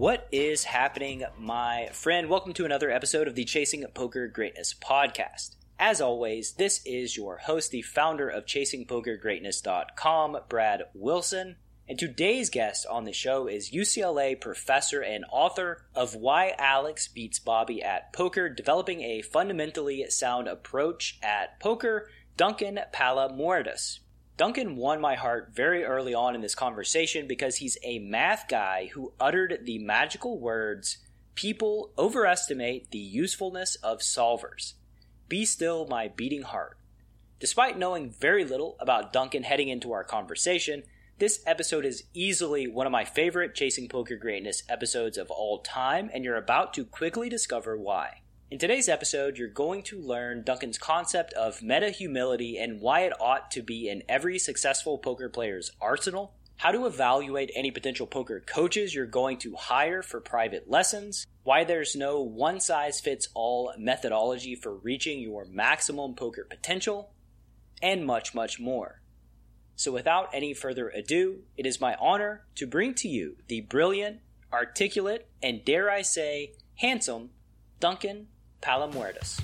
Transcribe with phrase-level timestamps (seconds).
[0.00, 2.30] What is happening, my friend?
[2.30, 5.56] Welcome to another episode of the Chasing Poker Greatness podcast.
[5.78, 11.56] As always, this is your host, the founder of ChasingPokerGreatness.com, Brad Wilson.
[11.86, 17.38] And today's guest on the show is UCLA professor and author of Why Alex Beats
[17.38, 22.08] Bobby at Poker, developing a fundamentally sound approach at poker,
[22.38, 23.98] Duncan Palamourdas.
[24.40, 28.88] Duncan won my heart very early on in this conversation because he's a math guy
[28.94, 30.96] who uttered the magical words
[31.34, 34.72] People overestimate the usefulness of solvers.
[35.28, 36.78] Be still, my beating heart.
[37.38, 40.84] Despite knowing very little about Duncan heading into our conversation,
[41.18, 46.08] this episode is easily one of my favorite Chasing Poker Greatness episodes of all time,
[46.14, 48.22] and you're about to quickly discover why.
[48.50, 53.12] In today's episode, you're going to learn Duncan's concept of meta humility and why it
[53.20, 58.42] ought to be in every successful poker player's arsenal, how to evaluate any potential poker
[58.44, 63.72] coaches you're going to hire for private lessons, why there's no one size fits all
[63.78, 67.12] methodology for reaching your maximum poker potential,
[67.80, 69.00] and much, much more.
[69.76, 74.18] So, without any further ado, it is my honor to bring to you the brilliant,
[74.52, 77.30] articulate, and dare I say, handsome
[77.78, 78.26] Duncan
[78.60, 79.40] Palamourdas.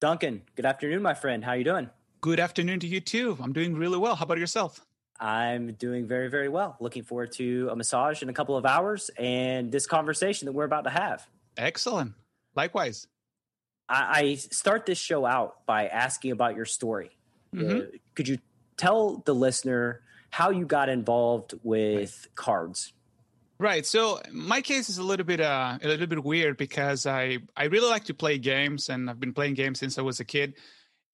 [0.00, 1.44] Duncan, good afternoon, my friend.
[1.44, 1.88] How are you doing?
[2.20, 3.38] Good afternoon to you too.
[3.40, 4.16] I'm doing really well.
[4.16, 4.84] How about yourself?
[5.18, 6.76] I'm doing very, very well.
[6.80, 10.64] Looking forward to a massage in a couple of hours and this conversation that we're
[10.64, 11.26] about to have.
[11.56, 12.12] Excellent.
[12.54, 13.06] Likewise.
[13.88, 17.10] I, I start this show out by asking about your story.
[17.54, 17.76] Mm-hmm.
[17.76, 18.38] Uh, could you
[18.76, 22.92] tell the listener how you got involved with cards?
[23.58, 23.86] Right.
[23.86, 27.64] So my case is a little bit uh, a little bit weird because I I
[27.64, 30.54] really like to play games and I've been playing games since I was a kid.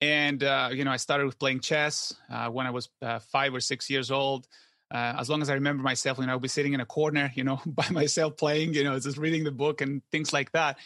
[0.01, 3.55] And uh, you know, I started with playing chess uh, when I was uh, five
[3.55, 4.47] or six years old.
[4.93, 7.31] Uh, as long as I remember myself, you know, I'll be sitting in a corner,
[7.34, 10.79] you know, by myself playing, you know, just reading the book and things like that.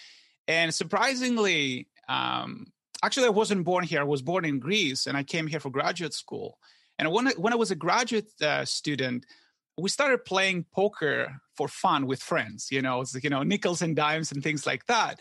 [0.48, 2.66] And surprisingly, um,
[3.02, 4.00] actually, I wasn't born here.
[4.00, 6.58] I was born in Greece, and I came here for graduate school.
[6.98, 9.24] And when I, when I was a graduate uh, student,
[9.78, 14.32] we started playing poker for fun with friends you know you know nickels and dimes
[14.32, 15.20] and things like that.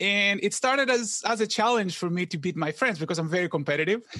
[0.00, 3.28] And it started as as a challenge for me to beat my friends because i'm
[3.28, 4.02] very competitive.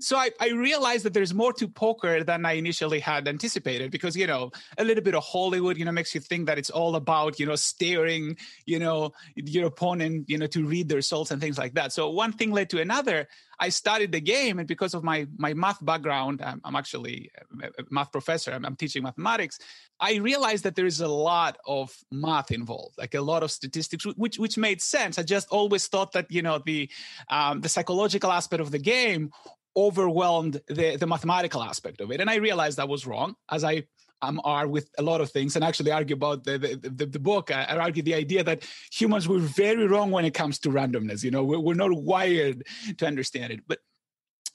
[0.00, 4.16] So i, I realized that there's more to poker than i initially had anticipated because
[4.16, 6.94] you know a little bit of hollywood you know makes you think that it's all
[6.96, 8.36] about you know staring
[8.66, 11.92] you know your opponent you know to read the results and things like that.
[11.92, 13.28] So one thing led to another
[13.60, 17.30] I studied the game, and because of my my math background, I'm, I'm actually
[17.62, 18.52] a math professor.
[18.52, 19.58] I'm, I'm, teaching mathematics.
[20.00, 24.06] I realized that there is a lot of math involved, like a lot of statistics,
[24.16, 25.18] which which made sense.
[25.18, 26.90] I just always thought that you know the
[27.28, 29.30] um, the psychological aspect of the game
[29.76, 33.34] overwhelmed the the mathematical aspect of it, and I realized that was wrong.
[33.50, 33.84] As I
[34.22, 37.18] um, are with a lot of things and actually argue about the, the, the, the
[37.18, 37.50] book.
[37.50, 41.22] I, I, argue the idea that humans were very wrong when it comes to randomness.
[41.22, 42.64] You know, we're, we're not wired
[42.98, 43.60] to understand it.
[43.66, 43.78] But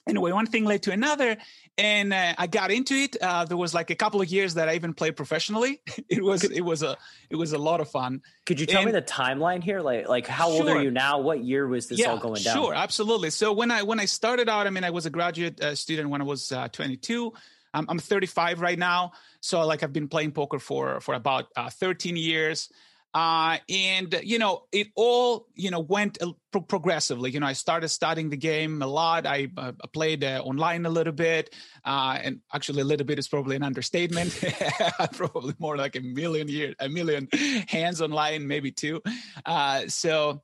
[0.08, 1.36] anyway, one thing led to another,
[1.76, 3.16] and uh, I got into it.
[3.20, 5.80] Uh, there was like a couple of years that I even played professionally.
[6.08, 6.96] it was it was a
[7.30, 8.22] it was a lot of fun.
[8.44, 9.80] Could you tell and, me the timeline here?
[9.80, 10.60] Like like how sure.
[10.60, 11.18] old are you now?
[11.18, 12.56] What year was this yeah, all going down?
[12.56, 13.30] Sure, absolutely.
[13.30, 16.10] So when I when I started out, I mean, I was a graduate uh, student
[16.10, 17.32] when I was uh, 22.
[17.76, 21.70] I'm, I'm 35 right now, so like I've been playing poker for for about uh,
[21.70, 22.68] 13 years.
[23.14, 26.18] Uh, and you know it all you know went
[26.52, 30.42] pro- progressively you know i started studying the game a lot i uh, played uh,
[30.44, 31.54] online a little bit
[31.86, 34.38] uh, and actually a little bit is probably an understatement
[35.12, 37.26] probably more like a million year a million
[37.68, 39.00] hands online maybe two
[39.46, 40.42] uh, so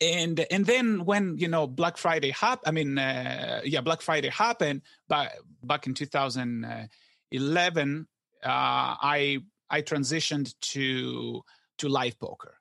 [0.00, 4.28] and and then when you know Black Friday happened, I mean, uh, yeah, Black Friday
[4.28, 8.06] happened, but back in 2011,
[8.44, 9.38] uh, I
[9.70, 11.42] I transitioned to
[11.78, 12.54] to live poker,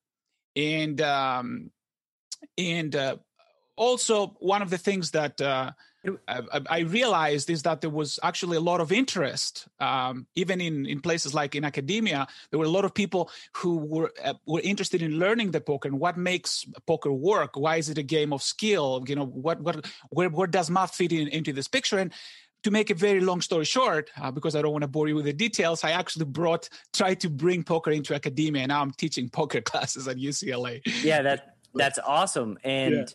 [0.56, 1.72] and um,
[2.57, 3.18] and uh,
[3.75, 5.72] also one of the things that uh,
[6.27, 10.86] I, I, realized is that there was actually a lot of interest, um, even in,
[10.86, 12.27] in places like in academia.
[12.50, 15.88] There were a lot of people who were uh, were interested in learning the poker
[15.88, 17.56] and what makes poker work.
[17.56, 19.04] Why is it a game of skill?
[19.07, 21.98] You know, what what where where does math fit in, into this picture?
[21.98, 22.13] And
[22.63, 25.15] to make a very long story short, uh, because I don't want to bore you
[25.15, 28.92] with the details, I actually brought, tried to bring poker into academia, and now I'm
[28.92, 30.81] teaching poker classes at UCLA.
[31.03, 32.57] Yeah, that that's awesome.
[32.63, 33.06] And yeah.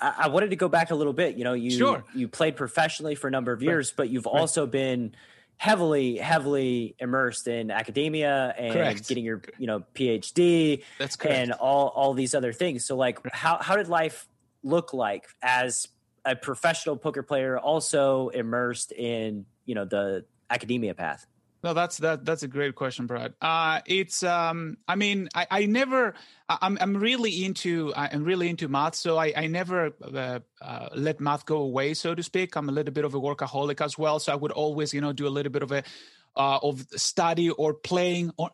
[0.00, 1.36] I, I, wanted to go back a little bit.
[1.36, 2.04] You know, you sure.
[2.14, 3.96] you played professionally for a number of years, right.
[3.96, 4.40] but you've right.
[4.40, 5.14] also been
[5.58, 9.08] heavily heavily immersed in academia and correct.
[9.08, 11.34] getting your you know phd that's correct.
[11.34, 14.28] and all all these other things so like how how did life
[14.62, 15.88] look like as
[16.26, 21.26] a professional poker player also immersed in you know the academia path
[21.66, 22.24] no, that's that.
[22.24, 23.34] That's a great question, Brad.
[23.42, 24.22] Uh, it's.
[24.22, 26.14] Um, I mean, I, I never.
[26.48, 26.78] I'm.
[26.80, 27.92] I'm really into.
[27.96, 29.32] I'm really into math, so I.
[29.36, 32.54] I never uh, uh, let math go away, so to speak.
[32.54, 35.12] I'm a little bit of a workaholic as well, so I would always, you know,
[35.12, 35.82] do a little bit of a.
[36.38, 38.50] Uh, of study or playing on,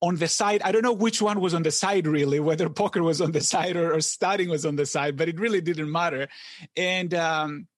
[0.00, 0.60] on the side.
[0.60, 3.40] I don't know which one was on the side really, whether poker was on the
[3.40, 6.26] side or, or studying was on the side, but it really didn't matter.
[6.76, 7.68] And um,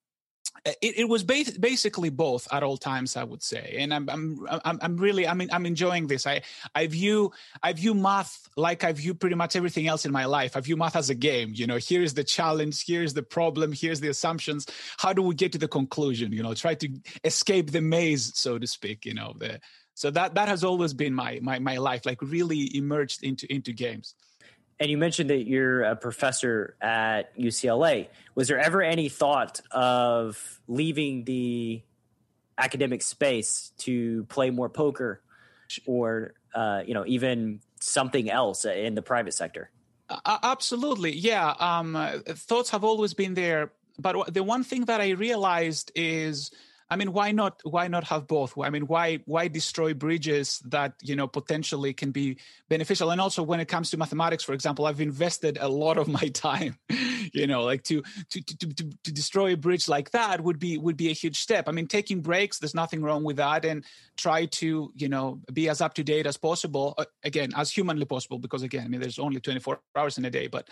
[0.67, 4.09] Uh, it, it was ba- basically both at all times, I would say, and I'm
[4.09, 6.27] I'm I'm, I'm really I mean I'm enjoying this.
[6.27, 6.43] I
[6.75, 7.33] I view
[7.63, 10.57] I view math like I view pretty much everything else in my life.
[10.57, 11.53] I view math as a game.
[11.55, 14.67] You know, here's the challenge, here's the problem, here's the assumptions.
[14.97, 16.33] How do we get to the conclusion?
[16.33, 16.89] You know, try to
[17.25, 19.05] escape the maze, so to speak.
[19.05, 19.61] You know, the
[19.95, 23.73] so that that has always been my my my life, like really emerged into into
[23.73, 24.15] games.
[24.81, 28.09] And you mentioned that you're a professor at UCLA.
[28.35, 31.83] Was there ever any thought of leaving the
[32.59, 35.21] academic space to play more poker,
[35.87, 39.71] or uh, you know, even something else in the private sector?
[40.09, 41.55] Uh, absolutely, yeah.
[41.59, 46.51] Um, thoughts have always been there, but the one thing that I realized is
[46.91, 47.61] I mean, why not?
[47.65, 48.57] Why not have both?
[48.59, 52.39] I mean, why why destroy bridges that you know potentially can be
[52.69, 53.11] beneficial?
[53.11, 56.29] And also, when it comes to mathematics, for example, I've invested a lot of my
[56.29, 56.79] time.
[57.33, 60.77] You know, like to to to to, to destroy a bridge like that would be
[60.77, 61.69] would be a huge step.
[61.69, 63.85] I mean, taking breaks, there's nothing wrong with that, and
[64.17, 66.95] try to you know be as up to date as possible.
[66.99, 70.31] Uh, again, as humanly possible, because again, I mean, there's only 24 hours in a
[70.31, 70.69] day, but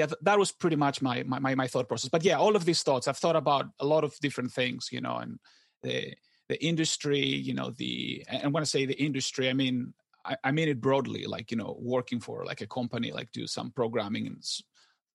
[0.00, 2.08] yeah, that was pretty much my, my my thought process.
[2.08, 5.00] But yeah, all of these thoughts, I've thought about a lot of different things, you
[5.00, 5.38] know, and
[5.82, 6.14] the
[6.48, 9.92] the industry, you know, the and when I say the industry, I mean
[10.24, 13.46] I, I mean it broadly, like you know, working for like a company, like do
[13.46, 14.62] some programming and s-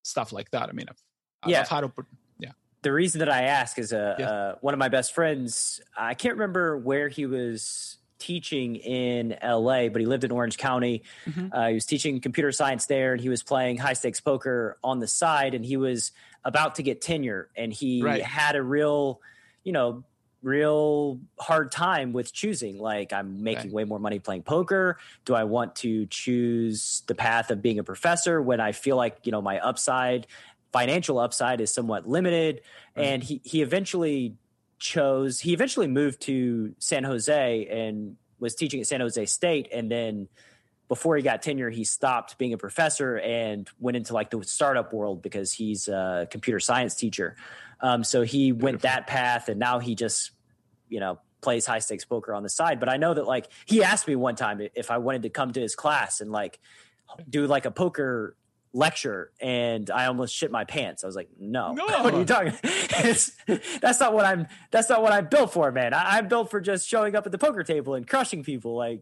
[0.03, 0.69] stuff like that.
[0.69, 1.61] I mean, I've, yeah.
[1.61, 1.91] I've had a,
[2.37, 2.51] yeah.
[2.83, 4.29] The reason that I ask is uh, yeah.
[4.29, 5.81] uh, one of my best friends.
[5.97, 11.03] I can't remember where he was teaching in LA, but he lived in Orange County.
[11.27, 11.47] Mm-hmm.
[11.51, 14.99] Uh, he was teaching computer science there, and he was playing high stakes poker on
[14.99, 15.53] the side.
[15.53, 16.11] And he was
[16.43, 18.23] about to get tenure, and he right.
[18.23, 19.21] had a real,
[19.63, 20.03] you know,
[20.41, 22.79] real hard time with choosing.
[22.79, 24.97] Like, I'm making way more money playing poker.
[25.25, 29.17] Do I want to choose the path of being a professor when I feel like,
[29.23, 30.25] you know, my upside,
[30.71, 32.61] financial upside is somewhat limited?
[32.95, 33.05] Right.
[33.05, 34.35] And he, he eventually
[34.79, 39.69] chose, he eventually moved to San Jose and was teaching at San Jose State.
[39.73, 40.27] And then
[40.87, 44.93] before he got tenure, he stopped being a professor and went into like the startup
[44.93, 47.35] world because he's a computer science teacher.
[47.81, 48.65] Um, so he Beautiful.
[48.65, 50.31] went that path, and now he just
[50.89, 52.79] you know plays high stakes poker on the side.
[52.79, 55.51] But I know that like he asked me one time if I wanted to come
[55.53, 56.59] to his class and like
[57.29, 58.35] do like a poker
[58.75, 61.03] lecture and I almost shit my pants.
[61.03, 61.85] I was like, no, no.
[61.85, 62.53] what are you talking?
[63.81, 65.93] that's not what I'm, that's not what I'm built for, man.
[65.93, 68.75] I, am built for just showing up at the poker table and crushing people.
[68.75, 69.01] Like,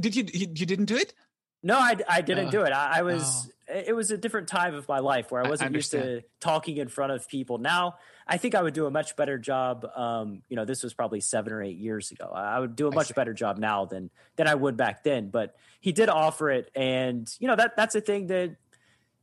[0.00, 1.14] did you, you, you didn't do it?
[1.62, 2.72] No, I, I didn't do it.
[2.72, 3.74] I, I was, oh.
[3.74, 6.78] it was a different time of my life where I wasn't I used to talking
[6.78, 7.58] in front of people.
[7.58, 7.96] Now
[8.30, 9.84] I think I would do a much better job.
[9.96, 12.30] Um, you know, this was probably seven or eight years ago.
[12.32, 15.30] I would do a much better job now than than I would back then.
[15.30, 18.54] But he did offer it, and you know that that's a thing that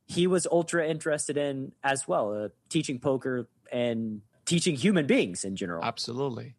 [0.07, 5.55] he was ultra interested in as well, uh, teaching poker and teaching human beings in
[5.55, 5.83] general.
[5.83, 6.55] Absolutely.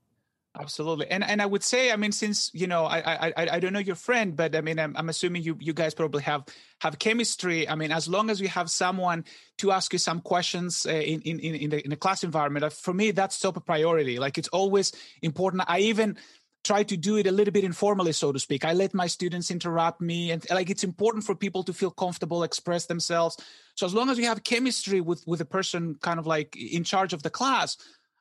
[0.59, 1.07] Absolutely.
[1.09, 3.79] And and i would say i mean since you know i i i don't know
[3.79, 6.45] your friend but i mean i'm, I'm assuming you you guys probably have
[6.81, 7.69] have chemistry.
[7.69, 9.25] I mean as long as you have someone
[9.59, 12.71] to ask you some questions uh, in in in the, in the class environment uh,
[12.71, 14.19] for me that's top priority.
[14.19, 15.63] Like it's always important.
[15.69, 16.17] I even
[16.69, 18.63] try to do it a little bit informally so to speak.
[18.63, 22.43] I let my students interrupt me and like it's important for people to feel comfortable
[22.43, 23.39] express themselves.
[23.75, 26.85] So as long as you have chemistry with with a person kind of like in
[26.85, 27.79] charge of the class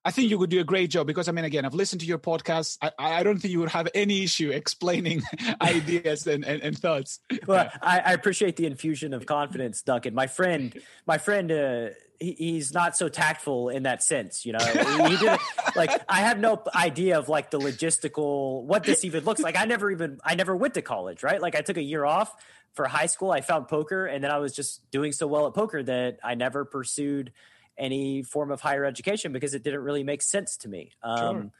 [0.07, 2.07] I think you would do a great job because I mean, again, I've listened to
[2.07, 2.77] your podcast.
[2.81, 5.21] I, I don't think you would have any issue explaining
[5.61, 7.19] ideas and, and, and, thoughts.
[7.45, 10.13] Well, I, I, appreciate the infusion of confidence, Duncan.
[10.13, 10.73] My friend,
[11.05, 11.87] my friend, uh,
[12.21, 14.45] he, he's not so tactful in that sense.
[14.45, 14.59] You know,
[15.09, 15.39] he, did
[15.75, 19.57] like I have no idea of like the logistical what this even looks like.
[19.57, 21.41] I never even I never went to college, right?
[21.41, 22.33] Like I took a year off
[22.75, 23.29] for high school.
[23.29, 26.35] I found poker, and then I was just doing so well at poker that I
[26.35, 27.33] never pursued
[27.77, 30.91] any form of higher education because it didn't really make sense to me.
[31.03, 31.51] Um, sure.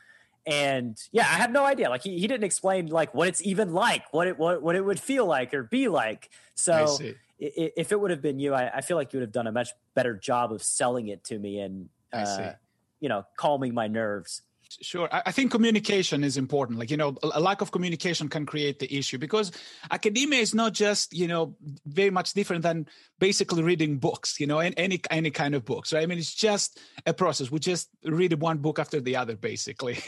[0.46, 1.90] and yeah, I have no idea.
[1.90, 4.84] Like he, he didn't explain like what it's even like, what it what, what it
[4.84, 6.30] would feel like or be like.
[6.56, 6.98] So
[7.40, 9.52] if it would have been you, I, I, feel like you would have done a
[9.52, 12.54] much better job of selling it to me and uh,
[13.00, 14.42] you know calming my nerves.
[14.82, 15.08] Sure.
[15.12, 16.80] I think communication is important.
[16.80, 19.52] Like, you know, a lack of communication can create the issue because
[19.92, 21.56] academia is not just, you know,
[21.86, 22.88] very much different than
[23.20, 26.04] basically reading books, you know, and any any kind of books, right?
[26.04, 27.50] I mean, it's just a process.
[27.50, 29.98] We just read one book after the other, basically.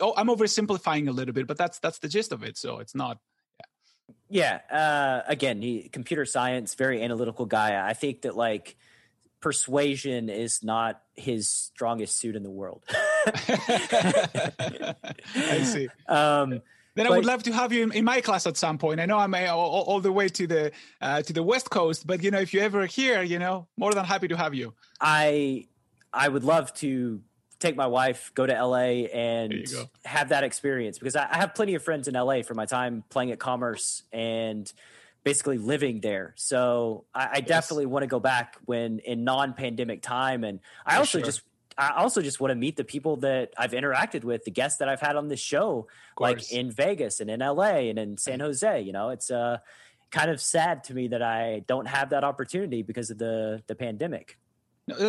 [0.00, 2.56] oh, I'm oversimplifying a little bit, but that's that's the gist of it.
[2.56, 3.18] So it's not
[4.28, 4.60] yeah.
[4.70, 7.86] Uh, again, computer science, very analytical guy.
[7.86, 8.76] I think that like
[9.42, 12.82] persuasion is not his strongest suit in the world.
[13.26, 14.94] I
[15.64, 15.88] see.
[16.08, 16.62] Um,
[16.94, 19.00] then but, I would love to have you in, in, my class at some point.
[19.00, 22.22] I know I'm all, all the way to the uh, to the West Coast, but
[22.22, 24.74] you know, if you're ever here, you know, more than happy to have you.
[25.00, 25.68] I
[26.12, 27.22] I would love to
[27.58, 29.66] take my wife, go to LA, and
[30.04, 33.04] have that experience because I, I have plenty of friends in LA from my time
[33.08, 34.70] playing at Commerce and
[35.24, 36.34] basically living there.
[36.36, 37.48] So I, I yes.
[37.48, 41.26] definitely want to go back when in non-pandemic time, and I For also sure.
[41.26, 41.42] just
[41.78, 44.88] I also just want to meet the people that I've interacted with, the guests that
[44.88, 45.88] I've had on this show,
[46.18, 48.80] like in Vegas and in LA and in San Jose.
[48.82, 49.58] You know, it's uh,
[50.10, 53.74] kind of sad to me that I don't have that opportunity because of the the
[53.74, 54.38] pandemic.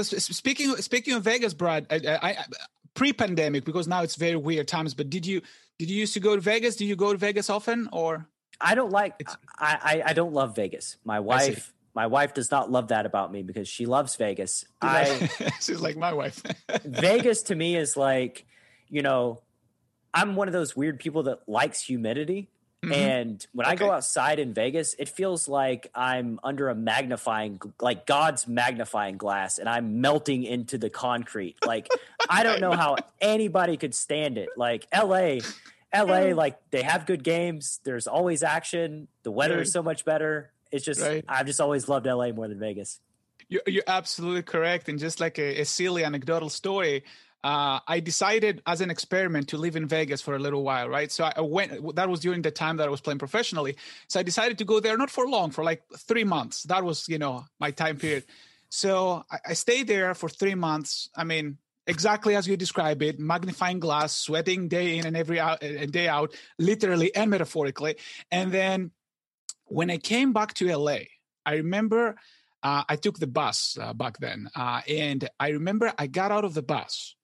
[0.04, 2.46] Speaking speaking of Vegas, Brad, I, I,
[2.94, 4.94] pre-pandemic because now it's very weird times.
[4.94, 5.42] But did you
[5.80, 6.76] did you used to go to Vegas?
[6.76, 8.28] Do you go to Vegas often or?
[8.60, 9.28] I don't like.
[9.58, 10.98] I, I, I don't love Vegas.
[11.04, 14.66] My wife my wife does not love that about me because she loves Vegas.
[14.82, 15.30] I
[15.62, 16.42] she's like my wife.
[16.84, 18.46] Vegas to me is like,
[18.90, 19.42] you know,
[20.14, 22.50] I'm one of those weird people that likes humidity.
[22.84, 22.94] Mm-hmm.
[22.94, 23.74] And when okay.
[23.74, 29.16] I go outside in Vegas, it feels like I'm under a magnifying, like God's magnifying
[29.16, 31.56] glass, and I'm melting into the concrete.
[31.66, 31.88] Like,
[32.30, 34.50] I don't know how anybody could stand it.
[34.58, 35.38] Like, LA,
[35.94, 37.80] LA, like they have good games.
[37.84, 39.08] There's always action.
[39.24, 39.64] The weather right.
[39.64, 40.52] is so much better.
[40.72, 41.24] It's just right.
[41.28, 43.00] I've just always loved LA more than Vegas.
[43.48, 44.90] You're, you're absolutely correct.
[44.90, 47.04] And just like a, a silly anecdotal story,
[47.44, 51.12] uh, I decided as an experiment to live in Vegas for a little while, right?
[51.12, 51.96] So I went.
[51.96, 53.76] That was during the time that I was playing professionally.
[54.08, 56.64] So I decided to go there, not for long, for like three months.
[56.64, 58.24] That was, you know, my time period.
[58.70, 61.10] So I, I stayed there for three months.
[61.16, 65.64] I mean, exactly as you describe it magnifying glass sweating day in and every out,
[65.64, 67.96] uh, day out literally and metaphorically.
[68.32, 68.92] And then
[69.66, 70.98] when i came back to la
[71.46, 72.16] i remember
[72.64, 76.46] uh, i took the bus uh, back then uh, and i remember i got out
[76.46, 77.16] of the bus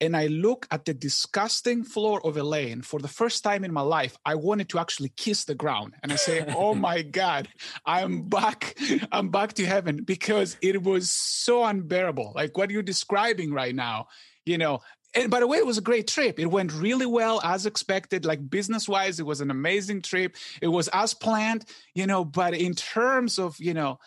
[0.00, 3.72] and I look at the disgusting floor of LA, and for the first time in
[3.72, 5.94] my life, I wanted to actually kiss the ground.
[6.02, 7.48] And I say, "Oh my God,
[7.84, 8.78] I'm back!
[9.12, 14.08] I'm back to heaven!" Because it was so unbearable, like what you're describing right now.
[14.46, 14.80] You know,
[15.14, 16.38] and by the way, it was a great trip.
[16.38, 18.24] It went really well as expected.
[18.24, 20.36] Like business wise, it was an amazing trip.
[20.62, 21.64] It was as planned,
[21.94, 22.24] you know.
[22.24, 23.98] But in terms of you know,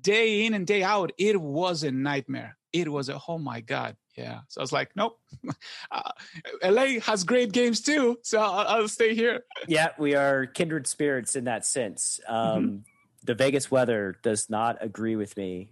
[0.00, 2.56] day in and day out, it was a nightmare.
[2.74, 4.40] It was a oh my god, yeah.
[4.48, 5.18] So I was like, nope.
[5.90, 6.10] Uh,
[6.64, 9.44] LA has great games too, so I'll, I'll, stay here.
[9.68, 12.18] Yeah, we are kindred spirits in that sense.
[12.26, 12.76] Um, mm-hmm.
[13.22, 15.70] The Vegas weather does not agree with me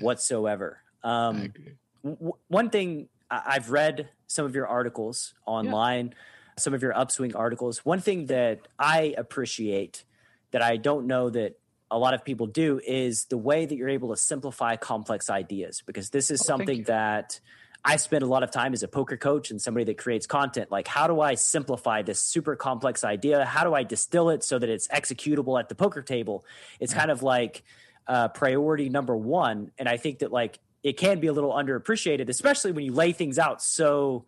[0.00, 0.80] whatsoever.
[1.02, 1.54] Um,
[2.02, 6.14] w- one thing I've read some of your articles online, yeah.
[6.58, 7.84] some of your upswing articles.
[7.86, 10.04] One thing that I appreciate
[10.50, 11.58] that I don't know that
[11.94, 15.82] a lot of people do is the way that you're able to simplify complex ideas
[15.86, 17.38] because this is oh, something that
[17.84, 20.72] I spend a lot of time as a poker coach and somebody that creates content.
[20.72, 23.44] Like, how do I simplify this super complex idea?
[23.44, 26.44] How do I distill it so that it's executable at the poker table?
[26.80, 26.98] It's yeah.
[26.98, 27.62] kind of like
[28.08, 29.70] uh, priority number one.
[29.78, 33.12] And I think that like it can be a little underappreciated, especially when you lay
[33.12, 34.24] things out so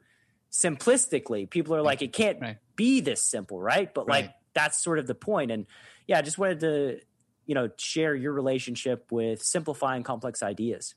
[0.52, 1.50] simplistically.
[1.50, 2.58] People are like, it can't right.
[2.76, 3.92] be this simple, right?
[3.92, 4.26] But right.
[4.26, 5.50] like that's sort of the point.
[5.50, 5.66] And
[6.06, 7.00] yeah, I just wanted to,
[7.46, 10.94] you know, share your relationship with simplifying complex ideas.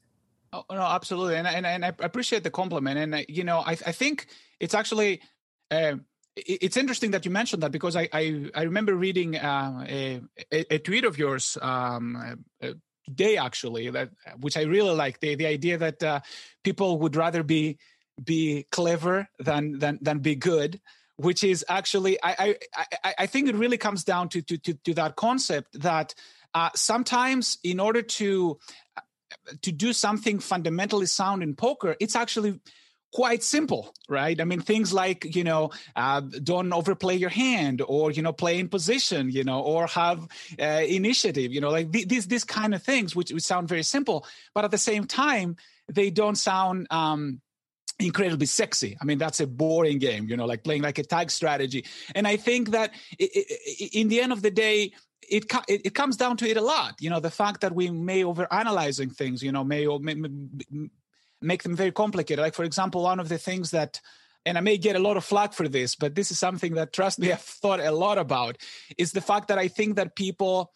[0.52, 2.98] Oh no, absolutely, and and, and I appreciate the compliment.
[2.98, 4.28] And uh, you know, I I think
[4.60, 5.22] it's actually.
[5.72, 5.98] Uh,
[6.36, 10.78] it's interesting that you mentioned that because I I, I remember reading uh, a, a,
[10.80, 12.70] tweet of yours um, uh,
[13.06, 16.20] today actually that which I really like the the idea that uh,
[16.64, 17.78] people would rather be
[18.24, 20.80] be clever than than than be good
[21.18, 22.56] which is actually I
[23.04, 26.16] I I think it really comes down to to to, to that concept that
[26.54, 28.58] uh, sometimes in order to
[29.62, 32.60] to do something fundamentally sound in poker, it's actually
[33.12, 34.40] quite simple, right?
[34.40, 38.60] I mean, things like, you know, uh, don't overplay your hand or, you know, play
[38.60, 40.28] in position, you know, or have
[40.60, 43.84] uh, initiative, you know, like th- these, these kind of things, which, which sound very
[43.84, 45.56] simple, but at the same time,
[45.88, 47.42] they don't sound, um,
[48.00, 48.96] incredibly sexy.
[49.02, 51.86] I mean, that's a boring game, you know, like playing like a tag strategy.
[52.14, 54.94] And I think that it, it, in the end of the day,
[55.30, 56.96] it, it, it comes down to it a lot.
[57.00, 60.16] You know, the fact that we may over analyzing things, you know, may, may
[61.42, 62.42] make them very complicated.
[62.42, 64.00] Like for example, one of the things that
[64.46, 66.94] and I may get a lot of flack for this, but this is something that
[66.94, 68.58] trust me, I've thought a lot about,
[68.98, 70.72] is the fact that I think that people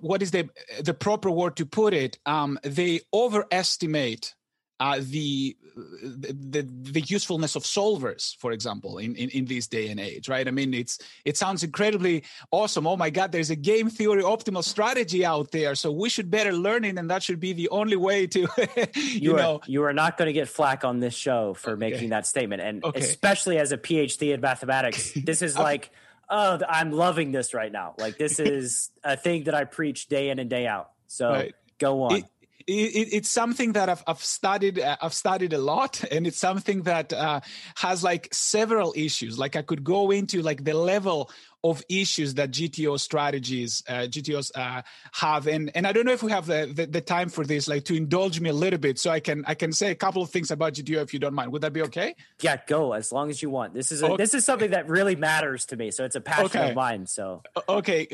[0.00, 0.48] what is the
[0.80, 2.18] the proper word to put it?
[2.26, 4.34] Um, they overestimate
[4.80, 10.00] uh, the, the the usefulness of solvers, for example, in, in in this day and
[10.00, 10.46] age, right?
[10.48, 12.86] I mean, it's it sounds incredibly awesome.
[12.86, 16.52] Oh my God, there's a game theory optimal strategy out there, so we should better
[16.52, 18.40] learn it, and that should be the only way to,
[18.96, 19.56] you, you, know.
[19.56, 21.90] Are, you are not going to get flack on this show for okay.
[21.90, 23.00] making that statement, and okay.
[23.00, 25.90] especially as a PhD in mathematics, this is like.
[26.30, 27.94] oh, I'm loving this right now.
[27.98, 30.90] Like this is a thing that I preach day in and day out.
[31.06, 31.54] So right.
[31.78, 32.16] go on.
[32.16, 32.24] It,
[32.66, 34.78] it, it's something that I've, I've studied.
[34.78, 37.40] Uh, I've studied a lot, and it's something that uh,
[37.76, 39.38] has like several issues.
[39.38, 41.30] Like I could go into like the level
[41.64, 46.22] of issues that GTO strategies, uh, GTOs uh, have, and and I don't know if
[46.22, 48.98] we have the, the, the time for this, like to indulge me a little bit,
[48.98, 51.32] so I can I can say a couple of things about GTO if you don't
[51.32, 51.52] mind.
[51.52, 52.16] Would that be okay?
[52.42, 53.72] Yeah, go as long as you want.
[53.72, 54.16] This is a, okay.
[54.22, 56.68] this is something that really matters to me, so it's a passion okay.
[56.68, 57.06] of mine.
[57.06, 58.04] So okay,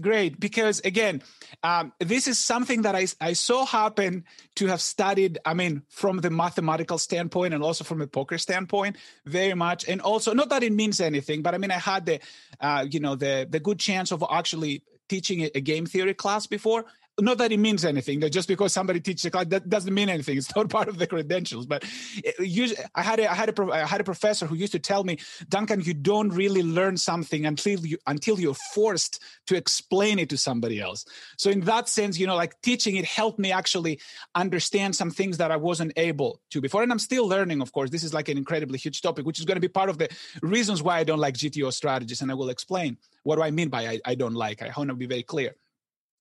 [0.00, 1.22] great, because again,
[1.62, 4.24] um, this is something that I I so happen
[4.56, 5.38] to have studied.
[5.46, 10.02] I mean, from the mathematical standpoint and also from a poker standpoint, very much, and
[10.02, 12.20] also not that it means anything, but I mean, I had the
[12.60, 16.84] uh, you know the the good chance of actually teaching a game theory class before
[17.20, 20.08] not that it means anything that just because somebody teaches a class that doesn't mean
[20.08, 20.36] anything.
[20.48, 21.66] It's not part of the credentials.
[21.66, 21.84] But
[22.24, 24.78] eh, usually, I had a, I had a I had a professor who used to
[24.78, 30.18] tell me Duncan you don't really learn something until you until you're forced to explain
[30.18, 31.04] it to somebody else.
[31.36, 34.00] So in that sense you know like teaching it helped me actually
[34.34, 36.82] understand some things that I wasn't able to before.
[36.82, 37.90] And I'm still learning of course.
[37.90, 40.08] This is like an incredibly huge topic which is going to be part of the
[40.42, 43.68] reasons why I don't like GTO strategies and I will explain what do I mean
[43.68, 44.62] by I, I don't like.
[44.62, 45.54] I want to be very clear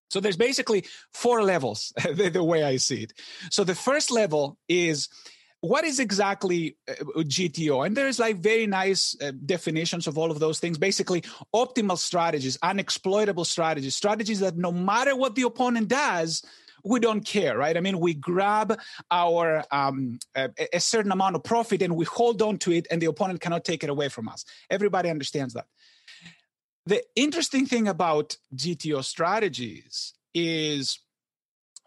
[0.10, 3.14] so there's basically four levels, the, the, way I see it.
[3.52, 5.10] So the first level is
[5.62, 7.86] what is exactly uh, GTO?
[7.86, 10.78] And there's like very nice uh, definitions of all of those things.
[10.78, 11.22] Basically,
[11.54, 16.44] optimal strategies, unexploitable strategies, strategies that no matter what the opponent does,
[16.84, 17.76] we don't care, right?
[17.76, 18.80] I mean, we grab
[19.12, 23.02] our um, a, a certain amount of profit and we hold on to it, and
[23.02, 24.46] the opponent cannot take it away from us.
[24.70, 25.66] Everybody understands that.
[26.88, 31.00] The interesting thing about GTO strategies is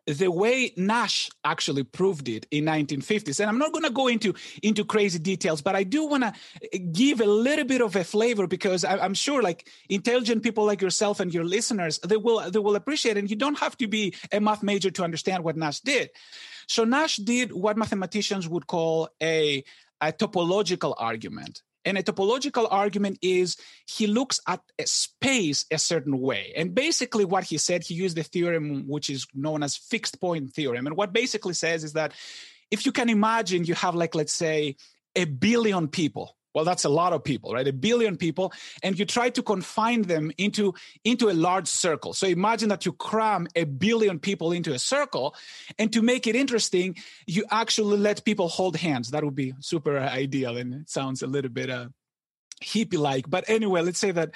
[0.06, 3.40] the way Nash actually proved it in 1950s.
[3.40, 6.34] And I'm not going to go into into crazy details, but I do want to
[6.74, 10.66] eh, give a little bit of a flavor because I, am sure like intelligent people
[10.66, 13.20] like yourself and your listeners, they will they will appreciate it.
[13.20, 16.10] And you don't have to be a math major to understand what Nash did.
[16.66, 19.64] So Nash did what mathematicians would call a,
[20.02, 21.62] a topological argument.
[21.84, 26.52] And a topological argument is he looks at a space a certain way.
[26.56, 30.52] And basically, what he said, he used the theorem which is known as fixed point
[30.52, 30.86] theorem.
[30.86, 32.12] And what basically says is that
[32.70, 34.76] if you can imagine you have, like, let's say,
[35.16, 37.68] a billion people well that's a lot of people right?
[37.68, 42.12] A billion people and you try to confine them into into a large circle.
[42.12, 45.34] So imagine that you cram a billion people into a circle
[45.78, 49.10] and to make it interesting you actually let people hold hands.
[49.10, 51.88] That would be super ideal and it sounds a little bit uh,
[52.60, 53.28] hippie like.
[53.28, 54.32] But anyway let's say that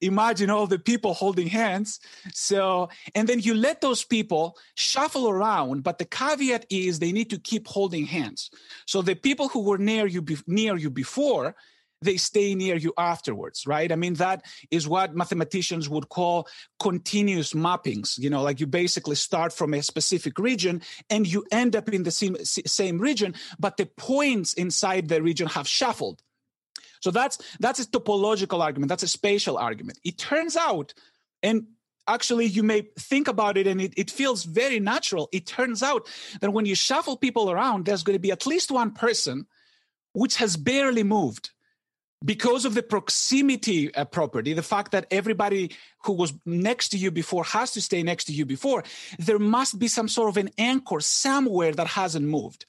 [0.00, 2.00] imagine all the people holding hands.
[2.32, 7.30] So and then you let those people shuffle around but the caveat is they need
[7.30, 8.50] to keep holding hands.
[8.86, 11.54] So the people who were near you be, near you before
[12.02, 13.90] they stay near you afterwards right?
[13.90, 16.48] I mean that is what mathematicians would call
[16.80, 18.18] continuous mappings.
[18.18, 22.02] You know like you basically start from a specific region and you end up in
[22.02, 26.22] the same same region but the points inside the region have shuffled
[27.02, 28.88] so that's that's a topological argument.
[28.88, 29.98] That's a spatial argument.
[30.04, 30.94] It turns out,
[31.42, 31.66] and
[32.06, 35.28] actually you may think about it and it, it feels very natural.
[35.32, 36.06] It turns out
[36.40, 39.46] that when you shuffle people around, there's going to be at least one person
[40.12, 41.50] which has barely moved
[42.24, 45.72] because of the proximity uh, property, the fact that everybody
[46.04, 48.84] who was next to you before has to stay next to you before,
[49.18, 52.66] there must be some sort of an anchor somewhere that hasn't moved.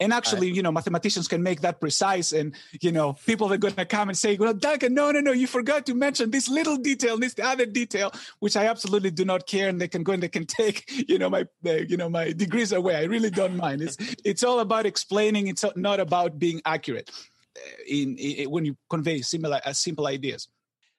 [0.00, 2.32] And actually, you know, mathematicians can make that precise.
[2.32, 5.32] And, you know, people are going to come and say, well, Duncan, no, no, no,
[5.32, 9.46] you forgot to mention this little detail, this other detail, which I absolutely do not
[9.46, 9.68] care.
[9.68, 12.32] And they can go and they can take, you know, my, uh, you know, my
[12.32, 12.96] degrees away.
[12.96, 13.82] I really don't mind.
[13.82, 15.48] It's, it's all about explaining.
[15.48, 17.10] It's not about being accurate
[17.54, 20.48] uh, in, in when you convey similar, uh, simple ideas.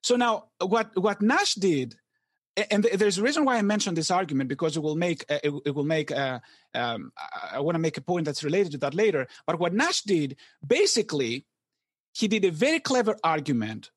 [0.03, 1.95] So now what, what Nash did
[2.57, 5.73] and there's a reason why I mentioned this argument because it will make uh, it,
[5.73, 6.39] will make uh,
[6.73, 7.11] um,
[7.51, 9.27] I want to make a point that's related to that later.
[9.45, 10.35] But what Nash did
[10.65, 11.45] basically,
[12.13, 13.91] he did a very clever argument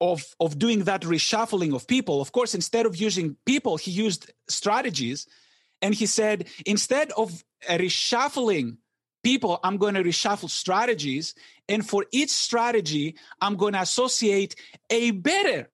[0.00, 2.20] of of doing that reshuffling of people.
[2.20, 5.26] Of course, instead of using people, he used strategies,
[5.82, 8.76] and he said instead of reshuffling
[9.24, 11.34] people, I'm going to reshuffle strategies,
[11.68, 14.54] and for each strategy, I'm going to associate
[14.90, 15.70] a better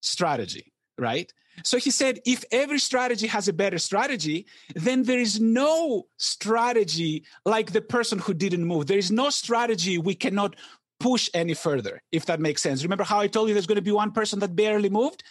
[0.00, 0.72] strategy.
[0.98, 6.06] Right so he said, if every strategy has a better strategy, then there is no
[6.16, 8.86] strategy like the person who didn't move.
[8.86, 10.56] There is no strategy we cannot
[11.00, 12.82] push any further, if that makes sense.
[12.82, 15.22] Remember how I told you there's going to be one person that barely moved?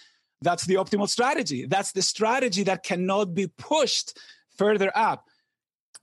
[0.41, 1.65] That's the optimal strategy.
[1.65, 4.17] That's the strategy that cannot be pushed
[4.57, 5.27] further up.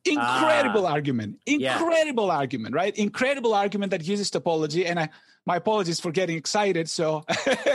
[0.04, 1.38] Incredible uh, argument.
[1.46, 2.36] Incredible yeah.
[2.36, 2.96] argument, right?
[2.96, 4.86] Incredible argument that uses topology.
[4.86, 5.08] And I,
[5.46, 6.88] my apologies for getting excited.
[6.88, 7.24] So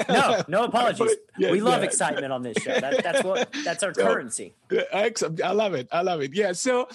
[0.10, 1.16] no, no apologies.
[1.38, 1.86] Yeah, we love yeah.
[1.86, 2.80] excitement on this show.
[2.80, 4.54] That, that's what that's our so, currency.
[4.94, 5.88] I love it.
[5.92, 6.34] I love it.
[6.34, 6.54] Yeah.
[6.54, 6.88] So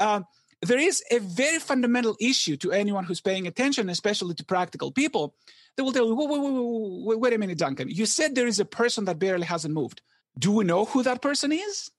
[0.00, 0.26] um,
[0.62, 5.34] there is a very fundamental issue to anyone who's paying attention, especially to practical people.
[5.76, 7.88] They will tell you, wait, wait, wait, wait, wait a minute, Duncan.
[7.88, 10.02] You said there is a person that barely hasn't moved.
[10.38, 11.90] Do we know who that person is?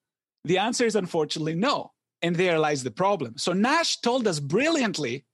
[0.43, 1.91] The answer is unfortunately no.
[2.21, 3.37] And there lies the problem.
[3.37, 5.25] So Nash told us brilliantly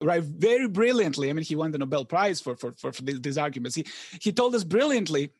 [0.00, 3.20] right very brilliantly i mean he won the nobel prize for for for, for these,
[3.20, 3.74] these arguments.
[3.74, 3.86] He
[4.20, 5.32] he told us brilliantly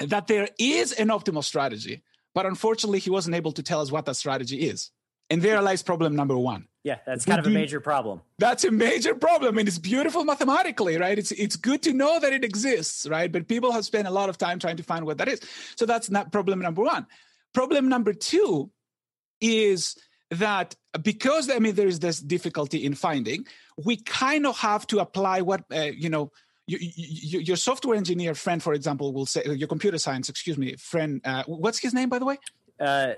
[0.00, 2.02] that there is an optimal strategy
[2.34, 4.90] but unfortunately he wasn't able to tell us what that strategy is.
[5.30, 6.68] And there lies problem number one.
[6.84, 8.22] Yeah that's kind of a major problem.
[8.38, 11.18] That's a major problem and it's beautiful mathematically right?
[11.18, 13.30] It's it's good to know that it exists right?
[13.30, 15.40] But people have spent a lot of time trying to find what that is.
[15.76, 17.06] So that's not problem number one.
[17.52, 18.70] Problem number two
[19.40, 19.96] is
[20.30, 23.46] that because I mean there is this difficulty in finding,
[23.84, 26.32] we kind of have to apply what uh, you know.
[26.68, 30.74] You, you, your software engineer friend, for example, will say your computer science, excuse me,
[30.74, 31.20] friend.
[31.24, 32.38] Uh, what's his name, by the way?
[32.80, 33.12] Uh,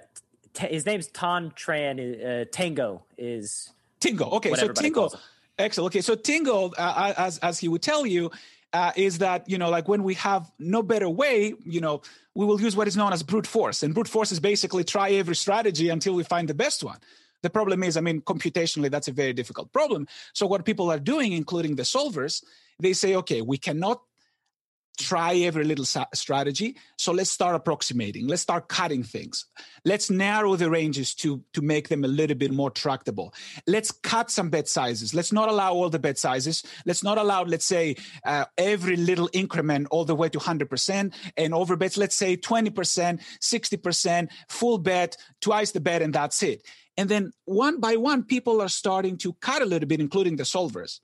[0.52, 2.42] t- his name's Ton Tran.
[2.42, 4.30] Uh, Tango is Tingo.
[4.32, 5.18] Okay, so Tingo.
[5.58, 5.92] Excellent.
[5.92, 8.30] Okay, so Tingo, uh, as as he would tell you,
[8.72, 12.02] uh, is that you know like when we have no better way you know
[12.34, 15.10] we will use what is known as brute force and brute force is basically try
[15.10, 16.98] every strategy until we find the best one
[17.42, 20.08] the problem is, I mean, computationally, that's a very difficult problem.
[20.32, 22.42] So, what people are doing, including the solvers,
[22.80, 24.02] they say, okay, we cannot
[24.98, 26.76] try every little strategy.
[26.96, 28.26] So let's start approximating.
[28.26, 29.46] Let's start cutting things.
[29.84, 33.32] Let's narrow the ranges to, to make them a little bit more tractable.
[33.66, 35.14] Let's cut some bet sizes.
[35.14, 36.64] Let's not allow all the bet sizes.
[36.84, 41.54] Let's not allow, let's say, uh, every little increment all the way to 100% and
[41.54, 46.62] over bets, let's say 20%, 60%, full bet, twice the bet, and that's it.
[46.96, 50.42] And then one by one, people are starting to cut a little bit, including the
[50.42, 50.98] solvers,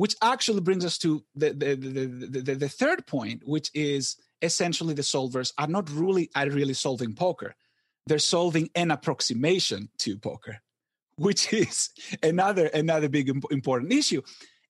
[0.00, 4.94] which actually brings us to the, the, the, the, the third point, which is essentially
[4.94, 7.54] the solvers are not really are really solving poker.
[8.06, 10.62] They're solving an approximation to poker,
[11.16, 11.90] which is
[12.22, 14.22] another another big important issue.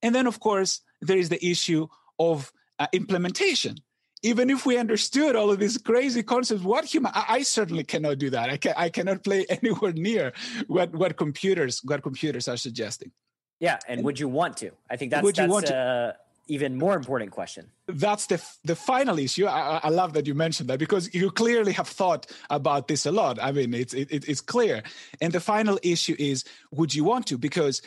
[0.03, 1.87] And then, of course, there is the issue
[2.19, 3.77] of uh, implementation
[4.23, 8.19] even if we understood all of these crazy concepts, what human I, I, certainly cannot
[8.19, 8.51] do that.
[8.51, 10.33] I can I cannot play anywhere near
[10.67, 13.13] what what computers what computers are suggesting.
[13.61, 14.73] Yeah, and, and would you want to?
[14.91, 16.17] I think that's would you that's want to?
[16.51, 17.71] even more important question.
[17.87, 19.47] That's the the final issue.
[19.47, 23.13] I, I, love that you mentioned that because you clearly have thought about this a
[23.13, 23.39] lot.
[23.41, 24.83] I mean, it's it, it's clear.
[25.21, 27.39] And the final issue is: Would you want to?
[27.39, 27.83] Because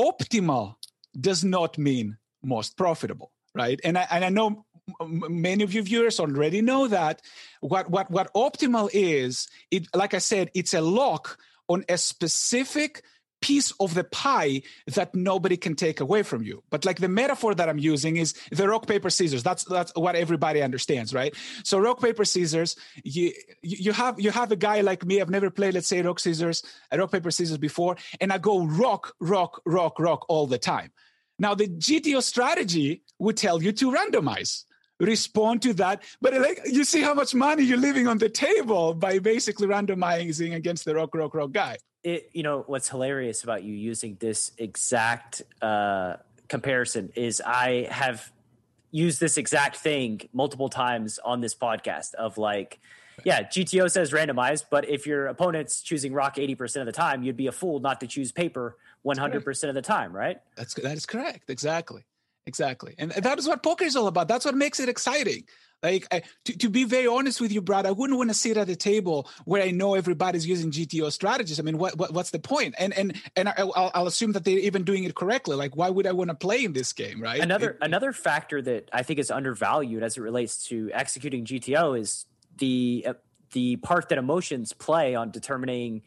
[0.00, 0.76] optimal
[1.20, 3.78] does not mean most profitable, right?
[3.84, 4.64] And I and I know
[5.06, 7.20] many of your viewers already know that
[7.60, 11.36] what what what optimal is it like i said it's a lock
[11.68, 13.02] on a specific
[13.40, 16.62] piece of the pie that nobody can take away from you.
[16.70, 19.42] But like the metaphor that i'm using is the rock paper scissors.
[19.42, 21.34] That's that's what everybody understands right?
[21.64, 25.20] So rock paper scissors you you have you have a guy like me.
[25.20, 28.64] I've never played let's say rock scissors uh, rock paper scissors before and i go
[28.64, 30.90] rock rock rock rock all the time.
[31.38, 34.64] Now the gto strategy would tell you to randomize
[34.98, 36.02] respond to that.
[36.20, 40.54] But like you see how much money you're leaving on the table by basically randomizing
[40.54, 41.78] against the rock, rock, rock guy.
[42.02, 46.16] It, you know what's hilarious about you using this exact uh,
[46.48, 48.32] comparison is I have
[48.90, 52.80] used this exact thing multiple times on this podcast of like
[53.24, 57.36] yeah, GTO says randomized, but if your opponent's choosing rock 80% of the time, you'd
[57.36, 60.40] be a fool not to choose paper 100% of the time, right?
[60.56, 61.50] That's that is correct.
[61.50, 62.04] Exactly.
[62.48, 62.94] Exactly.
[62.96, 64.26] And that is what poker is all about.
[64.26, 65.44] That's what makes it exciting.
[65.82, 68.56] Like I, to, to be very honest with you, Brad, I wouldn't want to sit
[68.56, 71.60] at a table where I know everybody's using GTO strategies.
[71.60, 72.74] I mean, what, what what's the point?
[72.78, 75.56] And and and I'll, I'll assume that they're even doing it correctly.
[75.56, 77.38] Like, why would I want to play in this game, right?
[77.38, 82.00] Another it, another factor that I think is undervalued as it relates to executing GTO
[82.00, 82.24] is
[82.56, 83.14] the uh,
[83.52, 86.02] the part that emotions play on determining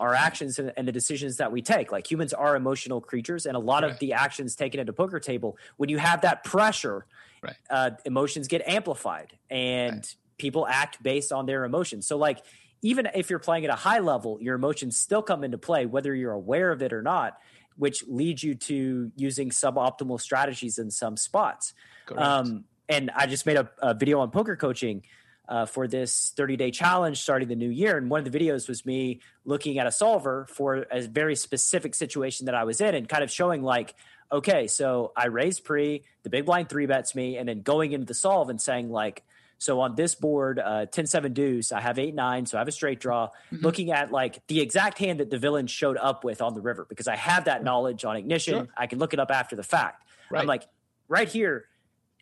[0.00, 1.92] our actions and, and, the decisions that we take.
[1.92, 3.92] Like humans are emotional creatures, and a lot right.
[3.92, 7.06] of the actions taken at a poker table, when you have that pressure,
[7.42, 7.54] right.
[7.70, 10.16] uh, emotions get amplified, and right.
[10.38, 12.06] people act based on their emotions.
[12.06, 12.42] So, like,
[12.82, 16.14] even if you're playing at a high level, your emotions still come into play, whether
[16.14, 17.38] you're aware of it or not,
[17.76, 21.74] which leads you to using suboptimal strategies in some spots.
[22.16, 25.02] Um, and I just made a, a video on poker coaching
[25.48, 27.96] uh, for this 30 day challenge starting the new year.
[27.96, 31.94] And one of the videos was me looking at a solver for a very specific
[31.94, 33.94] situation that I was in and kind of showing like,
[34.30, 38.06] okay, so I raised pre, the big blind three bets me, and then going into
[38.06, 39.22] the solve and saying like,
[39.58, 42.68] so on this board, uh, 10 7 deuce, I have 8 9, so I have
[42.68, 43.64] a straight draw, mm-hmm.
[43.64, 46.84] looking at like the exact hand that the villain showed up with on the river
[46.88, 48.54] because I have that knowledge on ignition.
[48.54, 48.68] Sure.
[48.76, 50.04] I can look it up after the fact.
[50.30, 50.40] Right.
[50.40, 50.64] I'm like,
[51.08, 51.66] right here,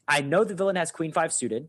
[0.07, 1.69] I know the villain has queen five suited,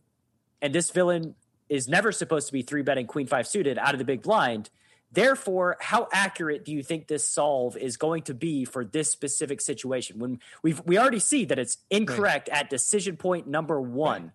[0.62, 1.36] and this villain
[1.70, 4.70] is never supposed to be three betting queen five suited out of the big blind.
[5.12, 9.62] Therefore, how accurate do you think this solve is going to be for this specific
[9.62, 10.20] situation?
[10.20, 12.62] When we've we already see that it's incorrect right.
[12.62, 14.32] at decision point number one.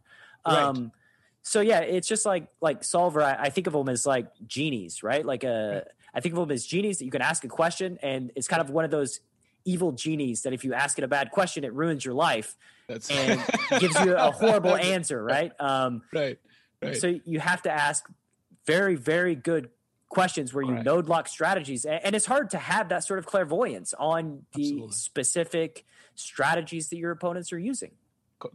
[0.47, 0.57] Right.
[0.57, 0.91] Um, right.
[1.43, 3.23] So yeah, it's just like like solver.
[3.23, 5.25] I, I, think of them as like genies, right?
[5.25, 8.31] Like a I think of them as genies that you can ask a question, and
[8.35, 9.21] it's kind of one of those
[9.65, 12.57] evil genies that if you ask it a bad question, it ruins your life
[12.89, 13.11] That's...
[13.11, 13.43] and
[13.79, 15.53] gives you a horrible answer, right?
[15.61, 16.39] Um, right.
[16.83, 16.97] Right.
[16.97, 18.09] So you have to ask
[18.67, 19.71] very, very good
[20.09, 20.85] questions where you right.
[20.85, 21.87] node lock strategies.
[21.87, 24.93] And it's hard to have that sort of clairvoyance on the Absolutely.
[24.93, 27.93] specific strategies that your opponents are using.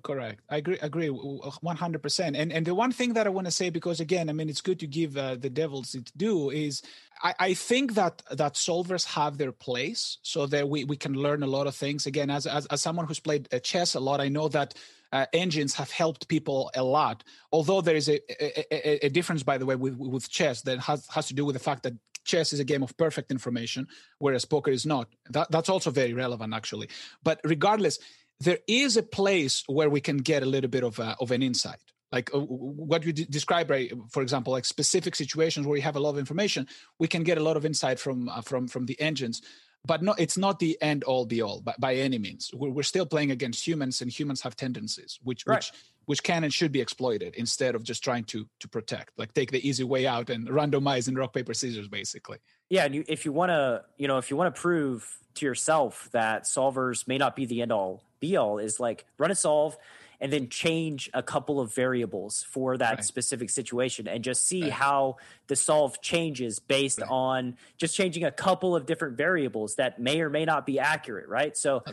[0.03, 0.41] correct.
[0.49, 0.77] I agree.
[0.81, 1.07] Agree.
[1.07, 2.35] One hundred percent.
[2.35, 4.61] And and the one thing that I want to say, because again, I mean, it's
[4.61, 6.81] good to give uh, the devils to do is
[7.23, 11.43] I, I, think that that solvers have their place, so that we we can learn
[11.43, 12.07] a lot of things.
[12.07, 14.73] Again, as as, as someone who's played uh, chess a lot, I know that
[15.11, 17.23] uh, engines have helped people a lot.
[17.51, 21.07] Although there is a, a, a, difference, by the way, with, with chess that has,
[21.07, 23.87] has to do with the fact that chess is a game of perfect information,
[24.19, 25.07] whereas poker is not.
[25.29, 26.89] That, that's also very relevant, actually.
[27.23, 27.99] But regardless,
[28.39, 31.41] there is a place where we can get a little bit of, a, of an
[31.41, 31.79] insight.
[32.11, 33.91] Like uh, what you describe, right?
[34.09, 36.67] For example, like specific situations where you have a lot of information,
[36.99, 39.41] we can get a lot of insight from uh, from from the engines
[39.85, 42.51] but no, it's not the end all be all by, by any means.
[42.53, 45.57] We're, we're, still playing against humans, and humans have tendencies which right.
[45.57, 45.71] which
[46.05, 49.17] which can and should be exploited instead of just trying to to protect.
[49.17, 52.37] Like take the easy way out and randomize in rock paper scissors, basically.
[52.69, 55.45] Yeah, and you, if you want to, you know, if you want to prove to
[55.45, 59.35] yourself that solvers may not be the end all be all, is like run a
[59.35, 59.77] solve
[60.19, 63.03] and then change a couple of variables for that right.
[63.03, 64.71] specific situation and just see right.
[64.71, 67.09] how the solve changes based right.
[67.09, 71.27] on just changing a couple of different variables that may or may not be accurate,
[71.27, 71.55] right?
[71.57, 71.83] So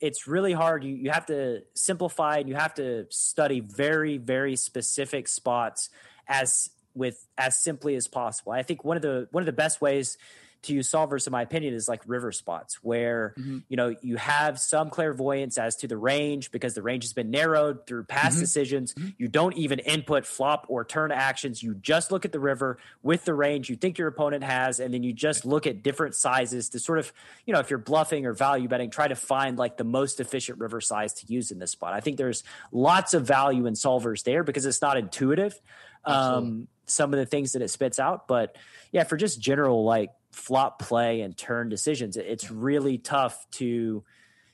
[0.00, 0.84] it's really hard.
[0.84, 5.90] You, you have to simplify and you have to study very, very specific spots
[6.28, 8.52] as with as simply as possible.
[8.52, 10.16] I think one of the one of the best ways
[10.62, 13.58] to use solvers in my opinion is like river spots where mm-hmm.
[13.68, 17.30] you know you have some clairvoyance as to the range because the range has been
[17.30, 18.40] narrowed through past mm-hmm.
[18.40, 19.08] decisions mm-hmm.
[19.18, 23.24] you don't even input flop or turn actions you just look at the river with
[23.24, 26.70] the range you think your opponent has and then you just look at different sizes
[26.70, 27.12] to sort of
[27.44, 30.58] you know if you're bluffing or value betting try to find like the most efficient
[30.58, 32.42] river size to use in this spot i think there's
[32.72, 35.58] lots of value in solvers there because it's not intuitive
[36.04, 38.56] um, some of the things that it spits out but
[38.92, 42.16] yeah for just general like flop play and turn decisions.
[42.16, 44.04] It's really tough to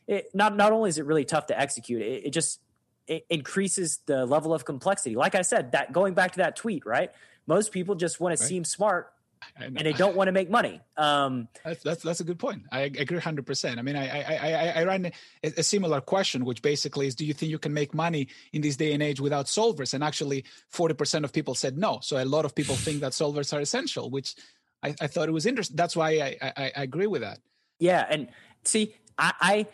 [0.07, 2.61] it, not not only is it really tough to execute, it, it just
[3.07, 5.16] it increases the level of complexity.
[5.16, 7.11] Like I said, that going back to that tweet, right?
[7.47, 8.38] Most people just want right.
[8.38, 9.12] to seem smart
[9.57, 10.81] and they don't want to make money.
[10.97, 12.62] Um, that's, that's, that's a good point.
[12.71, 13.79] I agree hundred percent.
[13.79, 15.12] I mean, I I I, I ran a,
[15.57, 18.77] a, similar question, which basically is, do you think you can make money in this
[18.77, 19.95] day and age without solvers?
[19.95, 21.99] And actually, forty percent of people said no.
[22.03, 24.37] So a lot of people think that solvers are essential, which
[24.83, 25.77] I, I thought it was interesting.
[25.77, 27.38] That's why I, I, I agree with that.
[27.79, 28.29] Yeah, and
[28.64, 29.66] see, I, I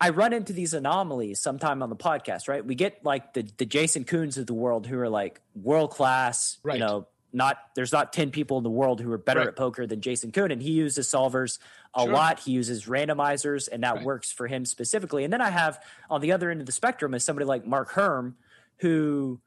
[0.00, 2.64] I run into these anomalies sometime on the podcast, right?
[2.64, 6.58] We get like the the Jason Koons of the world who are like world class,
[6.62, 6.74] right.
[6.74, 9.48] you know, not there's not 10 people in the world who are better right.
[9.48, 11.58] at poker than Jason Koon and he uses solvers
[11.94, 12.12] a sure.
[12.12, 12.40] lot.
[12.40, 14.04] He uses randomizers and that right.
[14.04, 15.24] works for him specifically.
[15.24, 17.90] And then I have on the other end of the spectrum is somebody like Mark
[17.90, 18.36] Herm
[18.78, 19.40] who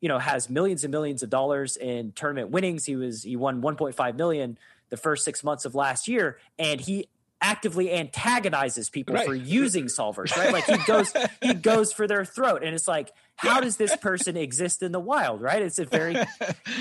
[0.00, 2.84] you know has millions and millions of dollars in tournament winnings.
[2.84, 4.58] He was he won 1.5 million
[4.90, 7.08] the first six months of last year, and he
[7.40, 9.26] actively antagonizes people right.
[9.26, 10.36] for using solvers.
[10.36, 13.96] Right, like he goes he goes for their throat, and it's like, how does this
[13.96, 15.40] person exist in the wild?
[15.40, 15.62] Right?
[15.62, 16.16] It's a very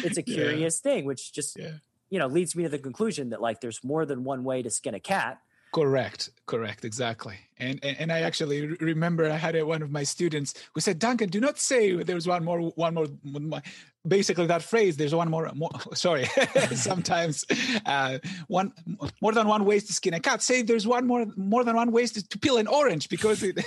[0.03, 0.91] it's a curious yeah.
[0.91, 1.71] thing, which just yeah.
[2.09, 4.69] you know leads me to the conclusion that like there's more than one way to
[4.69, 5.41] skin a cat.
[5.73, 6.29] Correct.
[6.47, 7.35] Correct, exactly.
[7.59, 11.29] And, and, and I actually remember I had one of my students who said, "Duncan,
[11.29, 13.61] do not say there's one more, one more."
[14.07, 14.95] Basically, that phrase.
[14.95, 15.51] There's one more.
[15.55, 16.25] more sorry,
[16.73, 17.43] sometimes
[17.85, 18.71] uh, one
[19.21, 20.41] more than one ways to skin a cat.
[20.41, 23.57] Say there's one more, more than one ways to, to peel an orange because it,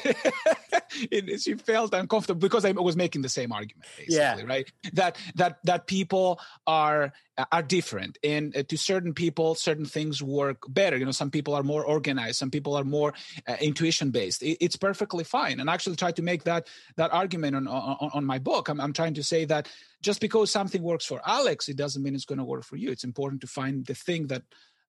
[1.10, 3.84] it, she felt uncomfortable because I was making the same argument.
[3.98, 4.40] Basically, yeah.
[4.46, 4.72] right.
[4.94, 7.12] That that that people are
[7.52, 11.54] are different and uh, to certain people certain things work better you know some people
[11.54, 13.14] are more organized some people are more
[13.46, 15.60] uh, intuition based it, it's perfectly fine.
[15.60, 18.68] And I actually try to make that that argument on on, on my book.
[18.68, 19.68] I'm, I'm trying to say that
[20.02, 22.90] just because something works for alex it doesn't mean it's going to work for you.
[22.90, 24.42] It's important to find the thing that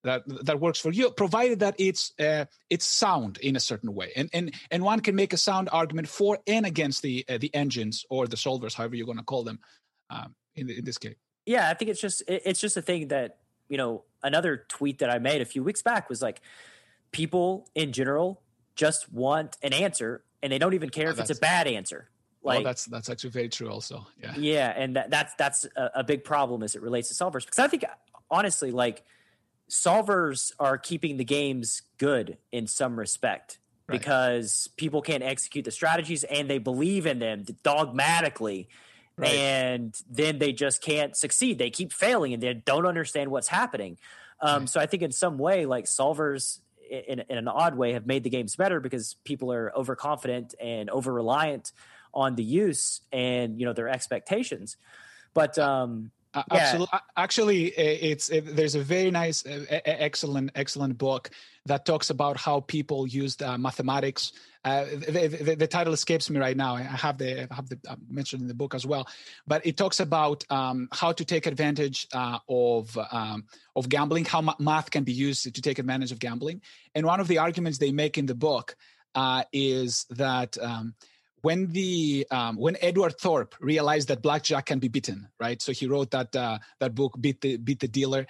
[0.04, 4.12] that that works for you provided that it's uh, it's sound in a certain way.
[4.16, 7.54] And and and one can make a sound argument for and against the uh, the
[7.54, 9.60] engines or the solvers however you're going to call them
[10.10, 11.16] um, in, in this case.
[11.46, 14.04] Yeah, I think it's just it's just a thing that you know.
[14.24, 16.40] Another tweet that I made a few weeks back was like,
[17.12, 18.42] people in general
[18.74, 22.08] just want an answer, and they don't even care oh, if it's a bad answer.
[22.42, 23.70] Like well, that's that's actually very true.
[23.70, 27.14] Also, yeah, yeah, and that, that's that's a, a big problem as it relates to
[27.14, 27.84] solvers because I think
[28.30, 29.04] honestly, like
[29.70, 33.98] solvers are keeping the games good in some respect right.
[33.98, 38.68] because people can't execute the strategies and they believe in them dogmatically
[39.16, 39.30] Right.
[39.30, 41.58] And then they just can't succeed.
[41.58, 43.98] They keep failing and they don't understand what's happening.
[44.40, 44.68] Um, right.
[44.68, 46.60] So I think in some way, like solvers
[46.92, 50.90] in, in, an odd way have made the games better because people are overconfident and
[50.90, 51.72] over reliant
[52.14, 54.76] on the use and you know their expectations.
[55.34, 56.44] But um, yeah.
[56.50, 56.98] Absolutely.
[57.16, 61.30] Actually, it's it, there's a very nice, excellent, excellent book
[61.66, 64.32] that talks about how people used uh, mathematics.
[64.64, 66.76] Uh, the, the, the, title escapes me right now.
[66.76, 69.08] I have the I have the I mentioned in the book as well,
[69.46, 74.54] but it talks about um, how to take advantage uh, of um, of gambling, how
[74.58, 76.62] math can be used to take advantage of gambling.
[76.94, 78.76] And one of the arguments they make in the book
[79.14, 80.56] uh, is that.
[80.60, 80.94] Um,
[81.42, 85.60] when the um, when Edward Thorp realized that blackjack can be beaten, right?
[85.60, 88.26] So he wrote that uh, that book, beat the beat the dealer.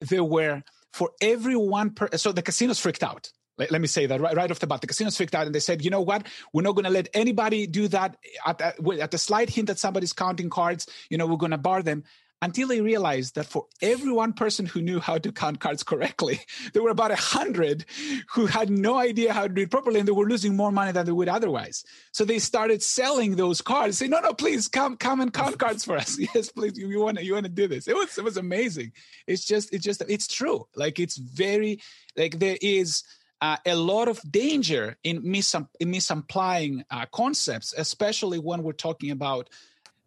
[0.00, 0.62] There were
[0.92, 3.30] for every one per so the casinos freaked out.
[3.56, 4.80] Let, let me say that right, right off the bat.
[4.80, 6.26] The casinos freaked out and they said, you know what?
[6.52, 8.16] We're not going to let anybody do that.
[8.44, 11.58] At, at, at the slight hint that somebody's counting cards, you know, we're going to
[11.58, 12.02] bar them
[12.44, 16.38] until they realized that for every one person who knew how to count cards correctly,
[16.74, 17.86] there were about a hundred
[18.34, 20.92] who had no idea how to do it properly, and they were losing more money
[20.92, 21.84] than they would otherwise.
[22.12, 23.96] So they started selling those cards.
[23.96, 26.18] Say, no, no, please come, come and count cards for us.
[26.34, 27.88] yes, please, you want to, you want to do this.
[27.88, 28.92] It was, it was amazing.
[29.26, 30.68] It's just, it's just, it's true.
[30.76, 31.80] Like it's very,
[32.14, 33.04] like there is.
[33.40, 39.10] Uh, a lot of danger in, mis- in misapplying uh, concepts, especially when we're talking
[39.10, 39.50] about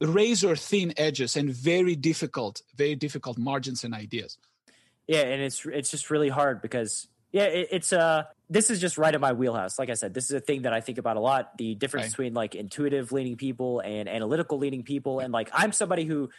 [0.01, 4.37] razor thin edges and very difficult, very difficult margins and ideas.
[5.07, 8.97] Yeah, and it's it's just really hard because yeah, it, it's uh this is just
[8.97, 9.79] right in my wheelhouse.
[9.79, 11.57] Like I said, this is a thing that I think about a lot.
[11.57, 12.11] The difference right.
[12.11, 16.29] between like intuitive leaning people and analytical leaning people, and like I'm somebody who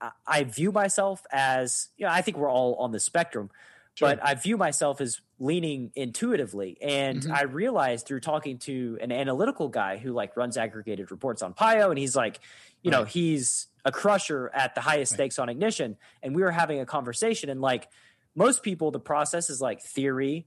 [0.00, 3.50] I, I view myself as you know I think we're all on the spectrum,
[3.94, 4.08] sure.
[4.08, 6.76] but I view myself as leaning intuitively.
[6.80, 7.32] And mm-hmm.
[7.32, 11.90] I realized through talking to an analytical guy who like runs aggregated reports on Pio,
[11.90, 12.40] and he's like,
[12.82, 12.98] you right.
[12.98, 15.16] know, he's a crusher at the highest right.
[15.16, 15.96] stakes on ignition.
[16.22, 17.88] And we were having a conversation, and like
[18.34, 20.46] most people, the process is like theory,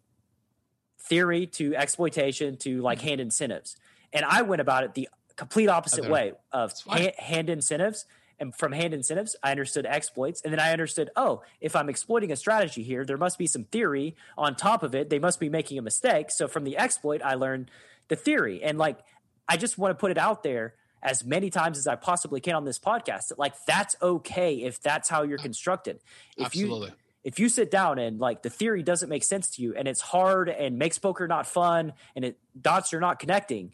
[1.00, 3.76] theory to exploitation to like hand incentives.
[4.12, 8.06] And I went about it the complete opposite way of hand, hand incentives
[8.40, 10.42] and from hand incentives, I understood exploits.
[10.42, 13.64] And then I understood, oh, if I'm exploiting a strategy here, there must be some
[13.66, 15.10] theory on top of it.
[15.10, 16.32] They must be making a mistake.
[16.32, 17.72] So from the exploit, I learned
[18.08, 18.62] the theory.
[18.64, 19.00] And like,
[19.48, 22.56] I just want to put it out there as many times as I possibly can
[22.56, 26.00] on this podcast that like that's okay if that's how you're constructed.
[26.38, 26.88] If Absolutely.
[26.88, 29.88] you if you sit down and like the theory doesn't make sense to you and
[29.88, 33.74] it's hard and makes poker not fun and it dots are not connecting,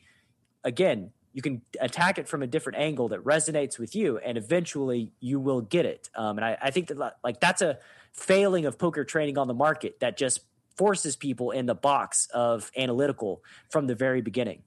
[0.63, 5.11] again, you can attack it from a different angle that resonates with you and eventually
[5.19, 7.77] you will get it um, and I, I, think that like that's a
[8.13, 10.41] failing of poker training on the market that just
[10.75, 14.63] forces people in the box of analytical from the very beginning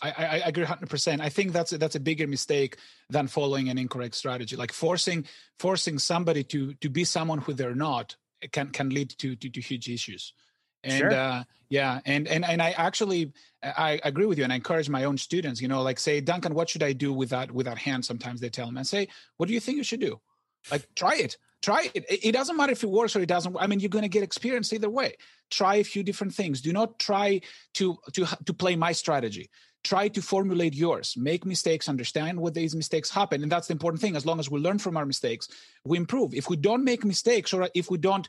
[0.00, 1.20] I, I, agree 100%.
[1.20, 2.76] I think that's a, that's a bigger mistake
[3.10, 4.54] than following an incorrect strategy.
[4.54, 5.26] Like forcing
[5.58, 8.16] forcing somebody to to be someone who they're not
[8.52, 10.32] can can lead to to, to huge issues.
[10.84, 11.12] And sure.
[11.12, 15.04] uh, yeah and and and i actually i agree with you and i encourage my
[15.04, 17.78] own students you know like say duncan what should i do with that with that
[17.78, 18.04] hand?
[18.04, 20.20] sometimes they tell me and say what do you think you should do?
[20.70, 22.04] Like try it try it.
[22.08, 24.22] It doesn't matter if it works or it doesn't i mean you're going to get
[24.22, 25.16] experience either way.
[25.50, 26.60] Try a few different things.
[26.60, 27.40] Do not try
[27.74, 29.50] to to to play my strategy
[29.84, 31.14] try to formulate yours.
[31.16, 33.42] Make mistakes understand what these mistakes happen.
[33.42, 34.16] And that's the important thing.
[34.16, 35.48] As long as we learn from our mistakes
[35.84, 36.34] we improve.
[36.34, 38.28] If we don't make mistakes or if we don't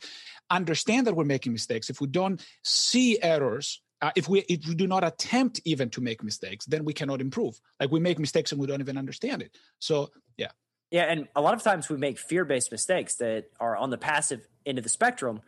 [0.49, 4.73] understand that we're making mistakes if we don't see errors uh, if we if we
[4.73, 7.59] do not attempt even to make mistakes then we cannot improve.
[7.79, 9.55] Like we make mistakes and we don't even understand it.
[9.79, 10.51] So yeah.
[10.91, 14.47] Yeah and a lot of times we make fear-based mistakes that are on the passive
[14.65, 15.41] end of the spectrum.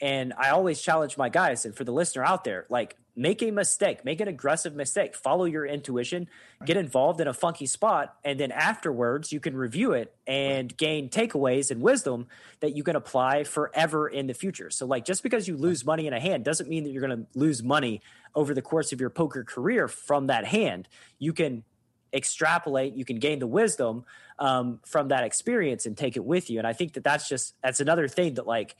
[0.00, 3.50] And I always challenge my guys, and for the listener out there, like make a
[3.50, 6.28] mistake, make an aggressive mistake, follow your intuition,
[6.66, 11.08] get involved in a funky spot, and then afterwards you can review it and gain
[11.08, 12.26] takeaways and wisdom
[12.60, 14.68] that you can apply forever in the future.
[14.68, 17.18] So, like, just because you lose money in a hand doesn't mean that you're going
[17.18, 18.02] to lose money
[18.34, 20.86] over the course of your poker career from that hand.
[21.18, 21.64] You can
[22.12, 24.04] extrapolate, you can gain the wisdom
[24.38, 26.58] um, from that experience and take it with you.
[26.58, 28.76] And I think that that's just that's another thing that like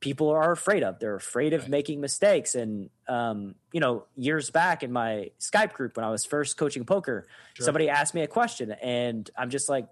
[0.00, 0.98] people are afraid of.
[0.98, 1.70] They're afraid of right.
[1.70, 2.54] making mistakes.
[2.54, 6.84] And um, you know, years back in my Skype group when I was first coaching
[6.84, 7.64] poker, sure.
[7.64, 9.88] somebody asked me a question, and I'm just like,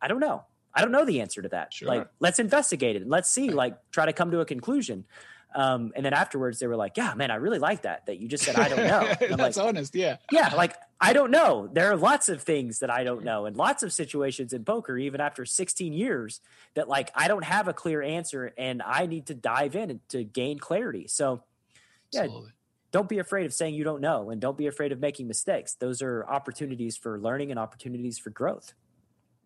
[0.00, 0.44] I don't know.
[0.74, 1.72] I don't know the answer to that.
[1.72, 1.88] Sure.
[1.88, 3.48] Like, let's investigate it let's see.
[3.48, 3.56] Right.
[3.56, 5.06] Like, try to come to a conclusion.
[5.54, 8.06] Um, and then afterwards, they were like, "Yeah, man, I really like that.
[8.06, 8.86] That you just said I don't
[9.30, 10.16] know." That's like, honest, yeah.
[10.30, 11.68] Yeah, like I don't know.
[11.72, 14.98] There are lots of things that I don't know, and lots of situations in poker,
[14.98, 16.40] even after 16 years,
[16.74, 20.24] that like I don't have a clear answer, and I need to dive in to
[20.24, 21.06] gain clarity.
[21.08, 21.42] So,
[22.12, 22.52] yeah, Absolutely.
[22.92, 25.74] don't be afraid of saying you don't know, and don't be afraid of making mistakes.
[25.74, 28.74] Those are opportunities for learning and opportunities for growth.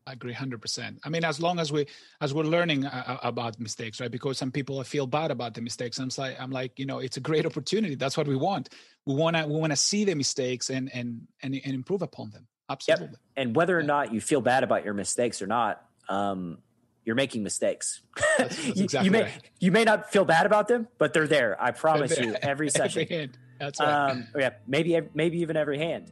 [0.07, 0.99] I agree 100%.
[1.05, 1.87] I mean, as long as we
[2.21, 4.11] as we're learning uh, uh, about mistakes, right?
[4.11, 5.99] Because some people feel bad about the mistakes.
[5.99, 7.95] I'm like, I'm like, you know, it's a great opportunity.
[7.95, 8.71] That's what we want.
[9.07, 12.31] We want to we want to see the mistakes and and and, and improve upon
[12.31, 12.47] them.
[12.69, 13.07] Absolutely.
[13.09, 13.17] Yep.
[13.37, 16.59] And whether or not you feel bad about your mistakes or not, um,
[17.05, 18.01] you're making mistakes.
[18.17, 19.51] That's, that's you, exactly you, may right.
[19.59, 21.61] you may not feel bad about them, but they're there.
[21.61, 23.03] I promise you, every session.
[23.03, 23.39] every hand.
[23.59, 24.11] That's right.
[24.11, 26.11] Um, yeah, maybe maybe even every hand.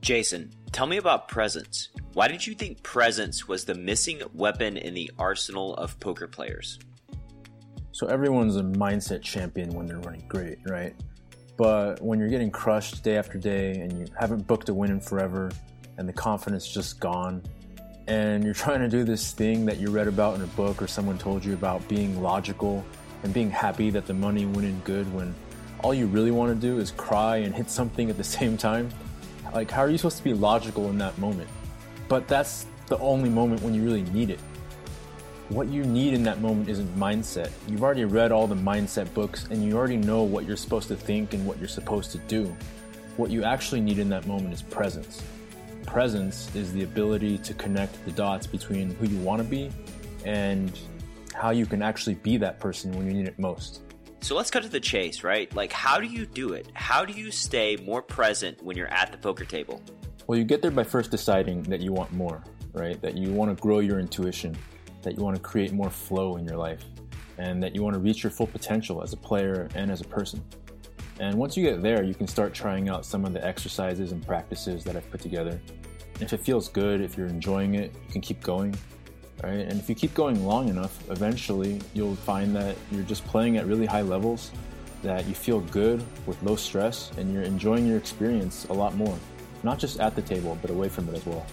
[0.00, 1.90] Jason, tell me about presence.
[2.14, 6.78] Why did you think presence was the missing weapon in the arsenal of poker players?
[7.92, 10.94] So everyone's a mindset champion when they're running great, right?
[11.58, 15.00] But when you're getting crushed day after day and you haven't booked a win in
[15.00, 15.52] forever
[15.98, 17.42] and the confidence just gone
[18.08, 20.86] and you're trying to do this thing that you read about in a book or
[20.86, 22.82] someone told you about being logical
[23.22, 25.34] and being happy that the money went in good when
[25.84, 28.88] all you really want to do is cry and hit something at the same time
[29.52, 31.48] like, how are you supposed to be logical in that moment?
[32.08, 34.40] But that's the only moment when you really need it.
[35.48, 37.50] What you need in that moment isn't mindset.
[37.68, 40.96] You've already read all the mindset books and you already know what you're supposed to
[40.96, 42.54] think and what you're supposed to do.
[43.16, 45.22] What you actually need in that moment is presence.
[45.84, 49.70] Presence is the ability to connect the dots between who you want to be
[50.24, 50.78] and
[51.34, 53.80] how you can actually be that person when you need it most.
[54.22, 55.52] So let's cut to the chase, right?
[55.52, 56.68] Like, how do you do it?
[56.74, 59.82] How do you stay more present when you're at the poker table?
[60.28, 63.02] Well, you get there by first deciding that you want more, right?
[63.02, 64.56] That you want to grow your intuition,
[65.02, 66.84] that you want to create more flow in your life,
[67.36, 70.04] and that you want to reach your full potential as a player and as a
[70.04, 70.40] person.
[71.18, 74.24] And once you get there, you can start trying out some of the exercises and
[74.24, 75.60] practices that I've put together.
[76.20, 78.76] If it feels good, if you're enjoying it, you can keep going
[79.42, 79.52] right?
[79.52, 83.66] And if you keep going long enough, eventually you'll find that you're just playing at
[83.66, 84.50] really high levels,
[85.02, 89.18] that you feel good with low stress, and you're enjoying your experience a lot more,
[89.62, 91.44] not just at the table, but away from it as well.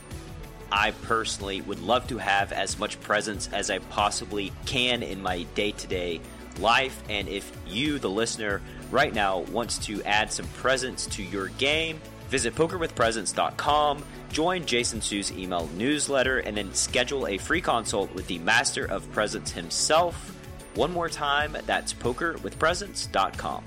[0.72, 5.44] I personally would love to have as much presence as I possibly can in my
[5.56, 6.22] day to day
[6.60, 7.02] life.
[7.10, 8.62] And if you, the listener,
[8.92, 12.00] right now wants to add some presence to your game,
[12.30, 18.40] visit pokerwithpresence.com Join Jason Su's email newsletter and then schedule a free consult with the
[18.40, 20.36] master of presence himself.
[20.76, 23.64] One more time, that's pokerwithpresence.com.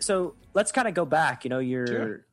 [0.00, 1.44] So let's kind of go back.
[1.44, 2.26] You know, you're sure.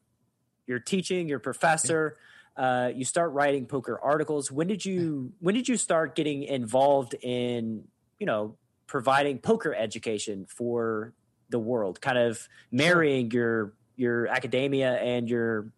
[0.68, 2.18] you're teaching, you're professor.
[2.56, 4.52] Uh, you start writing poker articles.
[4.52, 7.86] When did you when did you start getting involved in
[8.20, 11.14] you know providing poker education for
[11.54, 13.40] the world, kind of marrying sure.
[13.40, 15.72] your your academia and your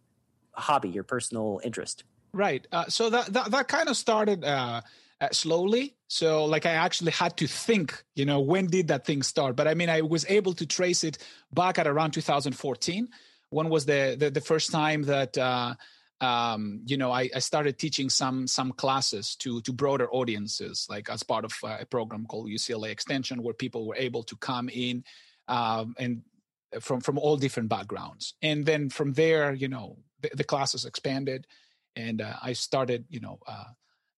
[0.52, 2.02] hobby, your personal interest.
[2.32, 2.66] Right.
[2.72, 4.80] Uh, so that, that that kind of started uh,
[5.20, 5.94] uh, slowly.
[6.08, 9.56] So like I actually had to think, you know, when did that thing start?
[9.56, 11.18] But I mean, I was able to trace it
[11.52, 13.08] back at around 2014.
[13.50, 15.74] When was the the, the first time that uh,
[16.20, 21.08] um, you know I, I, started teaching some some classes to to broader audiences, like
[21.10, 24.68] as part of uh, a program called UCLA Extension, where people were able to come
[24.68, 25.04] in
[25.48, 26.22] um, and
[26.80, 28.34] from from all different backgrounds.
[28.42, 31.46] And then from there, you know, the, the classes expanded,
[31.94, 33.64] and uh, I started, you know, uh,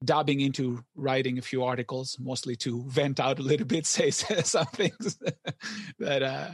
[0.05, 4.66] dabbing into writing a few articles, mostly to vent out a little bit, say some
[4.66, 5.18] things
[5.99, 6.22] that.
[6.22, 6.51] Uh,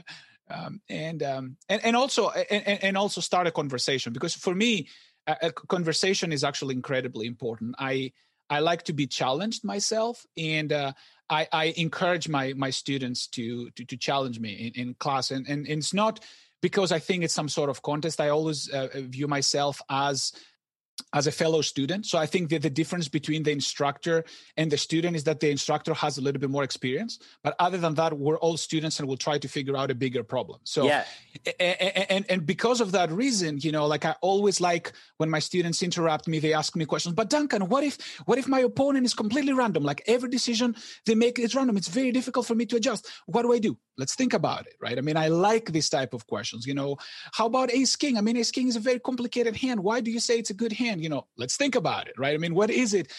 [0.50, 4.88] um, and, um, and and also and, and also start a conversation because for me,
[5.26, 7.74] a, a conversation is actually incredibly important.
[7.78, 8.12] I
[8.50, 10.92] I like to be challenged myself, and uh,
[11.30, 15.46] I, I, encourage my my students to to, to challenge me in, in class, and,
[15.48, 16.20] and, and it's not
[16.60, 18.20] because I think it's some sort of contest.
[18.20, 20.32] I always uh, view myself as
[21.12, 22.06] as a fellow student.
[22.06, 24.24] So I think that the difference between the instructor
[24.56, 27.18] and the student is that the instructor has a little bit more experience.
[27.42, 30.24] But other than that, we're all students and we'll try to figure out a bigger
[30.24, 30.60] problem.
[30.64, 31.04] So yeah.
[31.60, 35.38] and, and, and because of that reason, you know, like I always like when my
[35.38, 37.14] students interrupt me, they ask me questions.
[37.14, 39.84] But Duncan, what if what if my opponent is completely random?
[39.84, 40.74] Like every decision
[41.06, 41.76] they make is random.
[41.76, 43.08] It's very difficult for me to adjust.
[43.26, 43.76] What do I do?
[43.96, 44.98] Let's think about it, right?
[44.98, 46.66] I mean, I like this type of questions.
[46.66, 46.96] You know,
[47.32, 48.18] how about ace king?
[48.18, 49.80] I mean, ace king is a very complicated hand.
[49.80, 50.83] Why do you say it's a good hand?
[50.84, 52.34] You know, let's think about it, right?
[52.34, 53.12] I mean, what is it?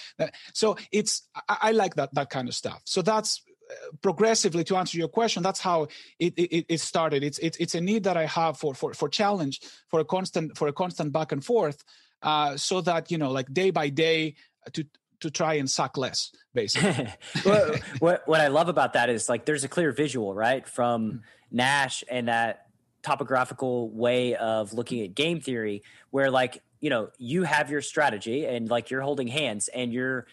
[0.53, 2.82] So it's I, I like that that kind of stuff.
[2.86, 5.88] So that's uh, progressively to answer your question that's how
[6.20, 9.09] it, it, it started it's, it's it's a need that i have for for for
[9.09, 11.84] challenge for a constant for a constant back and forth
[12.22, 14.36] uh so that you know like day by day
[14.68, 14.86] uh, to
[15.20, 17.07] to try and suck less basically
[17.43, 21.07] what, what, what i love about that is like there's a clear visual right from
[21.07, 21.18] mm-hmm.
[21.49, 22.68] nash and that
[23.01, 28.46] topographical way of looking at game theory where like you know you have your strategy
[28.46, 30.26] and like you're holding hands and you're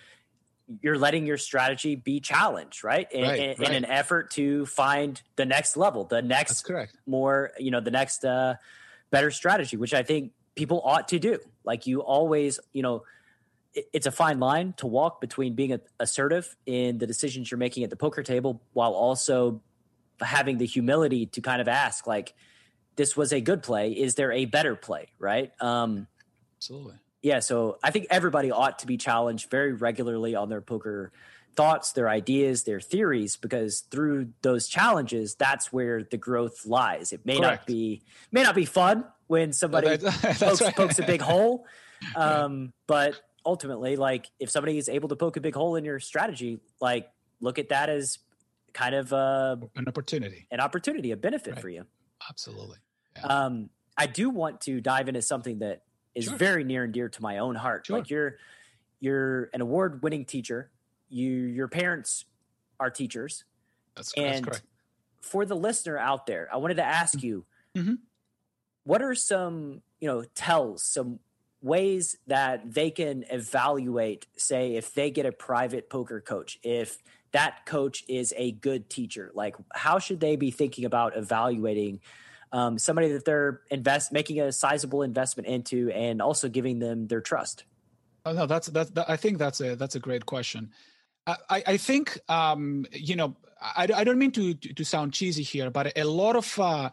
[0.81, 3.11] you're letting your strategy be challenged right?
[3.11, 3.69] In, right, in, right.
[3.69, 6.97] in an effort to find the next level the next correct.
[7.07, 8.55] more you know the next uh
[9.11, 11.39] better strategy which i think people ought to do.
[11.65, 13.05] Like you always you know
[13.75, 17.85] it, it's a fine line to walk between being assertive in the decisions you're making
[17.85, 19.61] at the poker table while also
[20.21, 22.35] having the humility to kind of ask like
[22.97, 23.93] this was a good play.
[23.93, 25.09] Is there a better play?
[25.19, 25.53] Right?
[25.61, 26.07] Um
[26.63, 26.95] Absolutely.
[27.23, 31.11] Yeah, so I think everybody ought to be challenged very regularly on their poker
[31.57, 37.13] thoughts, their ideas, their theories, because through those challenges, that's where the growth lies.
[37.13, 37.63] It may Correct.
[37.63, 40.77] not be may not be fun when somebody pokes, right.
[40.77, 41.67] pokes, a big hole,
[42.17, 45.99] um, but ultimately, like if somebody is able to poke a big hole in your
[45.99, 47.11] strategy, like
[47.41, 48.21] look at that as
[48.73, 51.61] kind of uh, an opportunity, an opportunity, a benefit right.
[51.61, 51.87] for you.
[52.31, 52.79] Absolutely.
[53.17, 53.25] Yeah.
[53.25, 55.83] Um, I do want to dive into something that
[56.15, 56.37] is sure.
[56.37, 57.87] very near and dear to my own heart.
[57.87, 57.99] Sure.
[57.99, 58.37] Like you're
[59.01, 60.71] you're an award winning teacher.
[61.09, 62.25] You your parents
[62.79, 63.45] are teachers.
[63.97, 64.63] That's, and that's correct.
[65.21, 67.27] For the listener out there, I wanted to ask mm-hmm.
[67.27, 67.45] you,
[67.77, 67.95] mm-hmm.
[68.85, 71.21] what are some you know tells some
[71.63, 76.99] ways that they can evaluate say if they get a private poker coach if
[77.31, 82.01] that coach is a good teacher like how should they be thinking about evaluating
[82.53, 87.21] um, somebody that they're invest making a sizable investment into, and also giving them their
[87.21, 87.65] trust?
[88.25, 88.91] Oh, no, that's that's.
[88.91, 90.71] That, I think that's a that's a great question.
[91.27, 95.71] I, I think um, you know I, I don't mean to, to, sound cheesy here,
[95.71, 96.91] but a lot of uh,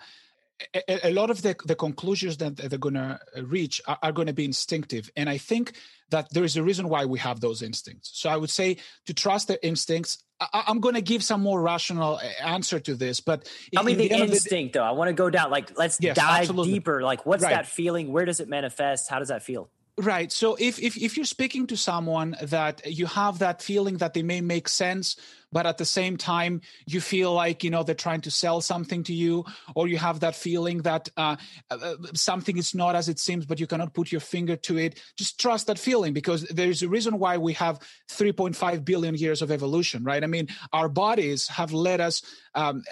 [0.74, 4.28] a, a, lot of the, the conclusions that they're going to reach are, are going
[4.28, 5.74] to be instinctive, and I think
[6.10, 8.12] that there is a reason why we have those instincts.
[8.14, 10.24] So I would say to trust their instincts.
[10.42, 13.94] I, am going to give some more rational uh, answer to this, but tell me
[13.94, 14.86] the, the instinct the, though.
[14.86, 15.52] I want to go down.
[15.52, 16.74] Like, let's yes, dive absolutely.
[16.74, 17.04] deeper.
[17.04, 17.52] Like, what's right.
[17.52, 18.14] that feeling?
[18.14, 19.10] Where does it manifest?
[19.10, 19.70] How does that feel?
[19.98, 20.32] Right.
[20.32, 24.24] So if, if if you're speaking to someone that you have that feeling that they
[24.24, 25.18] may make sense
[25.52, 29.04] but at the same time you feel like you know they're trying to sell something
[29.04, 29.46] to you
[29.76, 31.36] or you have that feeling that uh,
[31.70, 35.02] uh, something is not as it seems but you cannot put your finger to it.
[35.18, 37.80] Just trust that feeling because there's a reason why we have
[38.12, 40.24] 3.5 billion years of evolution right?
[40.24, 42.22] I mean our bodies have let us
[42.56, 42.84] um,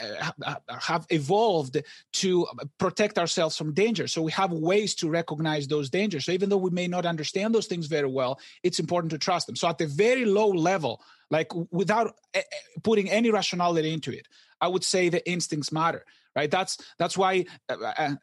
[0.79, 1.77] have evolved
[2.13, 2.47] to
[2.77, 4.07] protect ourselves from danger.
[4.07, 6.25] So we have ways to recognize those dangers.
[6.25, 9.47] So even though we may not understand those things very well it's important to trust
[9.47, 9.55] them.
[9.55, 14.27] So at the very low level like without eh, eh, putting any rationality into it
[14.61, 16.03] i would say the instincts matter
[16.37, 16.51] right?
[16.51, 18.15] That's that's why uh, uh,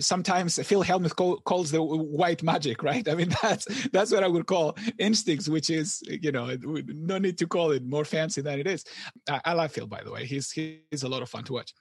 [0.00, 3.06] sometimes phil hellmuth call, calls the white magic right?
[3.06, 7.38] I mean that's that's what i would call instincts which is you know no need
[7.38, 8.84] to call it more fancy than it is.
[9.28, 10.24] I, I love phil by the way.
[10.24, 11.74] He's he's a lot of fun to watch.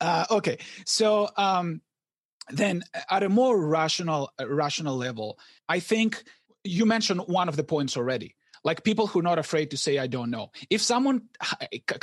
[0.00, 0.58] Uh, okay.
[0.84, 1.80] So um
[2.50, 5.36] then at a more rational rational level
[5.68, 6.22] i think
[6.62, 8.36] you mentioned one of the points already
[8.66, 10.50] like people who are not afraid to say i don't know.
[10.68, 11.18] If someone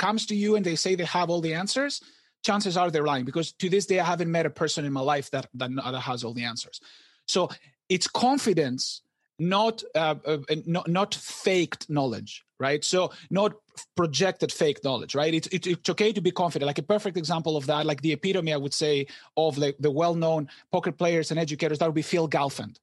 [0.04, 2.00] comes to you and they say they have all the answers
[2.42, 5.00] chances are they're lying because to this day i haven't met a person in my
[5.14, 5.70] life that that,
[6.10, 6.80] has all the answers.
[7.26, 7.50] So
[7.88, 9.02] it's confidence
[9.38, 12.84] not uh, uh, not not faked knowledge right?
[12.84, 13.52] So not
[13.96, 15.34] projected fake knowledge right?
[15.34, 16.66] It's, it's, okay to be confident.
[16.66, 19.06] Like a perfect example of that like the epitome i would say
[19.36, 22.78] of like the well-known poker players and educators that would be phil galfond.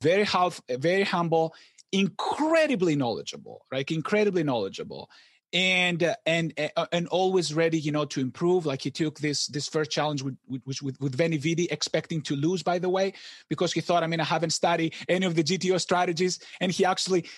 [0.00, 1.54] Very half very humble
[1.92, 3.88] incredibly knowledgeable, right?
[3.90, 5.10] Incredibly knowledgeable.
[5.54, 8.64] And uh, and uh, and always ready, you know, to improve.
[8.64, 12.36] Like he took this this first challenge with with with, with Veni Vidi, expecting to
[12.36, 13.12] lose, by the way,
[13.50, 16.86] because he thought, I mean, I haven't studied any of the GTO strategies, and he
[16.86, 17.28] actually,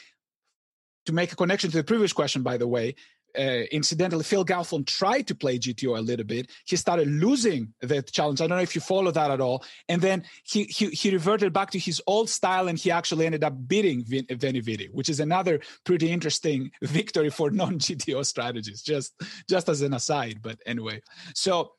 [1.07, 2.95] to make a connection to the previous question, by the way,
[3.39, 6.51] uh, incidentally, Phil Galfond tried to play GTO a little bit.
[6.67, 8.41] He started losing the challenge.
[8.41, 9.65] I don't know if you follow that at all.
[9.89, 13.45] And then he he, he reverted back to his old style, and he actually ended
[13.45, 18.83] up beating Veni Vidi, which is another pretty interesting victory for non-GTO strategies.
[18.83, 19.15] Just
[19.49, 21.01] just as an aside, but anyway.
[21.35, 21.73] So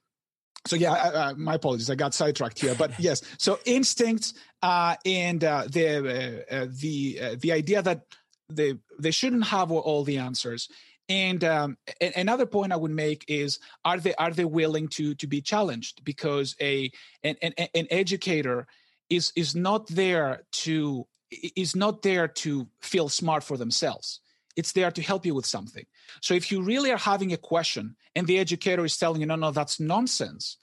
[0.68, 2.76] so yeah, uh, my apologies, I got sidetracked here.
[2.76, 8.02] But yes, so instincts uh, and uh, the uh, uh, the uh, the idea that
[8.50, 10.70] they they shouldn't have all the answers
[11.08, 11.78] and um,
[12.16, 16.04] another point I would make is: Are they are they willing to to be challenged?
[16.04, 16.92] Because a
[17.24, 18.68] an, an, an educator
[19.10, 21.08] is is not there to
[21.56, 24.20] is not there to feel smart for themselves.
[24.56, 25.86] It's there to help you with something.
[26.22, 29.36] So if you really are having a question and the educator is telling you, no,
[29.36, 30.58] no, that's nonsense,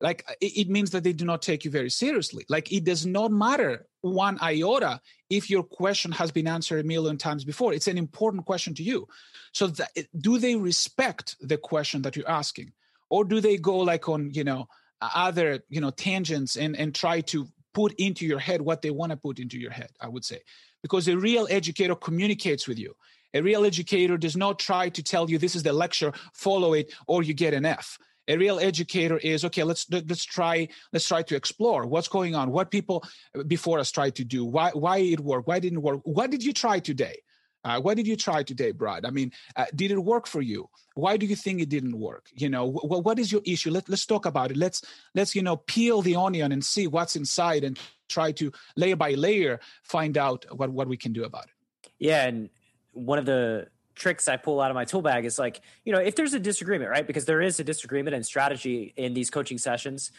[0.00, 2.44] like uh, it, means that they do not take you very seriously.
[2.48, 7.18] Like it does not matter one iota if your question has been answered a million
[7.18, 7.72] times before.
[7.72, 9.08] It's an important question to you.
[9.52, 9.90] So that,
[10.20, 12.72] do they respect the question that you're asking?
[13.10, 14.68] Or do they go like on you know
[15.00, 19.10] other you know tangents and and try to put into your head what they want
[19.10, 20.40] to put into your head i would say?
[20.82, 22.94] Because a real educator communicates with you.
[23.34, 26.94] A real educator does not try to tell you this is the lecture follow it
[27.06, 27.98] or you get an f
[28.28, 32.50] a real educator is okay let's let's try let's try to explore what's going on
[32.50, 33.04] what people
[33.46, 36.52] before us tried to do why why it worked why didn't work what did you
[36.52, 37.16] try today
[37.64, 39.04] uh, what did you try today, Brad?
[39.04, 40.68] I mean, uh, did it work for you?
[40.94, 42.26] Why do you think it didn't work?
[42.32, 43.70] You know, wh- what is your issue?
[43.70, 44.56] Let, let's talk about it.
[44.56, 44.82] Let's
[45.14, 49.14] let's you know peel the onion and see what's inside and try to layer by
[49.14, 51.90] layer find out what what we can do about it.
[51.98, 52.48] Yeah, and
[52.92, 53.68] one of the
[53.98, 56.40] tricks I pull out of my tool bag is like, you know, if there's a
[56.40, 57.06] disagreement, right?
[57.06, 60.10] Because there is a disagreement and strategy in these coaching sessions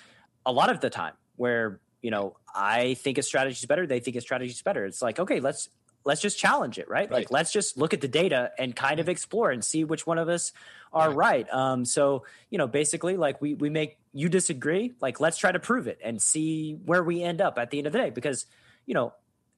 [0.46, 4.00] a lot of the time where, you know, I think a strategy is better, they
[4.00, 4.86] think a strategy is better.
[4.86, 5.70] It's like, okay, let's
[6.06, 7.10] let's just challenge it, right?
[7.10, 7.12] right?
[7.12, 10.18] Like let's just look at the data and kind of explore and see which one
[10.18, 10.52] of us
[10.94, 11.48] are right.
[11.48, 11.54] right.
[11.54, 15.60] Um, so you know, basically, like we we make you disagree, like let's try to
[15.60, 18.46] prove it and see where we end up at the end of the day, because
[18.86, 19.14] you know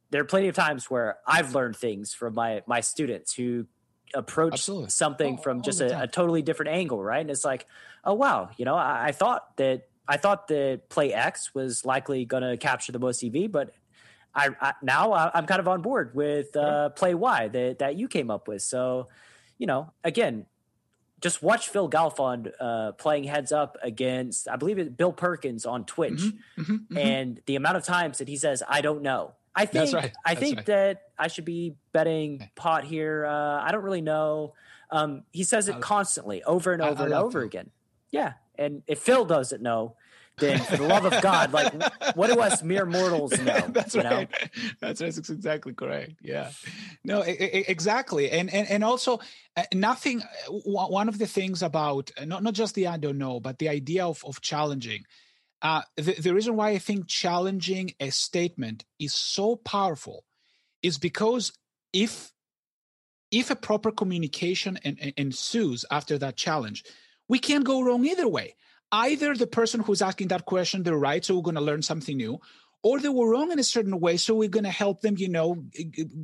[0.09, 3.67] there are plenty of times where I've learned things from my my students who
[4.13, 4.89] approach Absolutely.
[4.89, 7.21] something oh, from just a, a, totally different angle, right?
[7.21, 7.67] And it's like,
[8.03, 12.25] oh wow, you know, I, I thought that I thought that play X was likely
[12.25, 13.73] going to capture the most EV, but
[14.33, 18.07] I, I now I'm kind of on board with uh, play Y that that you
[18.07, 18.61] came up with.
[18.61, 19.07] So,
[19.57, 20.45] you know, again,
[21.21, 25.85] just watch Phil Galfond uh, playing heads up against, I believe it Bill Perkins on
[25.85, 26.97] Twitch, mm-hmm, mm-hmm, mm-hmm.
[26.97, 30.11] and the amount of times that he says, "I don't know." I think right.
[30.25, 30.65] I think right.
[30.67, 33.25] that I should be betting pot here.
[33.25, 34.53] Uh, I don't really know.
[34.89, 37.69] Um, he says it constantly, over and over I, I and over again.
[38.11, 39.95] Yeah, and if Phil doesn't know,
[40.37, 41.73] then for the love of God, like
[42.15, 43.59] what do us mere mortals know?
[43.69, 44.29] That's right.
[44.29, 44.37] Know?
[44.79, 46.13] That's, that's exactly correct.
[46.21, 46.51] Yeah,
[47.03, 49.19] no, exactly, and and and also
[49.55, 50.21] uh, nothing.
[50.21, 53.59] Uh, one of the things about uh, not not just the I don't know, but
[53.59, 55.05] the idea of of challenging
[55.61, 60.25] uh, the, the reason why I think challenging a statement is so powerful
[60.81, 61.53] is because
[61.93, 62.31] if
[63.31, 66.83] if a proper communication en- en- ensues after that challenge,
[67.29, 68.55] we can't go wrong either way.
[68.91, 72.17] Either the person who's asking that question, they're right, so we're going to learn something
[72.17, 72.37] new,
[72.83, 75.29] or they were wrong in a certain way so we're going to help them you
[75.29, 75.63] know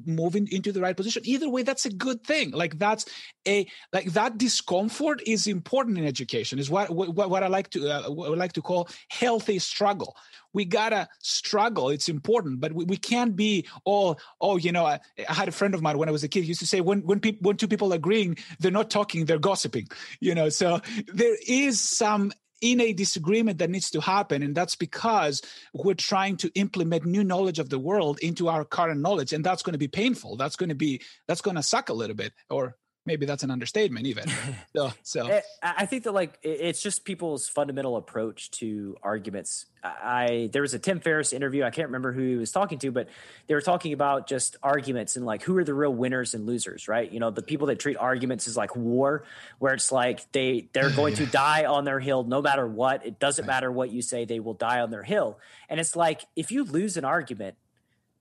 [0.05, 1.21] moving into the right position.
[1.25, 2.51] Either way that's a good thing.
[2.51, 3.05] Like that's
[3.47, 7.89] a like that discomfort is important in education is what what, what i like to
[7.89, 10.15] uh, what i like to call healthy struggle.
[10.53, 14.99] We gotta struggle it's important but we, we can't be all oh you know I,
[15.29, 17.01] I, had a friend of mine when i was a kid used to say when
[17.01, 19.87] when people when two people agreeing they're not talking they're gossiping
[20.19, 20.49] you know?
[20.49, 20.81] So
[21.13, 22.31] there is some
[22.61, 25.41] in a disagreement that needs to happen and that's because
[25.73, 29.63] we're trying to implement new knowledge of the world into our current knowledge and that's
[29.63, 30.37] going to be painful.
[30.37, 32.75] That's going to be that's going to suck a little bit or
[33.07, 34.25] maybe that's an understatement even.
[34.75, 35.27] So, so.
[35.27, 39.65] Eh, i think that like it's just people's fundamental approach to arguments.
[39.83, 42.91] I there was a tim ferriss interview i can't remember who he was talking to
[42.91, 43.07] but
[43.47, 46.87] they were talking about just arguments and like who are the real winners and losers
[46.87, 47.11] right?
[47.11, 49.23] You know the people that treat arguments as like war
[49.59, 53.05] where it's like they they're going to die on their hill no matter what.
[53.05, 53.53] It doesn't right.
[53.53, 55.39] matter what you say they will die on their hill.
[55.69, 57.55] And it's like if you lose an argument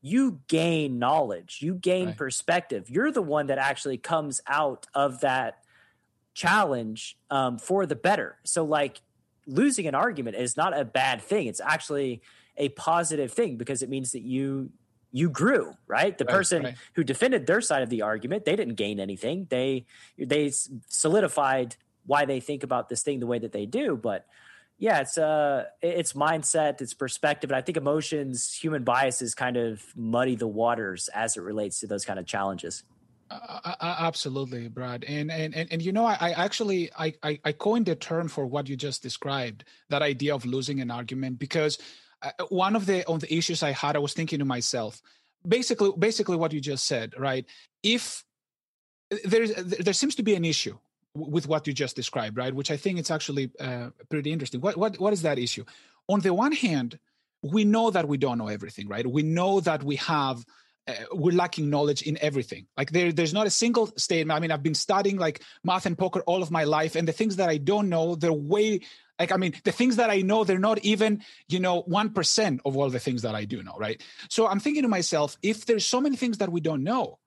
[0.07, 2.17] you gain knowledge, you gain right.
[2.17, 2.89] perspective.
[2.89, 5.59] You're the one that actually comes out of that
[6.33, 8.37] challenge um, for the better.
[8.45, 9.01] So, like,
[9.49, 11.49] losing an argument is not a bad thing.
[11.49, 12.23] It's actually
[12.57, 14.71] a positive thing because it means that you
[15.13, 16.17] you grew, right?
[16.17, 16.75] The Right, person right.
[16.95, 19.47] who defended their side of the argument, they didn't gain anything.
[19.51, 19.87] They
[20.19, 20.53] they
[20.89, 24.27] solidified why they think about this thing the way that they do, but
[24.79, 29.83] yeah, it's uh it's mindset, it's perspective, and I think emotions, human biases kind of
[29.97, 32.85] muddy the waters as it relates to those kind of challenges.
[33.31, 35.05] Uh, uh, absolutely, Brad.
[35.05, 38.29] And and and, and you know, I, I actually I, I I coined a term
[38.29, 41.79] for what you just described, that idea of losing an argument, because
[42.23, 45.01] uh, one of the on the issues I had, I was thinking to myself,
[45.49, 47.47] basically, basically what you just said, right?
[47.83, 48.25] If
[49.25, 50.79] there's there seems to be an issue
[51.17, 52.55] with what you just described, right?
[52.55, 54.61] Which I think it's actually uh, pretty interesting.
[54.61, 55.65] What what what is that issue?
[56.09, 56.99] On the one hand,
[57.43, 59.07] we know that we don't know everything, right?
[59.07, 60.45] We know that we have
[60.89, 62.67] uh, we're lacking knowledge in everything.
[62.77, 64.37] Like there, there's not a single statement.
[64.37, 67.13] I mean, I've been studying like math and poker all of my life, and the
[67.13, 68.81] things that I don't know, they're way
[69.19, 72.61] like I mean, the things that I know, they're not even you know one percent
[72.65, 74.01] of all the things that I do know, right?
[74.29, 77.19] So I'm thinking to myself, if there's so many things that we don't know,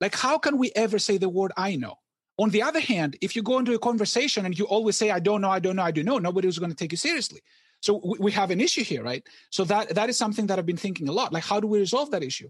[0.00, 1.98] like how can we ever say the word I know?
[2.40, 5.20] On the other hand, if you go into a conversation and you always say I
[5.20, 7.42] don't know, I don't know, I don't know, nobody's going to take you seriously.
[7.80, 9.22] So we, we have an issue here, right?
[9.50, 11.34] So that that is something that I've been thinking a lot.
[11.34, 12.48] Like, how do we resolve that issue?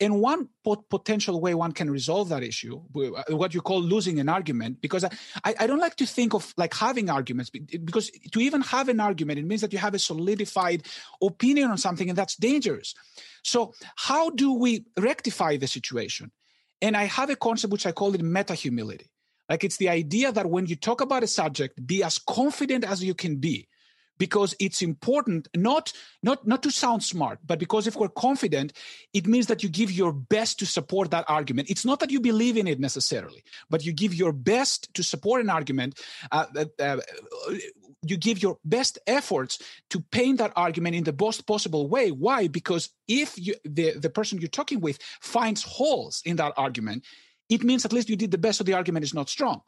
[0.00, 4.18] And one pot- potential way one can resolve that issue, uh, what you call losing
[4.18, 5.10] an argument, because I,
[5.44, 8.98] I I don't like to think of like having arguments, because to even have an
[8.98, 10.80] argument, it means that you have a solidified
[11.22, 12.94] opinion on something, and that's dangerous.
[13.44, 13.72] So,
[14.08, 16.32] how do we rectify the situation?
[16.82, 19.10] And I have a concept which I call it meta humility.
[19.48, 23.02] Like it's the idea that when you talk about a subject, be as confident as
[23.02, 23.68] you can be
[24.18, 25.92] because it's important not
[26.22, 28.72] not not to sound smart but because if we're confident
[29.14, 31.70] it means that you give your best to support that argument.
[31.70, 35.40] It's not that you believe in it necessarily but you give your best to support
[35.40, 35.98] an argument
[36.32, 36.46] uh,
[36.80, 36.96] uh,
[38.02, 39.58] you give your best efforts
[39.90, 42.10] to paint that argument in the best possible way.
[42.10, 42.46] Why?
[42.46, 47.04] Because if you, the the person you're talking with finds holes in that argument
[47.48, 49.62] it means at least you did the best so the argument is not strong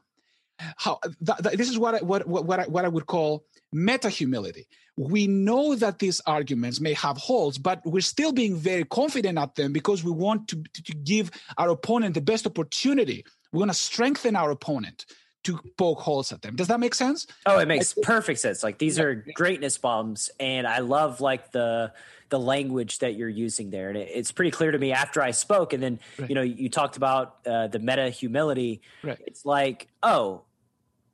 [0.76, 4.08] how th- th- this is what I, what what I, what I would call meta
[4.08, 4.68] humility.
[4.96, 9.54] We know that these arguments may have holes, but we're still being very confident at
[9.54, 13.24] them because we want to to, to give our opponent the best opportunity.
[13.52, 15.06] We want to strengthen our opponent
[15.44, 16.54] to poke holes at them.
[16.56, 17.26] Does that make sense?
[17.46, 18.62] Oh, it makes perfect sense.
[18.62, 21.92] Like these are greatness bombs, and I love like the
[22.28, 25.30] the language that you're using there, and it, it's pretty clear to me after I
[25.32, 25.72] spoke.
[25.72, 26.28] And then Right.
[26.28, 28.82] you know you talked about uh, the meta humility.
[29.02, 29.18] Right.
[29.26, 30.42] It's like oh,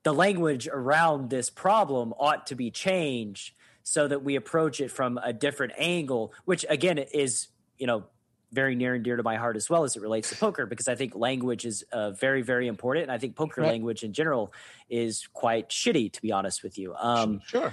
[0.03, 5.19] the language around this problem ought to be changed so that we approach it from
[5.23, 7.49] a different angle, which again is
[7.79, 8.05] you know
[8.57, 10.89] very near and dear to my heart as well as it relates to poker because
[10.89, 13.71] I think language is uh, very very important, and I think poker Right.
[13.71, 14.53] language in general
[14.91, 16.95] is quite shitty to be honest with you.
[16.97, 17.73] Um, sure.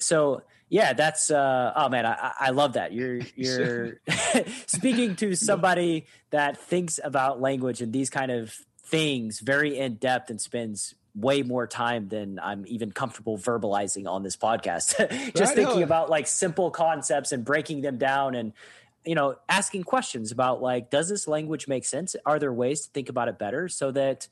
[0.00, 2.92] so yeah, that's uh, oh man, I, I- love that.
[2.92, 4.00] You're you're
[4.66, 8.54] speaking to somebody that thinks about language and these kind of
[8.84, 14.22] things very in depth and spends way more time than I'm even comfortable verbalizing on
[14.22, 14.98] this podcast.
[15.34, 15.82] Just Right thinking on.
[15.82, 18.52] about like simple concepts and breaking them down and
[19.06, 22.16] you know asking questions about like does this language make sense?
[22.26, 24.28] Are there ways to think about it better so that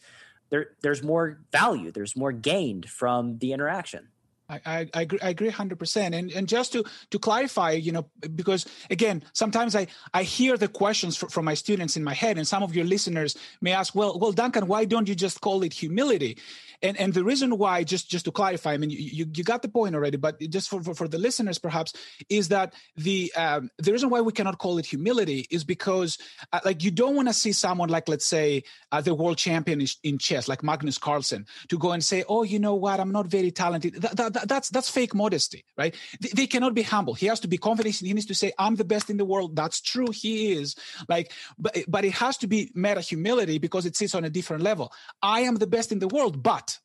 [0.50, 4.08] there there's more value, there's more gained from the interaction.
[4.48, 8.06] I, I, I agree, I agree 100% and and just to to clarify you know
[8.34, 12.38] because again sometimes i i hear the questions fr- from my students in my head
[12.38, 15.62] and some of your listeners may ask well well duncan why don't you just call
[15.62, 16.38] it humility?
[16.82, 19.68] And and the reason why just just to clarify i mean you you, got the
[19.68, 21.94] point already but just for, for for the listeners perhaps
[22.28, 26.18] is that the um the reason why we cannot call it humility is because
[26.52, 29.80] uh, like you don't want to see someone like let's say uh, the world champion
[29.80, 33.00] is in chess like magnus carlsen to go and say oh you know what?
[33.00, 33.94] I'm not very talented.
[33.94, 35.94] That, that, that- that's that's fake modesty right?
[36.20, 37.14] They, they cannot be humble.
[37.14, 37.94] He has to be confident.
[37.96, 39.50] He needs to say i'm the best in the world.
[39.60, 40.10] That's true.
[40.22, 40.76] He is.
[41.08, 44.62] Like but but it has to be meta humility because it sits on a different
[44.70, 44.92] level.
[45.22, 46.78] I am the best in the world but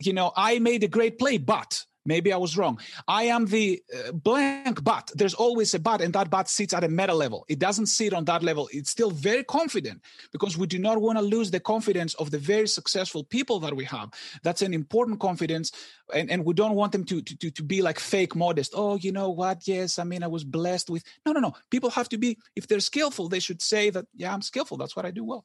[0.00, 1.84] you know i made a great play but
[2.14, 2.78] maybe i was wrong.
[3.06, 6.84] I am the uh, blank but there's always a but and that but sits at
[6.84, 7.44] a meta level.
[7.48, 8.68] It doesn't sit on that level.
[8.72, 9.98] It's still very confident
[10.32, 13.74] because we do not want to lose the confidence of the very successful people that
[13.80, 14.08] we have.
[14.42, 15.66] That's an important confidence
[16.14, 18.72] and, and we don't want them to, to to be like fake modest.
[18.74, 19.58] Oh you know what?
[19.74, 21.52] Yes i mean i was blessed with no no no.
[21.70, 24.76] People have to be if they're skillful they should say that yeah i'm skillful.
[24.80, 25.44] That's what i do well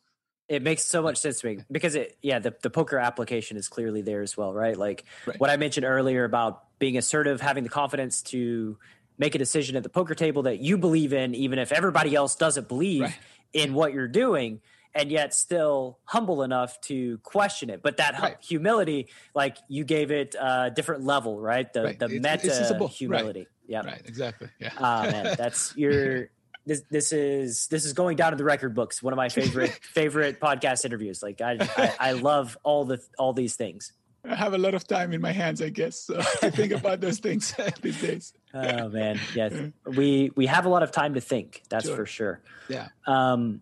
[0.50, 3.70] It makes so much sense to me because it, yeah, the, the poker application is
[3.70, 4.76] clearly there as well, right?
[4.78, 5.40] Like Right.
[5.40, 8.78] what I mentioned earlier about being assertive, having the confidence to
[9.18, 12.36] make a decision at the poker table that you believe in, even if everybody else
[12.36, 13.16] doesn't believe Right.
[13.54, 14.60] in what you're doing,
[14.94, 17.82] and yet still humble enough to question it.
[17.82, 18.36] But that Right.
[18.42, 21.72] humility, like you gave it a different level, right?
[21.72, 22.12] The the It's-
[22.44, 23.48] meta it's- humility.
[23.66, 23.86] Yeah.
[23.86, 26.28] right exactly yeah Ah man, that's you're
[26.66, 29.02] this this is this is going down to the record books.
[29.04, 31.22] One of my favorite favorite podcast interviews.
[31.22, 33.92] Like I, I, I love all the all these things.
[34.26, 37.02] I have a lot of time in my hands, I guess, so I think about
[37.02, 38.34] those things these days.
[38.54, 39.54] Oh man, yes,
[39.86, 41.64] we we have a lot of time to think.
[41.70, 41.96] That's Sure.
[41.98, 42.42] for sure.
[42.70, 42.88] Yeah.
[43.06, 43.62] Um,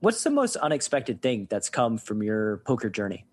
[0.00, 3.24] what's the most unexpected thing that's come from your poker journey?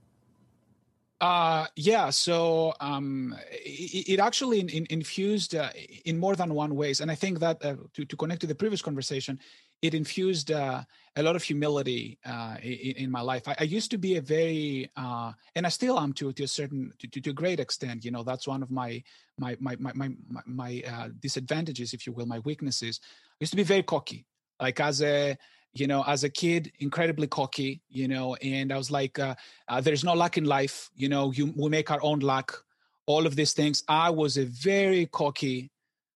[1.25, 2.11] Uh, yeah.
[2.11, 5.69] So um, it, it actually in, in, infused uh,
[6.05, 8.53] in more than one ways, and I think that uh, to to connect to the
[8.53, 9.39] previous conversation,
[9.81, 10.83] it infused uh,
[11.15, 13.47] a lot of humility uh, in, in my life.
[13.47, 16.47] I, I used to be a very, uh, and I still am to to a
[16.47, 18.05] certain to, to, a great extent.
[18.05, 19.01] You know, that's one of my
[19.39, 20.09] my my my my,
[20.45, 20.71] my,
[21.19, 22.99] disadvantages, if you will, my weaknesses.
[23.03, 24.27] I used to be very cocky,
[24.61, 25.37] like as a
[25.75, 29.35] you know as a kid incredibly cocky you know and i was like uh,
[29.67, 32.63] uh, there's no luck in life you know you we make our own luck.
[33.07, 33.83] All of these things.
[33.87, 35.69] I was a very cocky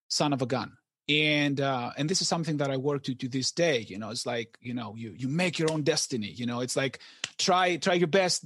[0.08, 0.72] son of a gun.
[1.08, 4.10] And uh and this is something that i work to to this day you know
[4.10, 7.00] it's like you know you you make your own destiny you know it's like
[7.38, 8.46] try try your best.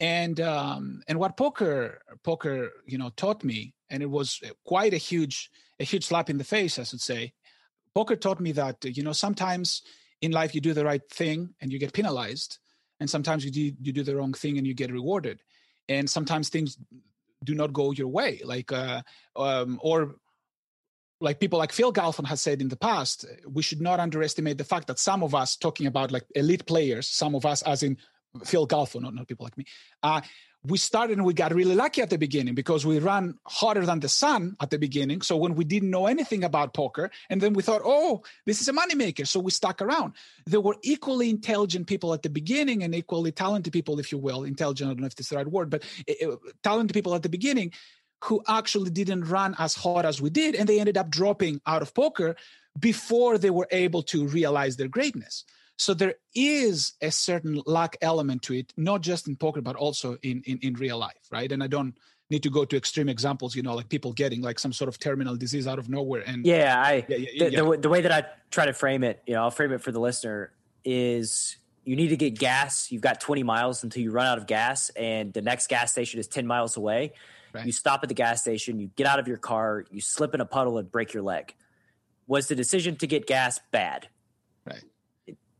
[0.00, 5.02] And um and what poker poker you know taught me and it was quite a
[5.10, 5.50] huge
[5.80, 7.32] a huge slap in the face i should say.
[7.94, 9.82] Poker taught me that you know sometimes
[10.20, 12.58] in life you do the right thing and you get penalized.
[13.00, 15.40] And sometimes you do you do the wrong thing and you get rewarded.
[15.88, 16.76] And sometimes things
[17.44, 18.40] do not go your way.
[18.44, 19.02] Like uh
[19.36, 20.16] um or
[21.20, 24.64] like people like Phil Galfond has said in the past, we should not underestimate the
[24.64, 27.96] fact that some of us, talking about like elite players, some of us, as in
[28.44, 29.64] Phil Galfond, not, not people like me,
[30.02, 30.20] uh,
[30.64, 34.00] we started and we got really lucky at the beginning because we ran harder than
[34.00, 35.22] the sun at the beginning.
[35.22, 38.68] So when we didn't know anything about poker, and then we thought, oh, this is
[38.68, 39.26] a moneymaker.
[39.26, 40.14] So we stuck around.
[40.46, 44.44] There were equally intelligent people at the beginning and equally talented people, if you will.
[44.44, 47.28] Intelligent, I don't know if that's the right word, but uh, talented people at the
[47.28, 47.72] beginning
[48.24, 50.56] who actually didn't run as hard as we did.
[50.56, 52.34] And they ended up dropping out of poker
[52.78, 55.44] before they were able to realize their greatness.
[55.78, 60.18] So there is a certain luck element to it, not just in poker, but also
[60.22, 61.50] in, in, in real life, right?
[61.50, 61.96] And I don't
[62.30, 64.98] need to go to extreme examples, you know, like people getting like some sort of
[64.98, 66.24] terminal disease out of nowhere.
[66.26, 67.62] And Yeah, I Yeah, yeah, the, yeah.
[67.62, 69.92] The, the way that I try to frame it, you know, I'll frame it for
[69.92, 70.50] the listener
[70.84, 72.90] is you need to get gas.
[72.90, 76.18] You've got 20 miles until you run out of gas, and the next gas station
[76.18, 77.12] is 10 miles away.
[77.54, 77.64] Right.
[77.64, 80.40] You stop at the gas station, you get out of your car, you slip in
[80.40, 81.54] a puddle and break your leg.
[82.26, 84.08] Was the decision to get gas bad?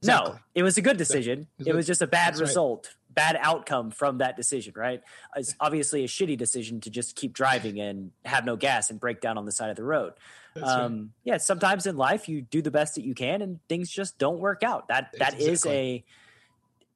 [0.05, 0.15] Right.
[0.15, 1.49] No, it was a good decision.
[1.65, 2.47] It was just a bad That's right.
[2.49, 5.03] result, bad outcome from that decision, right?
[5.35, 9.21] It's obviously a shitty decision to just keep driving and have no gas and break
[9.21, 10.13] down on the side of the road.
[10.55, 10.81] That's right.
[10.83, 14.19] Um, yeah, sometimes in life you do the best that you can and things just
[14.19, 14.87] don't work out.
[14.89, 16.05] That that is exactly.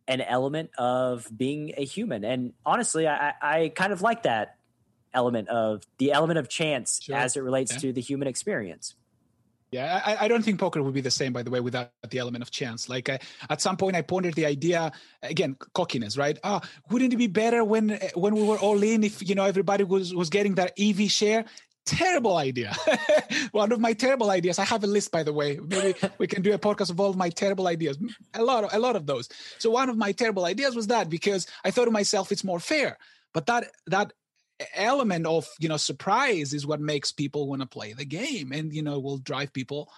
[0.09, 2.25] a an element of being a human.
[2.25, 4.57] And honestly, I, I I kind of like that
[5.15, 7.17] element of the element of chance Sure.
[7.17, 7.79] as it relates Yeah.
[7.81, 8.95] to the human experience.
[9.73, 12.19] Yeah, I, I don't think poker would be the same, by the way, without the
[12.19, 12.91] element of chance.
[12.91, 13.19] Like I,
[13.49, 14.93] at some point, I pondered the idea
[15.23, 16.39] again, cockiness, right?
[16.45, 16.61] Ah,
[16.91, 20.15] wouldn't it be better when when we were all in if you know everybody was
[20.15, 21.47] was getting that EV share?
[21.87, 22.77] Terrible idea.
[23.53, 24.59] One of my terrible ideas.
[24.59, 25.59] I have a list, by the way.
[25.59, 27.99] Maybe we can do a podcast of all of my terrible ideas.
[28.35, 29.29] A lot, of, a lot of those.
[29.59, 32.61] So one of my terrible ideas was that because I thought to myself, it's more
[32.61, 32.99] fair.
[33.35, 34.13] But that that
[34.75, 38.73] element of you know surprise is what makes people want to play the game and
[38.75, 39.91] you know will drive people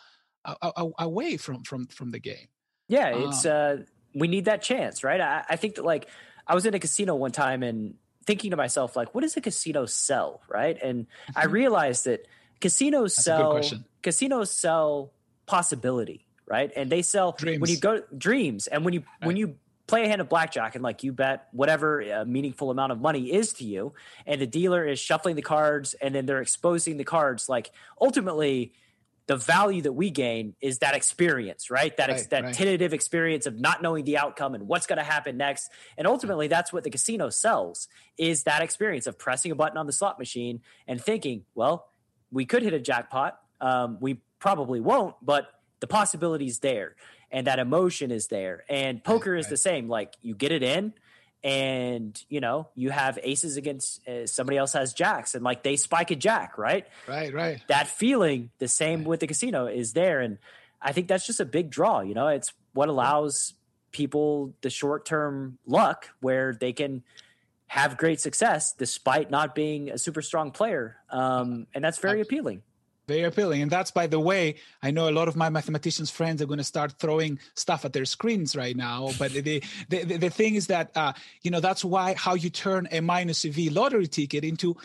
[0.45, 2.49] a- a- away from from from the game
[2.89, 3.85] Yeah, it's uh
[4.15, 5.21] we need that chance, right?
[5.21, 6.09] I, I think that like
[6.47, 7.95] I was in a casino one time and
[8.27, 10.43] thinking to myself, like, what does a casino sell?
[10.49, 10.81] Right.
[10.83, 12.27] And I realized that
[12.61, 13.25] casinos Mm-hmm.
[13.25, 15.13] sell casinos sell
[15.47, 16.71] possibility, right?
[16.77, 19.57] And they sell when you go dreams and when you when you
[19.87, 23.33] play a hand of blackjack and like you bet whatever a meaningful amount of money
[23.33, 23.93] is to you
[24.27, 27.71] and the dealer is shuffling the cards and then they're exposing the cards like
[28.01, 28.73] ultimately
[29.27, 32.55] the value that we gain is that experience right that ex- Right, that right.
[32.55, 36.49] tentative experience of not knowing the outcome and what's going to happen next and ultimately
[36.49, 40.19] that's what the casino sells is that experience of pressing a button on the slot
[40.19, 41.89] machine and thinking well
[42.31, 45.49] we could hit a jackpot um, we probably won't but
[45.81, 46.97] the possibility's there
[47.35, 48.65] and that emotion is there.
[48.69, 49.51] And poker is right.
[49.51, 50.95] the same like you get it in
[51.43, 55.75] and you know you have aces against uh, somebody else has jacks and like they
[55.75, 56.87] spike a jack right?
[57.09, 57.61] Right right.
[57.67, 60.21] That feeling the same with the casino is there.
[60.21, 60.39] And
[60.81, 62.29] i think that's just a big draw you know?
[62.29, 63.55] It's what allows
[63.91, 67.03] people the short-term luck where they can
[67.67, 70.97] have great success despite not being a super strong player.
[71.11, 72.63] Um, and that's very appealing
[73.07, 76.41] very appealing and that's by the way i know a lot of my mathematicians friends
[76.41, 80.31] are going to start throwing stuff at their screens right now but the the, the,
[80.31, 84.07] thing is that uh, you know that's why how you turn a minus EV lottery
[84.07, 84.77] ticket into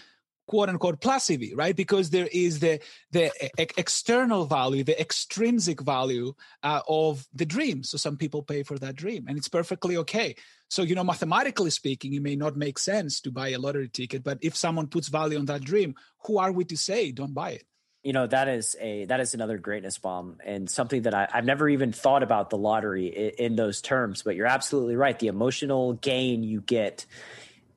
[0.50, 1.76] quote unquote plus EV, right?
[1.76, 2.80] Because there is the
[3.12, 7.84] the e- external value, the extrinsic value uh, of the dream.
[7.84, 10.36] So some people pay for that dream, and it's perfectly okay.
[10.68, 14.24] So you know, mathematically speaking, it may not make sense to buy a lottery ticket,
[14.24, 15.94] but if someone puts value on that dream,
[16.26, 17.64] who are we to say don't buy it?
[18.10, 21.46] You know that is a that is another greatness bomb and something that I, have
[21.46, 25.20] never even thought about the lottery in, in, those terms but you're absolutely right.
[25.20, 27.06] The emotional gain you get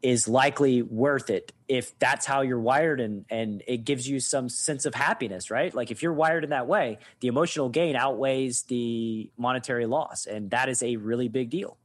[0.01, 4.49] is likely worth it if that's how you're wired and and it gives you some
[4.49, 5.75] sense of happiness right?
[5.75, 10.51] Like if you're wired in that way the emotional gain outweighs the monetary loss and
[10.53, 11.77] that is a really big deal.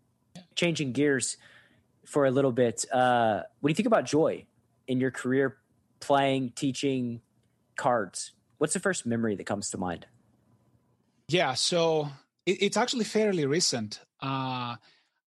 [0.55, 1.35] Changing gears
[2.05, 4.45] for a little bit uh what do you think about joy
[4.87, 5.57] in your career
[5.99, 7.19] playing teaching
[7.75, 10.05] cards what's the first memory that comes to mind
[11.27, 12.09] yeah so
[12.45, 14.75] it, it's actually fairly recent uh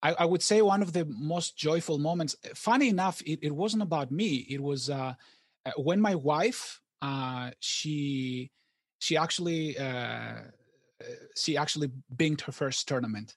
[0.02, 2.34] I, I, would say one of the most joyful moments.
[2.54, 4.46] Funny enough, it, it wasn't about me.
[4.48, 5.14] It was uh,
[5.66, 8.50] uh when my wife uh, she
[8.98, 10.40] she actually uh, uh
[11.36, 13.36] she actually binked her first tournament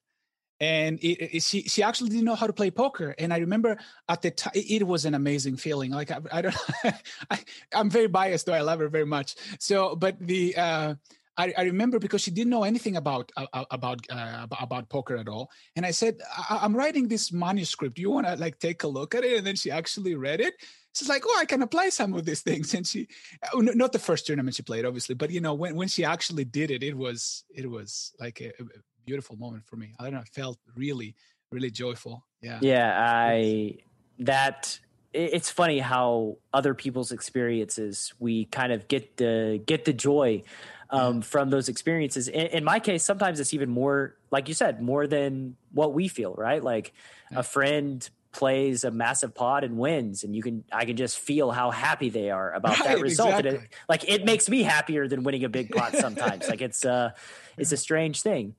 [0.64, 3.78] and it, it, she she actually didn't know how to play poker and i remember
[4.08, 6.56] at the time it was an amazing feeling like i, I don't
[7.30, 7.40] I,
[7.74, 10.96] am very biased though i love her very much so but the uh
[11.36, 15.28] I, I, remember because she didn't know anything about uh, about uh, about poker at
[15.28, 17.98] all, and I said, I, am writing this manuscript.
[17.98, 20.54] You want to like take a look at it?" And then she actually read it.
[20.94, 23.08] She's like, "Oh, I can apply some of these things." And she,
[23.52, 26.46] uh, not the first tournament she played, obviously, but you know, when when she actually
[26.46, 28.66] did it, it was it was like a, a
[29.06, 29.94] beautiful moment for me.
[30.00, 31.16] I don't know, I felt really
[31.52, 32.26] really joyful.
[32.42, 33.78] Yeah, yeah, I
[34.20, 34.80] that
[35.14, 40.44] it's funny how other people's experiences we kind of get the get the joy
[40.90, 42.28] um, from those experiences.
[42.28, 46.08] In, in, my case, sometimes it's even more, like you said, more than what we
[46.08, 46.64] feel, right?
[46.64, 46.94] Like
[47.32, 51.52] a friend plays a massive pot and wins and you can i can just feel
[51.52, 53.50] how happy they are about right, that result exactly.
[53.52, 56.84] and it, like it makes me happier than winning a big pot sometimes like it's
[56.84, 57.12] uh
[57.60, 58.56] it's a strange thing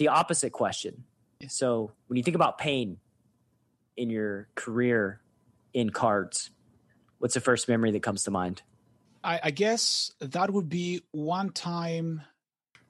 [0.00, 1.04] the opposite question.
[1.46, 2.96] So when you think about pain
[3.96, 5.20] in your career
[5.72, 6.50] in cards
[7.18, 8.62] what's the first memory that comes to mind?
[9.22, 12.22] I, I guess that would be one time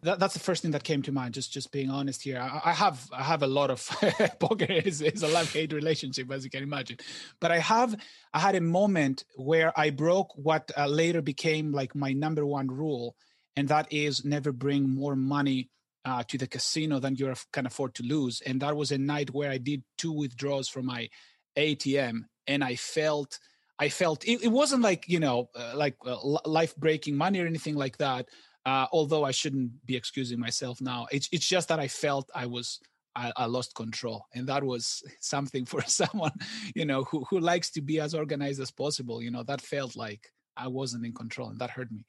[0.03, 1.35] that, that's the first thing that came to mind.
[1.35, 3.87] Just just being honest here, I, I have I have a lot of
[4.39, 6.97] poker is, is a love hate relationship as you can imagine,
[7.41, 7.95] but I have
[8.33, 12.69] I had a moment where I broke what uh, later became like my number one
[12.69, 13.15] rule,
[13.57, 15.69] and that is never bring more money
[16.05, 18.41] uh, to the casino than you can afford to lose.
[18.43, 21.09] And that was a night where I did two withdrawals from my
[21.57, 23.39] ATM, and I felt
[23.79, 27.47] I felt it, it wasn't like you know uh, like uh, life breaking money or
[27.47, 28.29] anything like that.
[28.67, 32.47] Uh, although I shouldn't be excusing myself now, it's it's just that I felt I
[32.47, 32.79] was
[33.17, 36.33] I, I, lost control, and that was something for someone
[36.75, 39.23] you know who who likes to be as organized as possible.
[39.23, 42.05] You know that felt like I wasn't in control, and that hurt me.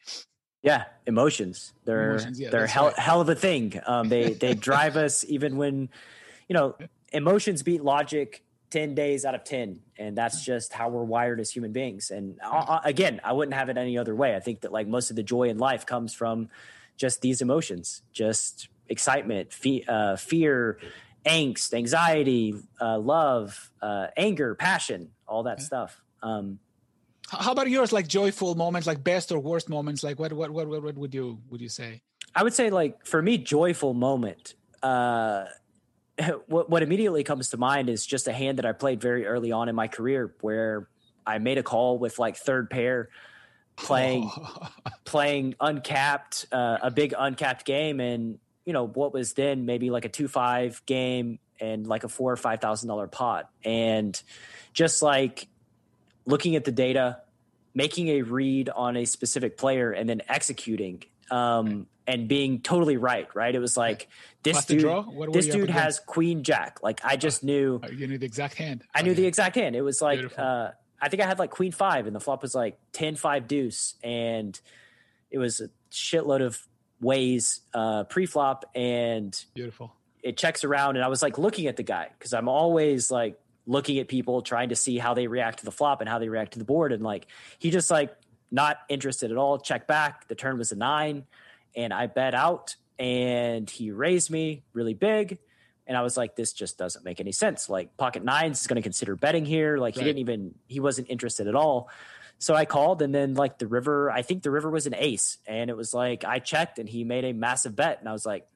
[0.61, 1.73] Yeah, emotions.
[1.85, 2.99] They're emotions, yeah, they're hell, right.
[2.99, 3.79] hell of a thing.
[3.85, 5.89] Um, they they drive us even when
[6.47, 6.75] you know
[7.11, 11.51] emotions beat logic 10 days out of 10 and that's just how we're wired as
[11.51, 14.71] human beings and uh, again i wouldn't have it any other way i think that
[14.71, 16.49] like most of the joy in life comes from
[16.95, 20.79] just these emotions just excitement fe- uh, fear
[21.25, 26.59] angst anxiety uh, love uh, anger passion all that stuff um,
[27.39, 30.03] how about yours like joyful moments like best or worst moments?
[30.03, 32.01] Like what what what what would you would you say?
[32.35, 35.45] I would say like for me joyful moment uh
[36.47, 39.51] what, what immediately comes to mind is just a hand that I played very early
[39.51, 40.87] on in my career where
[41.25, 43.09] I made a call with like third pair
[43.75, 44.69] playing oh.
[45.05, 47.99] playing uncapped uh, a big uncapped game.
[47.99, 52.33] And you know what was then maybe like a 2-5 game and like a 4
[52.33, 53.49] or 5000 dollar pot.
[53.63, 54.21] And
[54.73, 55.47] just like
[56.31, 57.19] looking at the data
[57.73, 63.27] making a read on a specific player and then executing um, and being totally right.
[63.33, 63.53] Right?
[63.53, 64.09] It was like
[64.43, 64.83] this dude.
[65.31, 66.79] this dude has Queen Jack.
[66.83, 67.81] Like I just uh, knew.
[67.95, 68.83] You knew the exact hand.
[68.93, 69.75] I knew the exact hand.
[69.75, 70.71] It was like uh,
[71.01, 74.59] I think I had like Queen Five, and the flop was like 10-5 Deuce, and
[75.31, 76.61] it was a shitload of
[76.99, 79.95] ways uh, pre-flop, and beautiful.
[80.21, 83.39] It checks around, and I was like looking at the guy because I'm always like
[83.65, 86.29] looking at people trying to see how they react to the flop and how they
[86.29, 87.27] react to the board, and like
[87.59, 88.15] he just like
[88.51, 89.57] not interested at all.
[89.59, 90.27] Check back.
[90.27, 91.25] The turn was a nine,
[91.75, 95.39] and I bet out, and he raised me really big.
[95.87, 97.69] And I was like, this just doesn't make any sense.
[97.69, 99.77] Like pocket nines is going to consider betting here.
[99.77, 100.01] Like right.
[100.01, 101.89] he didn't even, he wasn't interested at all.
[102.37, 105.37] So I called, and then like the river, I think the river was an ace,
[105.45, 108.25] and it was like I checked, and he made a massive bet, and I was
[108.25, 108.47] like,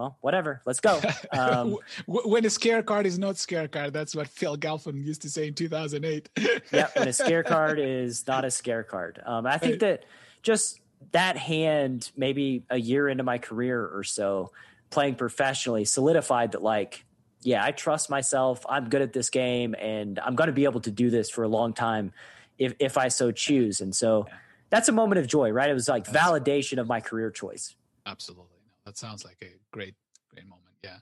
[0.00, 0.98] well, whatever, let's go.
[1.32, 1.76] Um,
[2.06, 5.48] when a scare card is not scare card, that's what Phil Galfond used to say
[5.48, 6.28] in 2008.
[6.72, 9.22] yeah, when a scare card is not a scare card.
[9.30, 10.06] Um, I think that
[10.42, 10.80] just
[11.12, 14.50] that hand, maybe a year into my career or so,
[14.90, 17.04] playing professionally, solidified that like,
[17.42, 18.64] yeah, I trust myself.
[18.68, 21.44] I'm good at this game, and I'm going to be able to do this for
[21.44, 22.12] a long time
[22.58, 23.80] if if I so choose.
[23.80, 24.26] And so.
[24.70, 25.68] That's a moment of joy, right?
[25.68, 27.74] It was like validation of my career choice.
[28.06, 28.59] Absolutely.
[28.90, 29.94] That sounds like a great,
[30.34, 30.74] great moment.
[30.82, 30.96] Yeah.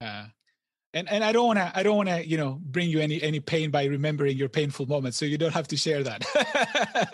[0.00, 0.24] Uh,
[0.92, 3.22] and and I don't want to I don't want to you know bring you any
[3.22, 6.24] any pain by remembering your painful moments, so you don't have to share that.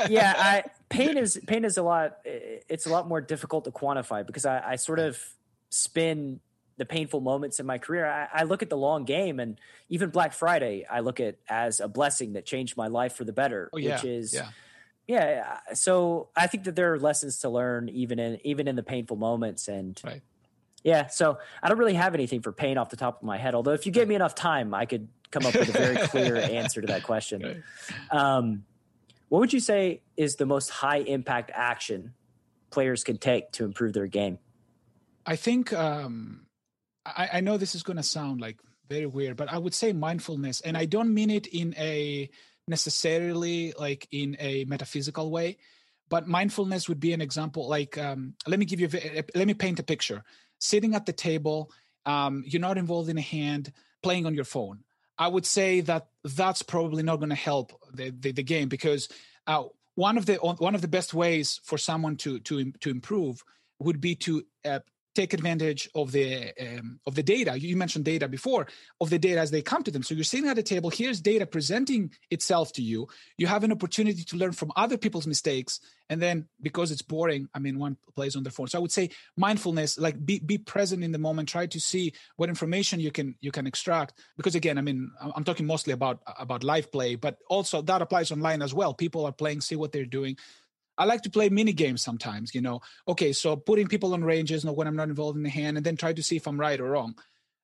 [0.08, 2.20] yeah, I, pain is pain is a lot.
[2.24, 5.22] It's a lot more difficult to quantify because I, I sort of
[5.68, 6.40] spin
[6.78, 8.06] the painful moments in my career.
[8.06, 11.80] I, I, look at the long game, and even Black Friday, I look at as
[11.80, 13.68] a blessing that changed my life for the better.
[13.74, 14.48] Oh, yeah, which is yeah
[15.08, 18.82] yeah so i think that there are lessons to learn even in even in the
[18.82, 20.22] painful moments and right.
[20.84, 23.54] yeah so i don't really have anything for pain off the top of my head
[23.54, 26.36] although if you gave me enough time i could come up with a very clear
[26.36, 28.20] answer to that question right.
[28.20, 28.64] um,
[29.28, 32.14] what would you say is the most high impact action
[32.70, 34.38] players can take to improve their game
[35.26, 36.46] i think um,
[37.04, 38.58] I, I know this is going to sound like
[38.90, 42.28] very weird but i would say mindfulness and i don't mean it in a
[42.68, 45.56] necessarily like in a metaphysical way
[46.08, 48.88] but mindfulness would be an example like um, let me give you
[49.34, 50.24] let me paint a picture.
[50.58, 51.70] Sitting at the table
[52.06, 54.80] um, you're not involved in a hand playing on your phone.
[55.18, 59.08] I would say that that's probably not going to help the, the, the, game because
[59.48, 59.64] uh,
[59.96, 63.42] one of the one of the best ways for someone to to to improve
[63.80, 64.80] would be to uh,
[65.18, 67.58] take advantage of the um, of the data.
[67.58, 68.68] You mentioned data before
[69.00, 70.02] of the data as they come to them.
[70.02, 73.08] So you're sitting at a table here's data presenting itself to you.
[73.36, 77.48] You have an opportunity to learn from other people's mistakes and then because it's boring
[77.54, 78.68] i mean one plays on their phone.
[78.68, 82.12] So i would say mindfulness like be, be present in the moment try to see
[82.36, 84.14] what information you can you can extract.
[84.36, 88.30] Because again i mean i'm talking mostly about about live play but also that applies
[88.30, 88.94] online as well.
[88.94, 90.36] People are playing see what they're doing
[90.98, 92.80] I like to play mini games sometimes, you know.
[93.06, 95.86] Okay, so putting people on ranges, know, when I'm not involved in the hand, and
[95.86, 97.14] then try to see if I'm right or wrong.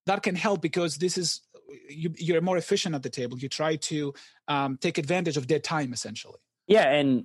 [0.07, 1.41] That can help because this is
[1.89, 3.39] you, are more efficient at the table.
[3.39, 4.14] You try to
[4.49, 6.39] um, take advantage of dead time, essentially.
[6.66, 7.24] Yeah, and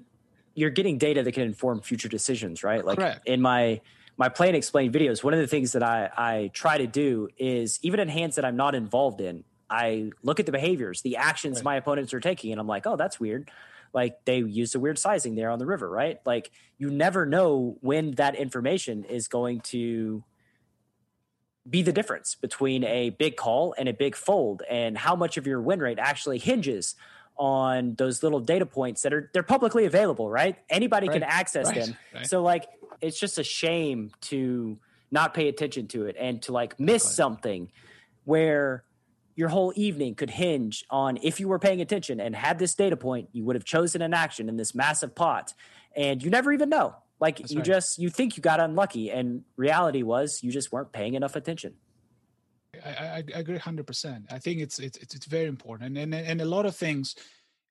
[0.55, 2.83] you're getting data that can inform future decisions, right?
[2.83, 3.27] Like Correct.
[3.27, 3.81] in my
[4.17, 7.29] my play and explain videos, one of the things that I I try to do
[7.37, 11.17] is even in hands that I'm not involved in, I look at the behaviors, the
[11.17, 11.65] actions right.
[11.65, 13.49] my opponents are taking, and I'm like, oh, that's weird
[13.93, 16.19] like they used a weird sizing there on the river, right?
[16.25, 20.23] Like you never know when that information is going to
[21.69, 25.45] be the difference between a big call and a big fold and how much of
[25.45, 26.95] your win rate actually hinges
[27.37, 30.57] on those little data points that are they're publicly available, right?
[30.69, 31.13] Anybody right.
[31.13, 31.85] can access right.
[31.85, 31.97] them.
[32.13, 32.27] Right.
[32.27, 32.67] So like
[33.01, 34.77] it's just a shame to
[35.11, 37.71] not pay attention to it and to like miss something
[38.25, 38.83] where
[39.39, 42.97] your whole evening could hinge on if you were paying attention and had this data
[42.97, 45.53] point, you would have chosen an action in this massive pot.
[45.95, 46.97] And you never even know.
[47.21, 47.65] Like That's you right.
[47.65, 51.75] just you think you got unlucky, and reality was you just weren't paying enough attention.
[52.85, 54.25] I, I, I agree hundred percent.
[54.29, 57.15] I think it's it's it's very important, and and, and a lot of things.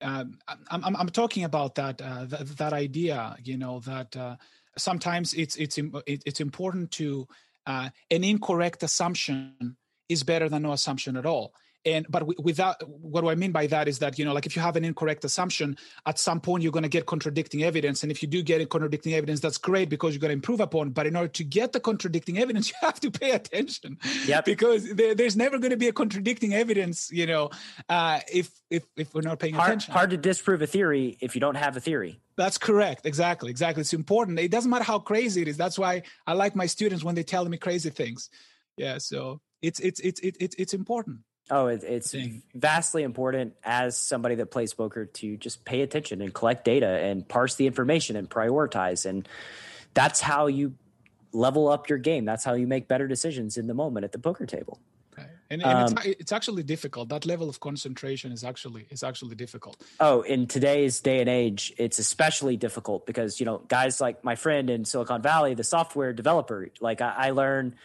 [0.00, 0.38] Um,
[0.70, 3.36] I'm, I'm, I'm talking about that uh, that, that idea.
[3.42, 4.36] You know that uh,
[4.76, 7.26] sometimes it's it's it's important to
[7.66, 9.76] uh, an incorrect assumption
[10.09, 11.54] is better than no assumption at all.
[11.86, 14.56] And but without what do i mean by that is that you know like if
[14.56, 18.02] you have an incorrect assumption at some point you're going to get contradicting evidence.
[18.02, 20.90] And if you do get contradicting evidence that's great because you're going to improve upon.
[20.90, 23.98] But in order to get the contradicting evidence you have to pay attention.
[24.26, 27.50] Yeah because there, there's never going to be a contradicting evidence you know
[27.88, 29.94] uh, if if if we're not paying hard, attention.
[29.94, 32.20] hard to disprove a theory if you don't have a theory.
[32.36, 33.06] That's correct.
[33.06, 33.50] Exactly.
[33.50, 33.80] Exactly.
[33.82, 34.38] It's important.
[34.38, 35.56] It doesn't matter how crazy it is.
[35.56, 38.30] That's why i like my students when they tell me crazy things.
[38.76, 41.20] Yeah so it's it's it's it's it's important.
[41.50, 42.42] Oh, it, it's thing.
[42.54, 47.26] vastly important as somebody that plays poker to just pay attention and collect data and
[47.26, 49.26] parse the information and prioritize, and
[49.94, 50.74] that's how you
[51.32, 52.24] level up your game.
[52.24, 54.78] That's how you make better decisions in the moment at the poker table.
[55.50, 57.08] And, and um, it's, it's, actually difficult.
[57.08, 59.83] That level of concentration is actually is actually difficult.
[59.99, 64.34] Oh, in today's day and age, it's especially difficult because you know guys like my
[64.34, 66.68] friend in Silicon Valley, the software developer.
[66.80, 67.76] Like I, I learn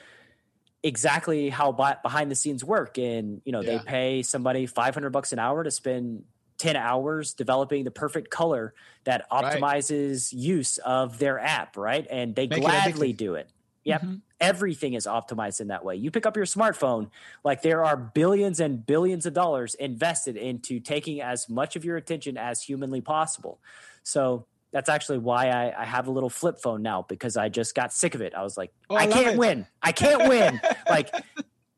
[0.84, 2.98] exactly how behind the scenes work.
[2.98, 3.78] And you know yeah.
[3.78, 6.26] they pay somebody 500 bucks an hour to spend
[6.60, 8.74] 10 hours developing the perfect color
[9.06, 10.42] that optimizes right.
[10.42, 12.06] use of their app right?
[12.10, 13.50] And they Make gladly do it.
[13.86, 14.02] Yep.
[14.02, 14.16] Mm-hmm.
[14.40, 15.98] everything is optimized in that way.
[15.98, 17.10] You pick up your smartphone
[17.44, 21.98] like there are billions and billions of dollars invested into taking as much of your
[21.98, 23.60] attention as humanly possible.
[24.04, 27.76] So that's actually why I, I have a little flip phone now because I just
[27.76, 28.34] got sick of it.
[28.34, 29.38] I was like, Oh, I, I can't it.
[29.38, 29.68] win.
[29.82, 30.60] I can't win.
[30.90, 31.14] like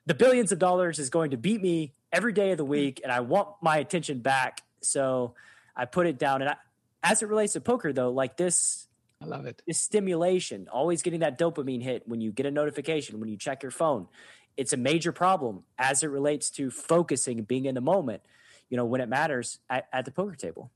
[0.06, 2.72] the billions of dollars is going to beat me every day of the hmm.
[2.72, 4.62] week, and I want my attention back.
[4.82, 5.36] So
[5.76, 6.42] I put it down.
[6.42, 6.56] And I,
[7.04, 8.88] as it relates to poker, though, like this
[9.22, 9.62] I love it.
[9.68, 13.62] is stimulation, always getting that dopamine hit when you get a notification, when you check
[13.62, 14.08] your phone.
[14.56, 18.22] It's a major problem as it relates to focusing, being in the moment,
[18.70, 20.72] you know, when it matters at, at the poker table.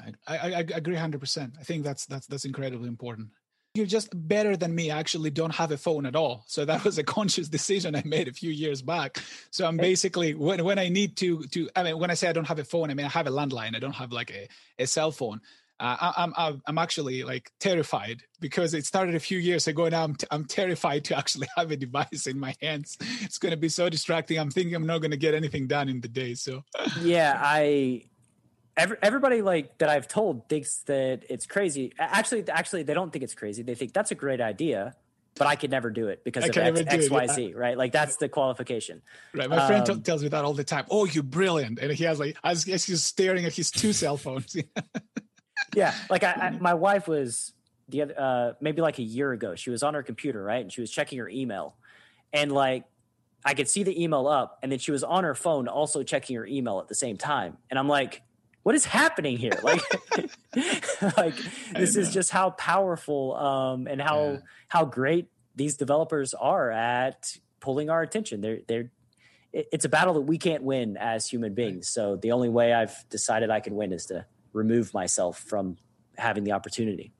[0.00, 1.52] I, I, I agree 100%.
[1.58, 3.28] I think that's that's that's incredibly important.
[3.74, 4.90] You're just better than me.
[4.90, 6.44] I actually don't have a phone at all.
[6.46, 9.18] So that was a conscious decision I made a few years back.
[9.50, 12.32] So I'm basically when when I need to to I mean when I say I
[12.32, 13.74] don't have a phone, I mean I have a landline.
[13.74, 14.48] I don't have like a,
[14.78, 15.40] a cell phone.
[15.80, 19.88] Uh, I, I'm I'm actually like terrified because it started a few years ago.
[19.88, 22.96] Now I'm t- I'm terrified to actually have a device in my hands.
[23.22, 24.38] It's going to be so distracting.
[24.38, 26.34] I'm thinking I'm not going to get anything done in the day.
[26.34, 26.62] So
[27.00, 28.04] yeah, I
[28.76, 31.92] every, everybody like that I've told thinks that it's crazy.
[31.98, 33.62] Actually, actually, they don't think it's crazy.
[33.62, 34.94] They think that's a great idea,
[35.36, 37.48] but I could never do it because I of X, X, Y, yeah.
[37.54, 37.76] Right?
[37.76, 39.02] Like that's the qualification.
[39.34, 39.48] Right.
[39.48, 40.86] My friend t- Um, tells me that all the time.
[40.90, 41.78] Oh, you're brilliant.
[41.78, 44.56] And he has like, was guess he's staring at his two cell phones.
[45.74, 47.52] yeah like I, I my wife was
[47.88, 50.72] the other uh maybe like a year ago she was on her computer right and
[50.72, 51.76] she was checking her email
[52.32, 52.84] and like
[53.44, 56.36] i could see the email up and then she was on her phone also checking
[56.36, 58.22] her email at the same time and i'm like
[58.62, 59.58] what is happening here?
[59.62, 59.80] Like
[61.16, 61.34] like
[61.74, 64.38] this is just how powerful um and how Yeah.
[64.68, 68.40] how great these developers are at pulling our attention.
[68.40, 68.90] They're they're
[69.52, 71.88] it's a battle that we can't win as human beings.
[71.88, 75.76] So the only way i've decided i can win is to remove myself from
[76.16, 77.12] having the opportunity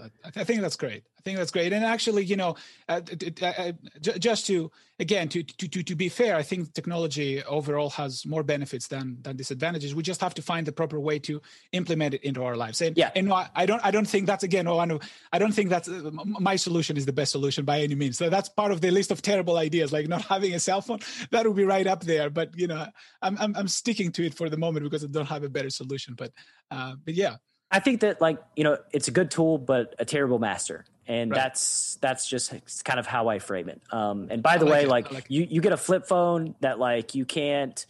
[0.00, 1.02] I th- I think that's great.
[1.18, 1.72] I think that's great.
[1.72, 2.54] And actually, you know,
[2.88, 4.70] uh, t- t- uh, ju- just to
[5.00, 9.18] again to, to to to be fair, I think technology overall has more benefits than
[9.22, 9.94] than disadvantages.
[9.94, 11.42] We just have to find the proper way to
[11.72, 12.80] implement it into our lives.
[12.80, 13.10] And Yeah.
[13.16, 14.66] and no, I, I don't I don't think that's again.
[14.68, 15.00] Oh, I know,
[15.32, 18.16] I don't think that's uh, my solution is the best solution by any means.
[18.18, 21.00] So that's part of the list of terrible ideas, like not having a cell phone.
[21.32, 22.30] That would be right up there.
[22.30, 22.86] But you know,
[23.22, 25.70] I'm I'm, I'm sticking to it for the moment because I don't have a better
[25.70, 26.14] solution.
[26.14, 26.32] But
[26.70, 27.36] uh, but yeah,
[27.70, 31.30] i think that like you know it's a good tool but a terrible master and
[31.30, 31.36] Right.
[31.40, 32.52] that's that's just
[32.84, 34.88] kind of how i frame it um and by the like way it.
[34.88, 37.84] like, like you you get a flip phone that like you can't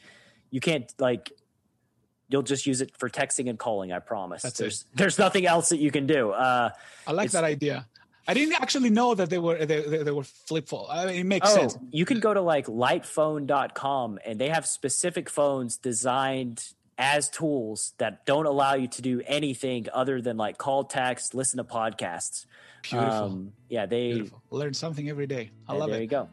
[0.50, 1.32] you can't like
[2.30, 4.62] you'll just use it for texting and calling i promise That's it.
[4.64, 6.70] there's there's nothing else that you can do uh
[7.06, 7.86] I like that idea.
[8.30, 10.84] I didn't actually know that they were they, they, they were flip phone.
[10.90, 11.78] I mean, it makes Oh, sense.
[11.90, 18.26] you can go to like lightphone.com and they have specific phones designed as tools that
[18.26, 22.44] don't allow you to do anything other than like call text, listen to podcasts.
[22.82, 23.08] Beautiful.
[23.08, 24.42] Um, yeah, they Beautiful.
[24.50, 25.50] Learn something every day.
[25.66, 25.92] I love there it.
[25.92, 26.28] There you go.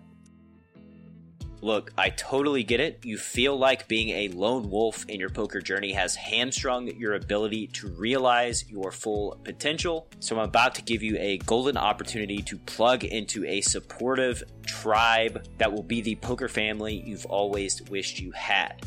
[1.62, 3.00] Look, I totally get it.
[3.04, 7.68] You feel like being a lone wolf in your poker journey has hamstrung your ability
[7.68, 10.08] to realize your full potential.
[10.20, 15.48] So, I'm about to give you a golden opportunity to plug into a supportive tribe
[15.58, 18.86] that will be the poker family you've always wished you had.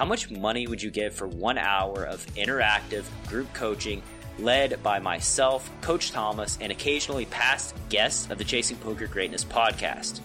[0.00, 4.00] How much money would you give for one hour of interactive group coaching
[4.38, 10.20] led by myself, Coach Thomas, and occasionally past guests of the Chasing Poker Greatness podcast?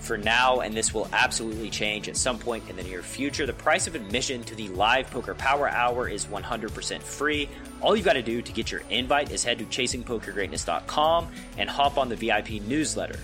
[0.00, 3.54] For now, and this will absolutely change at some point in the near future, the
[3.54, 7.48] price of admission to the live Poker Power Hour is 100% free.
[7.80, 11.96] All you've got to do to get your invite is head to chasingpokergreatness.com and hop
[11.96, 13.18] on the VIP newsletter.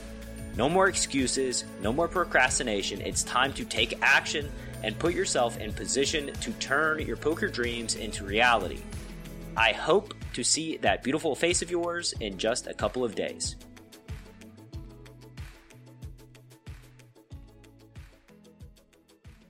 [0.57, 3.03] No more excuses, no more procrastination.
[3.03, 4.51] It's time to take action
[4.83, 8.81] and put yourself in position to turn your poker dreams into reality.
[9.57, 13.57] I hope to see that beautiful face of yours in just a couple of days.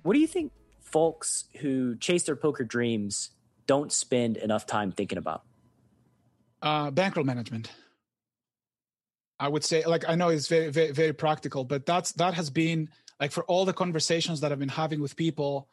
[0.03, 3.31] What do you think folks who chase their poker dreams
[3.67, 5.43] don't spend enough time thinking about?
[6.63, 7.71] Uh, bankroll management.
[9.39, 12.51] I would say, like, I know it's very, very, very practical, but that's that has
[12.51, 12.91] been
[13.21, 15.69] like for all the conversations that I've been having with people,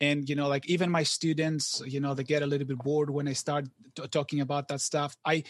[0.00, 3.10] and you know, like even my students, you know, they get a little bit bored
[3.10, 5.16] when I start t- talking about that stuff.
[5.24, 5.44] I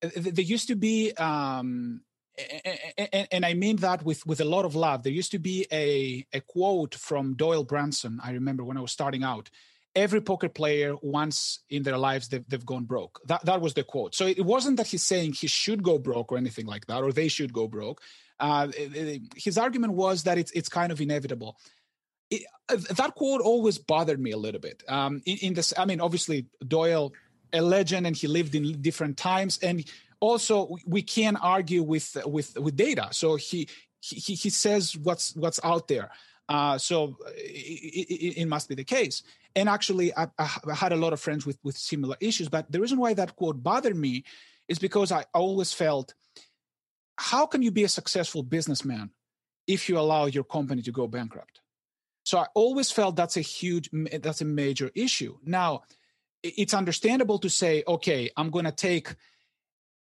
[0.00, 2.00] there used to be, um,
[3.32, 5.02] and, I mean that with with a lot of love.
[5.02, 8.20] There used to be a a quote from Doyle Brunson.
[8.22, 9.50] I remember when I was starting out.
[9.96, 13.20] Every poker player once in their lives they've, they've gone broke.
[13.26, 14.14] That that was the quote.
[14.14, 17.12] So it wasn't that he's saying he should go broke or anything like that, or
[17.12, 18.00] they should go broke.
[18.40, 18.68] Uh,
[19.36, 21.56] his argument was that it's it's kind of inevitable.
[22.30, 24.82] It, uh, that quote always bothered me a little bit.
[24.88, 27.12] Um, in, in this, I mean, obviously Doyle,
[27.52, 29.84] a legend, and he lived in different times, and
[30.20, 33.08] also we- can argue with with with data.
[33.12, 33.68] So he
[34.00, 36.10] he he says what's what's out there.
[36.48, 39.22] Uh, so it, it, it, must be the case.
[39.54, 42.48] And actually, I, I, had a lot of friends with with similar issues.
[42.48, 44.24] But the reason why that quote bothered me
[44.66, 46.14] is because I always felt,
[47.20, 49.10] how can you be a successful businessman
[49.66, 51.60] if you allow your company to go bankrupt?
[52.24, 55.36] So I always felt that's a huge, that's a major issue.
[55.44, 55.82] Now,
[56.42, 59.14] it's understandable to say, okay, I'm going to take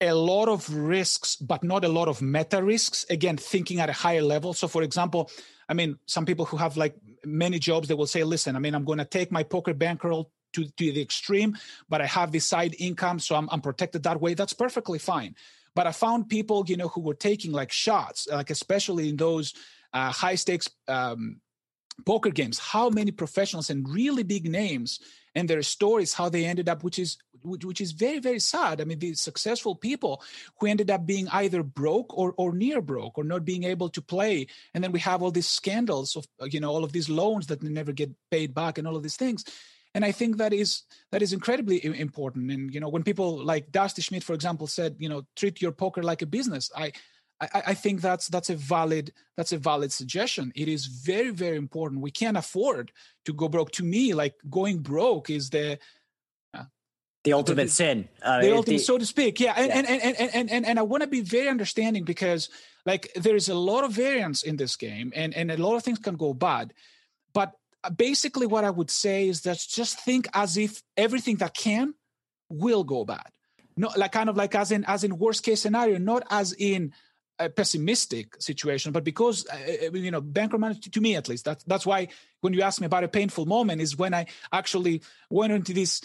[0.02, 3.06] a lot of risks, but not a lot of meta risks.
[3.10, 4.54] Again, thinking at a higher level.
[4.54, 5.32] So, for example,
[5.70, 8.76] I mean, some people who have like many jobs, they will say, listen, I mean,
[8.76, 11.56] I'm going to take my poker bankroll to, to the extreme,
[11.88, 14.34] but I have this side income, so I'm, I'm protected that way.
[14.34, 15.36] That's perfectly fine.
[15.76, 19.54] But I found people, you know, who were taking like shots, like especially in those
[19.94, 21.42] uh, high stakes um,
[22.06, 25.00] poker games, how many professionals and really big names
[25.36, 28.82] and their stories how they ended up which is which is very very sad.
[28.82, 30.24] I mean these successful people
[30.60, 34.02] who ended up being either broke or or near broke or not being able to
[34.02, 34.48] play.
[34.74, 37.62] And then we have all these scandals of you know all of these loans that
[37.62, 39.44] never get paid back and all of these things
[39.96, 43.72] and i think that is that is incredibly important and you know when people like
[43.72, 46.92] dusty schmidt for example said you know treat your poker like a business i
[47.42, 50.54] I, I, think that's that's a valid that's a valid suggestion.
[50.56, 52.02] It is very very important.
[52.02, 52.92] We can't afford
[53.26, 53.72] to go broke.
[53.72, 55.78] To me, like going broke is the
[56.54, 56.64] uh,
[57.26, 59.40] the ultimate the, sin, uh, the ultimate, the, so to speak.
[59.40, 59.78] Yeah, and, yeah.
[59.78, 62.50] And, and, and and and and I want to be very understanding because
[62.86, 65.84] like there is a lot of variance in this game, and and a lot of
[65.84, 66.74] things can go bad.
[67.34, 67.52] But
[67.90, 71.94] basically, what I would say is that just think as if everything that can
[72.50, 73.30] will go bad.
[73.78, 76.94] No, like kind of like as in as in worst case scenario, not as in
[77.38, 81.44] a pessimistic situation, but because uh, uh you know banker management to me at least
[81.44, 82.08] that's that's why
[82.42, 86.02] when you ask me about a painful moment is when I actually went into this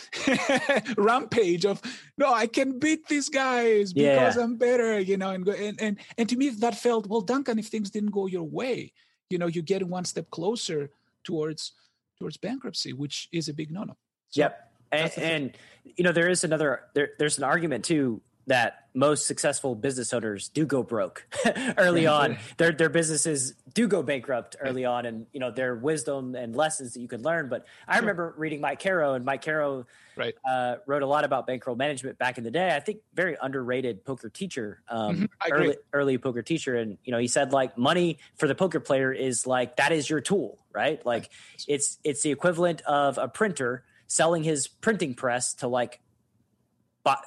[0.96, 1.80] rampage of
[2.18, 4.42] no I can beat these guys because yeah.
[4.42, 7.66] I'm better you know and, and and and to me that felt well Duncan if
[7.66, 8.92] things didn't go your way
[9.28, 10.90] you know you're getting one step closer
[11.24, 11.72] towards
[12.18, 13.96] towards bankruptcy which is a big no-no.
[14.28, 18.20] So yep, and, and you know there is another there, there's an argument too
[18.50, 21.24] that most successful business owners do go broke
[21.78, 22.36] early on.
[22.56, 26.94] Their their businesses do go bankrupt early on, and you know their wisdom and lessons
[26.94, 27.48] that you can learn.
[27.48, 28.00] But I sure.
[28.02, 29.86] remember reading Mike Caro, and Mike Caro
[30.16, 30.34] right.
[30.48, 32.74] uh, wrote a lot about bankroll management back in the day.
[32.74, 35.52] I think very underrated poker teacher, um, mm-hmm.
[35.52, 39.12] early early poker teacher, and you know he said like money for the poker player
[39.12, 41.04] is like that is your tool, right?
[41.06, 41.64] Like right.
[41.68, 46.00] it's it's the equivalent of a printer selling his printing press to like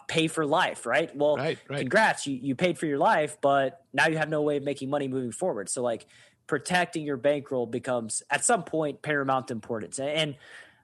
[0.08, 1.16] pay for life, right?
[1.16, 1.80] Well, right, right.
[1.80, 4.90] congrats, you, you paid for your life, but now you have no way of making
[4.90, 5.70] money moving forward.
[5.70, 6.06] So, like,
[6.46, 9.98] protecting your bankroll becomes at some point paramount importance.
[10.00, 10.36] And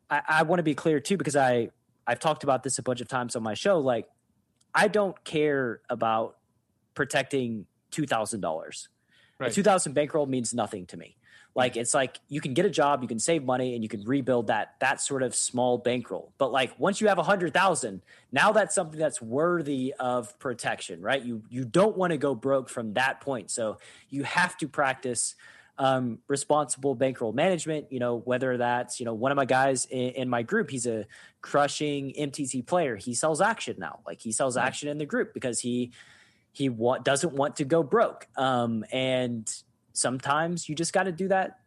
[0.09, 1.69] I, I want to be clear too, because I
[2.07, 3.79] I've talked about this a bunch of times on my show.
[3.79, 4.07] Like,
[4.73, 6.37] I don't care about
[6.95, 8.89] protecting two thousand dollars.
[9.37, 9.51] Right.
[9.51, 11.17] A two thousand bankroll means nothing to me.
[11.55, 14.03] Like it's like you can get a job, you can save money, and you can
[14.03, 16.31] rebuild that that sort of small bankroll.
[16.37, 18.01] But like once you have a hundred thousand,
[18.31, 21.21] now that's something that's worthy of protection, right?
[21.21, 23.51] You you don't want to go broke from that point.
[23.51, 23.77] So
[24.09, 25.35] you have to practice
[25.79, 27.91] um, responsible bankroll management.
[27.91, 30.85] You know whether that's you know one of my guys in, in, my group, he's
[30.85, 31.07] a
[31.41, 32.95] crushing MTT player.
[32.95, 35.91] He sells action now, like he sells action in the group because he
[36.51, 38.27] he wa- doesn't want to go broke.
[38.35, 39.51] Um, and
[39.99, 41.59] sometimes you just got to do that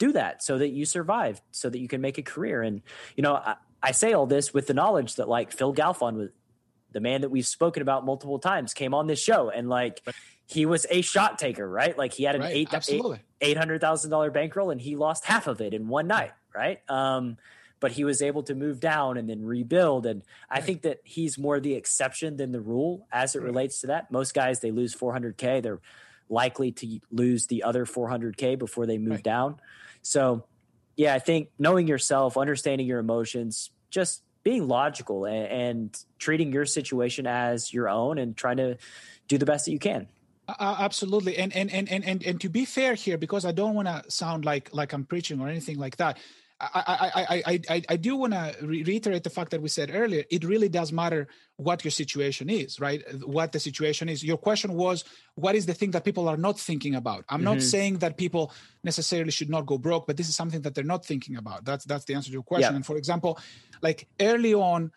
[0.00, 2.62] do that so that you survive so that you can make a career.
[2.62, 2.82] And
[3.16, 6.30] you know I, I, say all this with the knowledge that like phil galfond was
[6.90, 10.02] the man that we've spoken about multiple times came on this show and like
[10.46, 11.96] he was a shot taker right?
[11.96, 12.70] Like he had an right, eight
[13.40, 16.80] eight hundred thousand dollar bankroll and he lost half of it in one night right?
[16.88, 17.36] Um
[17.78, 20.06] but he was able to move down and then rebuild.
[20.06, 20.64] And i right.
[20.64, 23.46] think that he's more the exception than the rule as it right.
[23.46, 24.10] relates to that.
[24.10, 25.80] Most guys they lose 400k they're
[26.30, 29.22] likely to lose the other 400k before they move right.
[29.22, 29.60] down.
[30.02, 30.44] So,
[30.96, 36.64] yeah, I think knowing yourself, understanding your emotions, just being logical and, and treating your
[36.64, 38.78] situation as your own and trying to
[39.28, 40.08] do the best that you can.
[40.48, 43.74] Uh, absolutely, and, and and and and and to be fair here, because I don't
[43.74, 46.18] want to sound like like I'm preaching or anything like that.
[46.60, 50.24] I, I, I, I, do want to reiterate the fact that we said earlier.
[50.30, 51.26] It really does matter
[51.56, 53.02] what your situation is, right?
[53.24, 54.22] What the situation is.
[54.22, 55.04] Your question was,
[55.36, 57.24] what is the thing that people are not thinking about?
[57.30, 57.44] I'm mm-hmm.
[57.44, 58.52] not saying that people
[58.84, 61.64] necessarily should not go broke, but this is something that they're not thinking about.
[61.64, 62.72] That's that's the answer to your question.
[62.72, 62.76] Yeah.
[62.76, 63.38] And for example,
[63.80, 64.90] like early on, uh,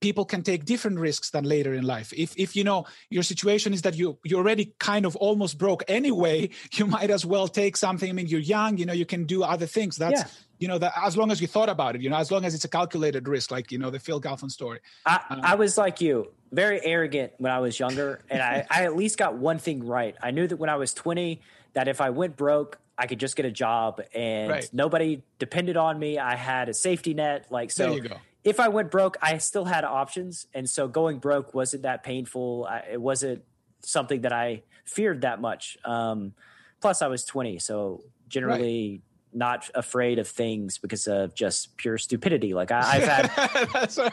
[0.00, 3.72] people can take different risks than later in life if if you know your situation
[3.72, 7.76] is that you you're already kind of almost broke anyway you might as well take
[7.76, 10.26] something i mean you're young you know you can do other things that's yeah.
[10.58, 12.54] you know that as long as you thought about it you know as long as
[12.54, 15.76] it's a calculated risk like you know the phil galfond story i, um, I was
[15.76, 19.58] like you very arrogant when i was younger and I, I at least got one
[19.58, 21.40] thing right i knew that when i was 20
[21.74, 24.70] that if i went broke I could just get a job and right.
[24.74, 26.18] nobody depended on me.
[26.18, 27.46] I had a safety net.
[27.48, 27.98] Like, so
[28.44, 30.46] if I went broke, I still had options.
[30.54, 32.66] And so going broke wasn't that painful.
[32.68, 33.42] I, it wasn't
[33.80, 35.76] something that I feared that much.
[35.84, 36.32] Um,
[36.80, 37.58] plus, I was 20.
[37.58, 39.00] So generally, right.
[39.32, 42.54] not afraid of things because of just pure stupidity.
[42.54, 44.10] Like I, have had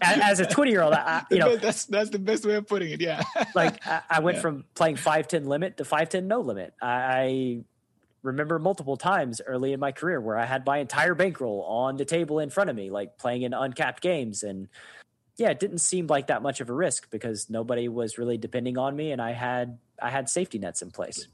[0.02, 0.94] as a 20 year old,
[1.30, 3.00] you know, that's, that's the best way of putting it.
[3.00, 3.22] Yeah.
[3.54, 4.42] like I, I went yeah.
[4.42, 6.74] from playing 510 limit to 510 no limit.
[6.82, 7.58] I, I
[8.22, 12.04] remember multiple times early in my career where I had my entire bankroll on the
[12.04, 14.42] table in front of me, like playing in uncapped games.
[14.42, 14.68] And
[15.36, 18.76] yeah, it didn't seem like that much of a risk because nobody was really depending
[18.76, 21.28] on me and I had I had safety nets in place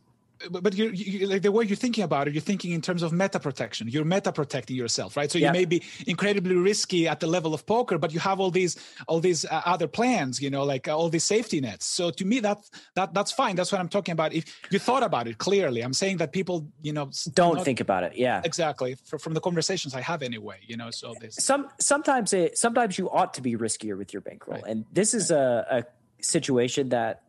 [0.51, 3.13] but, but you, like the way you're thinking about it, you're thinking in terms of
[3.13, 3.89] meta protection.
[3.89, 5.31] You're meta protecting yourself, right?
[5.31, 8.51] So you may be incredibly risky at the level of poker, but you have all
[8.51, 8.77] these
[9.07, 11.87] all these uh, other plans, you know, like uh, all these safety nets.
[11.87, 12.59] So to me, that
[12.95, 13.57] that that's fine.
[13.57, 14.33] That's what I'm talking about.
[14.33, 17.81] If you thought about it clearly, I'm saying that people, you know, don't not, think
[17.81, 18.17] about it.
[18.17, 18.97] Yeah, exactly.
[19.05, 20.91] For, from the conversations I have anyway, you know.
[20.91, 24.71] So this some sometimes it sometimes you ought to be riskier with your bankroll, right.
[24.71, 25.39] and this is right.
[25.39, 25.85] a, a
[26.21, 27.23] situation that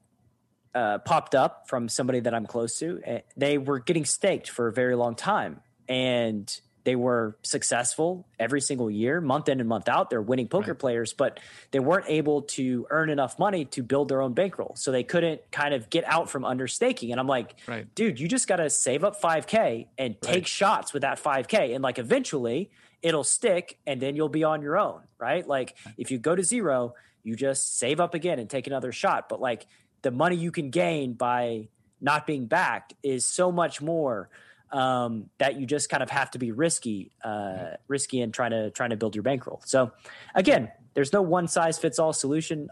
[0.76, 3.02] uh, popped up from somebody that I'm close to.
[3.04, 8.62] Eh, they were getting staked for a very long time, and they were successful every
[8.62, 10.12] single year, month in and month out.
[10.12, 10.80] They're winning poker right.
[10.80, 11.40] players, but
[11.72, 14.76] they weren't able to earn enough money to build their own bankroll.
[14.76, 17.12] So they couldn't kind of get out from under staking.
[17.12, 17.88] And I'm like, right.
[17.96, 20.48] dude, you just got to save up 5K and take right.
[20.48, 21.74] shots with that 5K.
[21.74, 22.70] And like eventually
[23.02, 25.48] it'll stick and then you'll be on your own, right?
[25.48, 26.94] Like if you go to zero,
[27.24, 29.28] you just save up again and take another shot.
[29.28, 29.66] But like
[30.06, 31.68] the money you can gain by
[32.00, 34.30] not being backed is so much more
[34.72, 38.70] um, that you just kind of have to be risky, uh, risky in trying to
[38.70, 39.62] trying to build your bankroll.
[39.66, 39.94] So,
[40.36, 42.70] again, there's no one size fits all solution.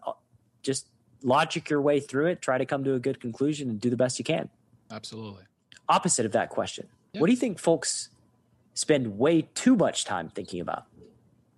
[0.62, 0.88] Just
[1.24, 3.98] logic your way through it, try to come to a good conclusion, and do the
[3.98, 4.50] best you can.
[4.92, 5.46] Absolutely.
[5.90, 7.22] Opposite of that question, yep.
[7.22, 8.10] what do you think folks
[8.76, 10.86] spend way too much time thinking about?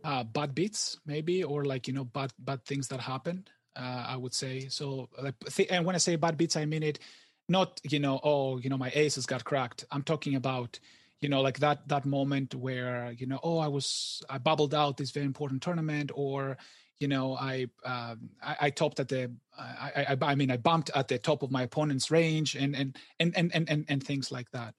[0.06, 4.18] Uh, bad beats, maybe, or like you know, bad bad things that happened uh, I
[4.18, 4.68] would say.
[4.69, 5.35] So, like,
[5.69, 6.99] and when I say bad beats, I mean it
[7.47, 9.85] not you know, oh, you know, my aces got cracked.
[9.91, 10.80] I'm talking about
[11.22, 14.97] you know, like that that moment where you know, oh, I was I bubbled out
[14.97, 16.57] this very important tournament, or
[16.99, 20.91] you know, I uh, I, I, topped at the I, I I mean I bumped
[20.93, 24.31] at the top of my opponent's range, and and and and and and, and things
[24.31, 24.76] like that.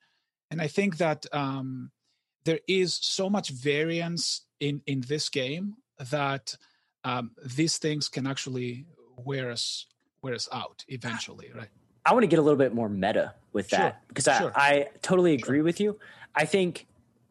[0.51, 1.91] And I think that um,
[2.45, 6.57] there is so much variance in in this game that
[7.07, 8.85] um, these things can actually
[9.17, 9.87] wear us
[10.23, 11.69] wear us out eventually, right?
[12.05, 14.53] I want to get a little bit more meta with that sure, because I, sure.
[14.55, 15.65] I totally agree sure.
[15.65, 15.99] with you.
[16.35, 16.87] I think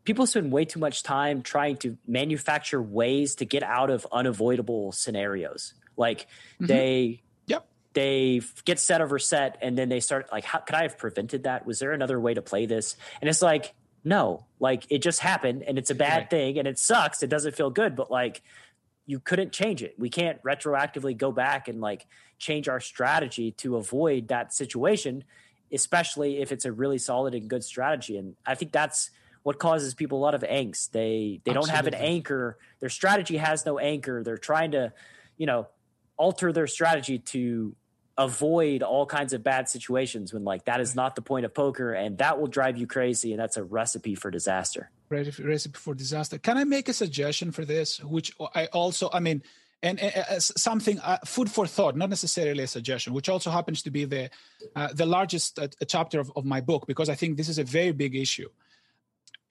[0.05, 4.93] people spend way too much time trying to manufacture ways to get out of unavoidable
[4.93, 5.73] scenarios.
[5.97, 6.67] Like mm-hmm.
[6.67, 7.67] they yep.
[7.93, 11.43] they get set over set and then they start like how could I have prevented
[11.43, 11.65] that?
[11.65, 12.95] Was there another way to play this?
[13.19, 13.73] And it's like
[14.05, 16.29] no, like it just happened and it's a bad right.
[16.29, 17.23] thing and it sucks.
[17.23, 18.41] It doesn't feel good, but like
[19.05, 19.95] you couldn't change it.
[19.97, 22.07] We can't retroactively go back and like
[22.39, 25.23] change our strategy to avoid that situation,
[25.71, 28.17] especially if it's a really solid and good strategy.
[28.17, 29.11] And I think that's
[29.43, 30.91] what causes people a lot of angst.
[30.91, 31.53] They they Absolutely.
[31.53, 32.57] don't have an anchor.
[32.79, 34.23] Their strategy has no anchor.
[34.23, 34.91] They're trying to,
[35.37, 35.67] you know,
[36.17, 37.75] alter their strategy to
[38.17, 41.93] avoid all kinds of bad situations when like that is not the point of poker
[41.93, 46.37] and that will drive you crazy and that's a recipe for disaster recipe for disaster
[46.37, 49.41] can i make a suggestion for this which i also i mean
[49.83, 53.91] and, uh, something uh, food for thought not necessarily a suggestion which also happens to
[53.91, 54.29] be the
[54.75, 57.63] uh, the largest uh, chapter of, of my book because i think this is a
[57.63, 58.49] very big issue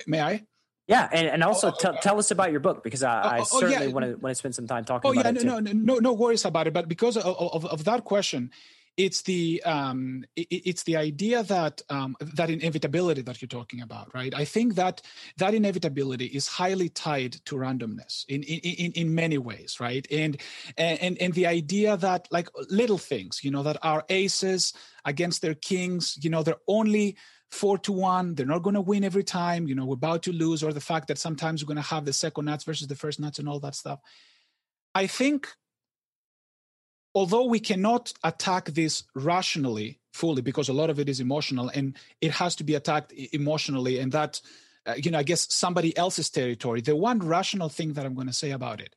[0.06, 0.44] may i
[0.86, 3.40] yeah, and, and also oh, t- tell us about your book because I, I oh,
[3.40, 3.92] oh certainly yeah.
[3.92, 5.08] want to want to spend some time talking.
[5.08, 6.74] Oh about yeah, no, no, no, no worries about it.
[6.74, 8.50] But because of, of, of that question,
[8.96, 14.14] it's the um, it, it's the idea that um, that inevitability that you're talking about,
[14.14, 14.32] right?
[14.34, 15.02] I think that
[15.38, 20.06] that inevitability is highly tied to randomness in in in, many ways, right?
[20.10, 20.40] And
[20.76, 24.72] and and the idea that like little things, you know, that our aces
[25.04, 27.16] against their kings, you know, they're only
[27.50, 28.34] four to one.
[28.34, 29.66] They're not going to win every time.
[29.66, 32.04] You know, we're about to lose, or the fact that sometimes we're going to have
[32.04, 34.00] the second nuts versus the first nuts and all that stuff.
[34.94, 35.48] I think,
[37.14, 41.96] although we cannot attack this rationally fully because a lot of it is emotional and
[42.20, 44.40] it has to be attacked emotionally, and that,
[44.86, 46.80] uh, you know, I guess somebody else's territory.
[46.80, 48.94] The one rational thing that I'm going to say about it.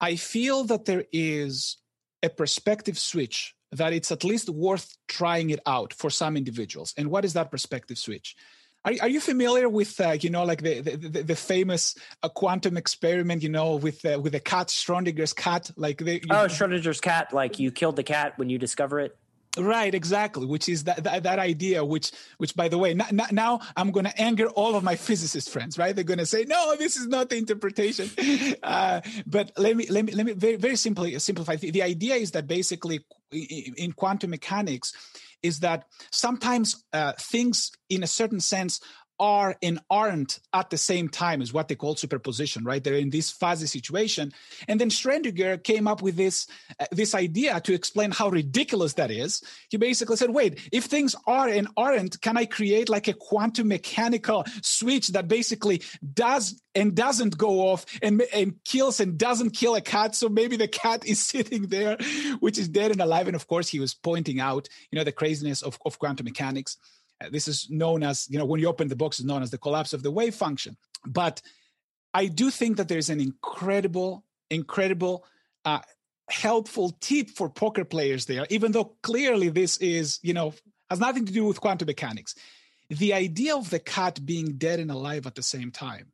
[0.00, 1.78] I feel that there is
[2.22, 6.94] a perspective switch that it's at least worth trying it out for some individuals.
[6.96, 8.36] And what is that perspective switch?
[8.86, 12.76] Are, are you familiar with uh, you know like the the, the famous uh, quantum
[12.76, 15.70] experiment you know with uh, with the cat Schrodinger's cat?
[15.76, 19.18] Like the, oh Schrodinger's cat like you killed the cat when you discover it?
[19.58, 23.28] Right exactly which is that, that, that idea which which by the way n- n-
[23.32, 25.94] now i'm going to anger all of my physicist friends right?
[25.94, 28.10] They're going to say no this is not the interpretation.
[28.62, 31.56] Uh, but let me let me let me very very simply simplify.
[31.56, 33.00] The, the idea is that basically
[33.32, 34.92] in quantum mechanics
[35.46, 38.80] is that sometimes uh, things in a certain sense
[39.18, 42.82] are and aren't at the same time is what they call superposition right?
[42.82, 44.32] They're in this fuzzy situation.
[44.68, 46.46] And then schrodinger came up with this
[46.80, 49.42] uh, this idea to explain how ridiculous that is.
[49.70, 53.68] He basically said wait if things are and aren't can i create like a quantum
[53.68, 55.82] mechanical switch that basically
[56.14, 60.14] does and doesn't go off and, and kills and doesn't kill a cat?
[60.14, 61.96] So maybe the cat is sitting there
[62.40, 63.26] which is dead and alive.
[63.26, 66.76] And of course he was pointing out you know the craziness of, of quantum mechanics
[67.30, 69.58] this is known as, you know, when you open the box, is known as the
[69.58, 70.76] collapse of the wave function.
[71.04, 71.40] But
[72.12, 75.24] I do think that there's an incredible, incredible,
[75.64, 75.80] uh,
[76.28, 80.52] helpful tip for poker players there, even though clearly this is, you know,
[80.90, 82.34] has nothing to do with quantum mechanics.
[82.88, 86.12] The idea of the cat being dead and alive at the same time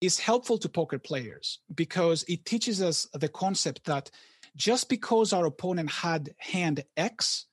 [0.00, 4.10] is helpful to poker players because it teaches us the concept that
[4.56, 7.46] just because our opponent had hand X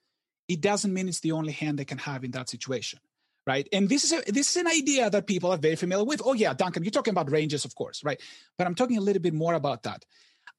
[0.47, 2.99] it doesn't mean it's the only hand they can have in that situation
[3.47, 3.69] right?
[3.71, 6.21] And this is a, this is an idea that people are very familiar with.
[6.25, 8.19] Oh yeah duncan you're talking about ranges of course right?
[8.57, 10.03] But i'm talking a little bit more about that.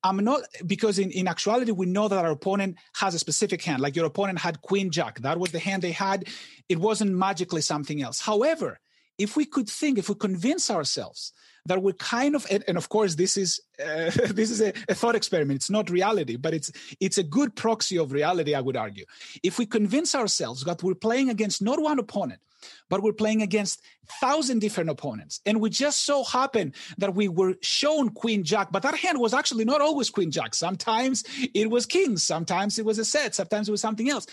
[0.03, 3.81] I'm not because in, in actuality we know that our opponent has a specific hand.
[3.81, 5.21] Like your opponent had queen jack.
[5.21, 6.29] That was the hand they had.
[6.69, 8.21] It wasn't magically something else.
[8.21, 8.79] However
[9.19, 11.33] if we could think if we convince ourselves
[11.67, 15.17] that we're kind of and, of course this is uh, this is a, a, thought
[15.17, 15.57] experiment.
[15.57, 16.71] It's not reality but it's
[17.01, 19.05] it's a good proxy of reality i would argue.
[19.43, 22.41] If we convince ourselves that we're playing against not one opponent
[22.89, 23.81] but we're playing against
[24.21, 28.83] thousand different opponents and we just so happen that we were shown queen jack but
[28.83, 30.55] that hand was actually not always queen jack.
[30.55, 31.25] Sometimes
[31.55, 34.27] it was kings sometimes it was a set sometimes it was something else.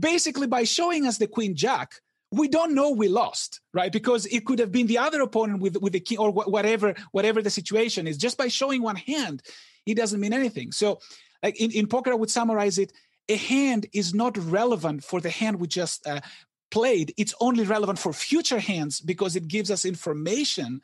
[0.00, 2.00] Basically by showing us the queen jack
[2.32, 3.92] we don't know we lost, right?
[3.92, 7.42] Because it could have been the other opponent with with the king or whatever whatever
[7.42, 8.16] the situation is.
[8.16, 9.42] Just by showing one hand,
[9.86, 10.72] it doesn't mean anything.
[10.72, 10.98] So,
[11.42, 12.92] like in, in poker, I would summarize it:
[13.28, 16.20] a hand is not relevant for the hand we just uh,
[16.70, 17.12] played.
[17.18, 20.80] It's only relevant for future hands because it gives us information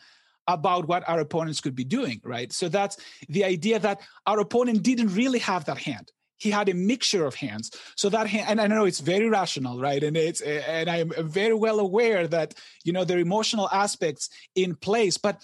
[0.46, 2.52] about what our opponents could be doing, right?
[2.52, 2.96] So that's
[3.28, 7.34] the idea that our opponent didn't really have that hand he had a mixture of
[7.34, 7.70] hands.
[7.96, 10.02] So that hand, and i know it's very rational right?
[10.02, 12.54] And it's and i'm very well aware that
[12.84, 15.42] you know there are emotional aspects in place but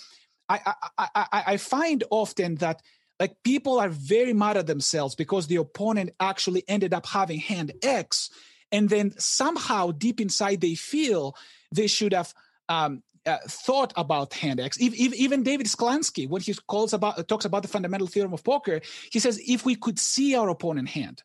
[0.48, 2.82] I, I i i find often that
[3.20, 7.72] like people are very mad at themselves because the opponent actually ended up having hand
[7.82, 8.30] x
[8.72, 11.36] and then somehow deep inside they feel
[11.72, 12.34] they should have
[12.68, 14.78] um, uh, thought about hand X.
[14.80, 18.80] Even David Sklansky, when he calls about talks about the fundamental theorem of poker,
[19.10, 21.22] he says if we could see our opponent hand,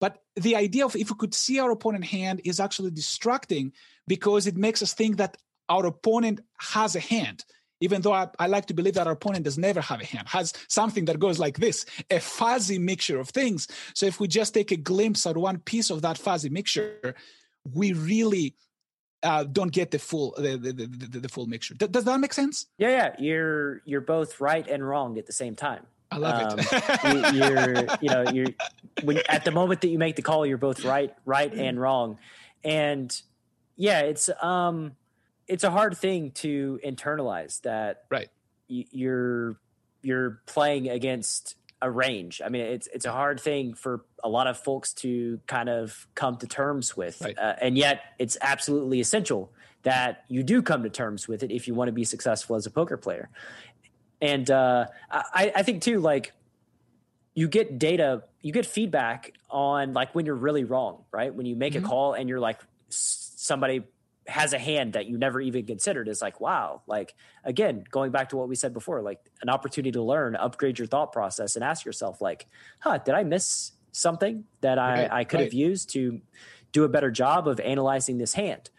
[0.00, 3.72] but the idea of if we could see our opponent hand is actually distracting
[4.08, 5.36] because it makes us think that
[5.68, 7.44] our opponent has a hand.
[7.80, 10.28] Even though I, I like to believe that our opponent does never have a hand,
[10.28, 13.66] has something that goes like this, a fuzzy mixture of things.
[13.94, 17.16] So if we just take a glimpse at one piece of that fuzzy mixture,
[17.72, 18.54] we really
[19.22, 21.74] uh, don't get the full the, the, the, the full mixture.
[21.74, 22.66] D- does that make sense?
[22.78, 23.14] Yeah, yeah.
[23.18, 25.86] You're you're both right and wrong at the same time.
[26.10, 27.34] I love um, it.
[27.34, 28.48] you, are you know you're
[29.02, 32.18] when at the moment that you make the call, you're both right right and wrong,
[32.64, 33.20] and
[33.76, 34.96] yeah, it's um
[35.48, 38.04] it's a hard thing to internalize that.
[38.10, 38.28] Right.
[38.68, 39.58] You're
[40.02, 42.40] you're playing against a range.
[42.42, 46.06] I mean, it's it's a hard thing for a lot of folks to kind of
[46.14, 47.36] come to terms with, right.
[47.36, 49.52] uh, and yet it's absolutely essential
[49.82, 52.66] that you do come to terms with it if you want to be successful as
[52.66, 53.28] a poker player.
[54.20, 56.32] And uh, I, I think too, like
[57.34, 61.34] you get data, you get feedback on like when you're really wrong, right?
[61.34, 61.84] When you make mm-hmm.
[61.84, 63.82] a call and you're like somebody
[64.26, 68.28] has a hand that you never even considered is like wow like again going back
[68.28, 71.64] to what we said before like an opportunity to learn upgrade your thought process and
[71.64, 72.46] ask yourself like
[72.78, 75.44] huh did i miss something that i, right, I could right.
[75.44, 76.20] have used to
[76.70, 78.70] do a better job of analyzing this hand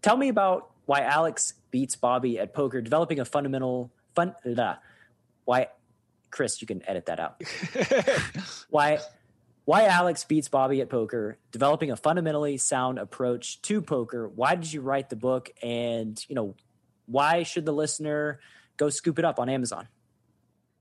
[0.00, 4.74] tell me about why alex beats bobby at poker developing a fundamental fun uh,
[5.44, 5.68] why
[6.30, 7.42] chris you can edit that out
[8.70, 8.98] why
[9.66, 14.28] why Alex beats Bobby at poker, developing a fundamentally sound approach to poker.
[14.28, 15.50] Why did you write the book?
[15.60, 16.54] And, you know,
[17.06, 18.38] why should the listener
[18.76, 19.88] go scoop it up on Amazon?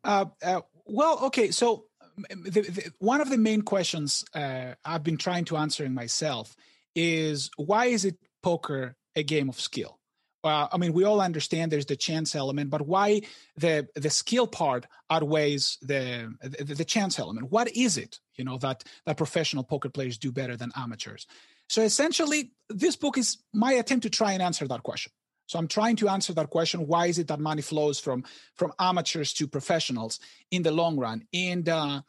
[0.03, 1.85] Uh, uh, Well, okay, so
[2.29, 6.55] the, the, one of the main questions uh, I've been trying to answer in myself
[6.93, 9.97] is why is it poker a game of skill?
[10.45, 13.23] Well, I mean, we all understand there's the chance element, but why
[13.57, 17.49] the the skill part outweighs the, the the chance element?
[17.49, 21.25] What is it, you know, that that professional poker players do better than amateurs?
[21.67, 25.11] So essentially, this book is my attempt to try and answer that question.
[25.47, 28.23] So I'm trying to answer that question: Why is it that money flows from
[28.53, 30.19] from amateurs to professionals
[30.51, 31.23] in the long run?
[31.33, 32.01] And uh,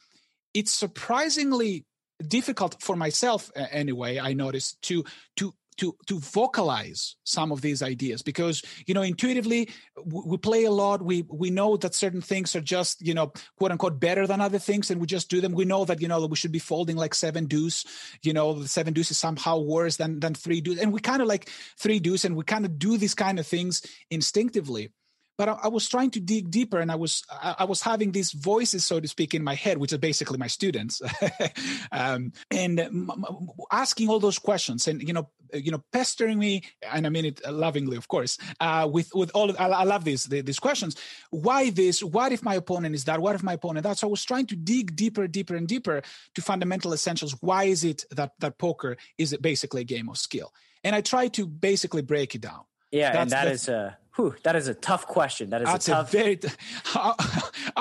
[0.53, 1.87] it's surprisingly
[2.29, 4.19] difficult for myself, anyway.
[4.19, 5.05] I noticed to
[5.37, 9.71] to to to vocalize some of these ideas because you know intuitively
[10.05, 11.03] we play a lot.
[11.03, 14.59] We we know that certain things are just you know quote unquote better than other
[14.59, 15.53] things and we just do them.
[15.53, 17.85] We know that you know we should be folding like seven deuce
[18.23, 21.23] you know the seven deuce is somehow worse than than three deuce and we kind
[21.23, 21.49] of like
[21.79, 24.91] three deuce and we kind of do these kind of things instinctively
[25.39, 28.13] but I, I, was trying to dig deeper and i was I, I, was having
[28.13, 31.01] these voices so to speak in my head which are basically my students.
[31.93, 36.63] Um, and m- m- asking all those questions and you know you know pestering me
[36.93, 40.05] and i mean it lovingly of course uh, with with all of, I, I, love
[40.05, 40.97] these these questions.
[41.31, 42.03] Why this?
[42.03, 43.21] What if my opponent is that?
[43.21, 43.99] What if my opponent that?
[43.99, 46.03] So i was trying to dig deeper deeper and deeper
[46.35, 47.37] to fundamental essentials.
[47.41, 50.53] Why is it that that poker is basically a game of skill?
[50.85, 52.63] And i try to basically break it down.
[52.91, 55.51] Yeah That's and that the, is a Whew, that is a tough question.
[55.51, 56.15] That is that's a tough.
[56.15, 56.41] A very,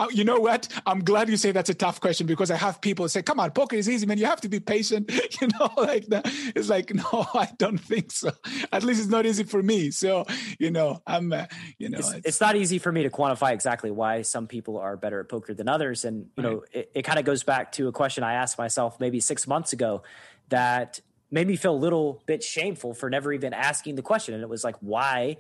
[0.12, 0.68] you know what?
[0.86, 3.52] I'm glad you say that's a tough question because I have people say, "Come on,
[3.52, 4.18] poker is easy, man.
[4.18, 6.26] You have to be patient." You know, like that.
[6.56, 7.04] It's like, no,
[7.34, 8.32] I don't think so.
[8.72, 9.92] At least it's not easy for me.
[9.92, 10.26] So,
[10.60, 11.46] you know, I'm, uh,
[11.78, 14.78] you know, it's, it's, it's, not easy for me to quantify exactly why some people
[14.78, 16.52] are better at poker than others, and you right.
[16.52, 19.46] know, it, it kind of goes back to a question I asked myself maybe six
[19.46, 20.04] months ago
[20.50, 21.02] that
[21.32, 24.50] made me feel a little bit shameful for never even asking the question, and it
[24.50, 25.38] was like, why?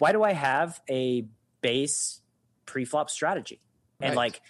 [0.00, 1.26] Why do I have a
[1.60, 2.22] base
[2.64, 3.60] pre-flop strategy?
[4.00, 4.16] And right.
[4.16, 4.40] like,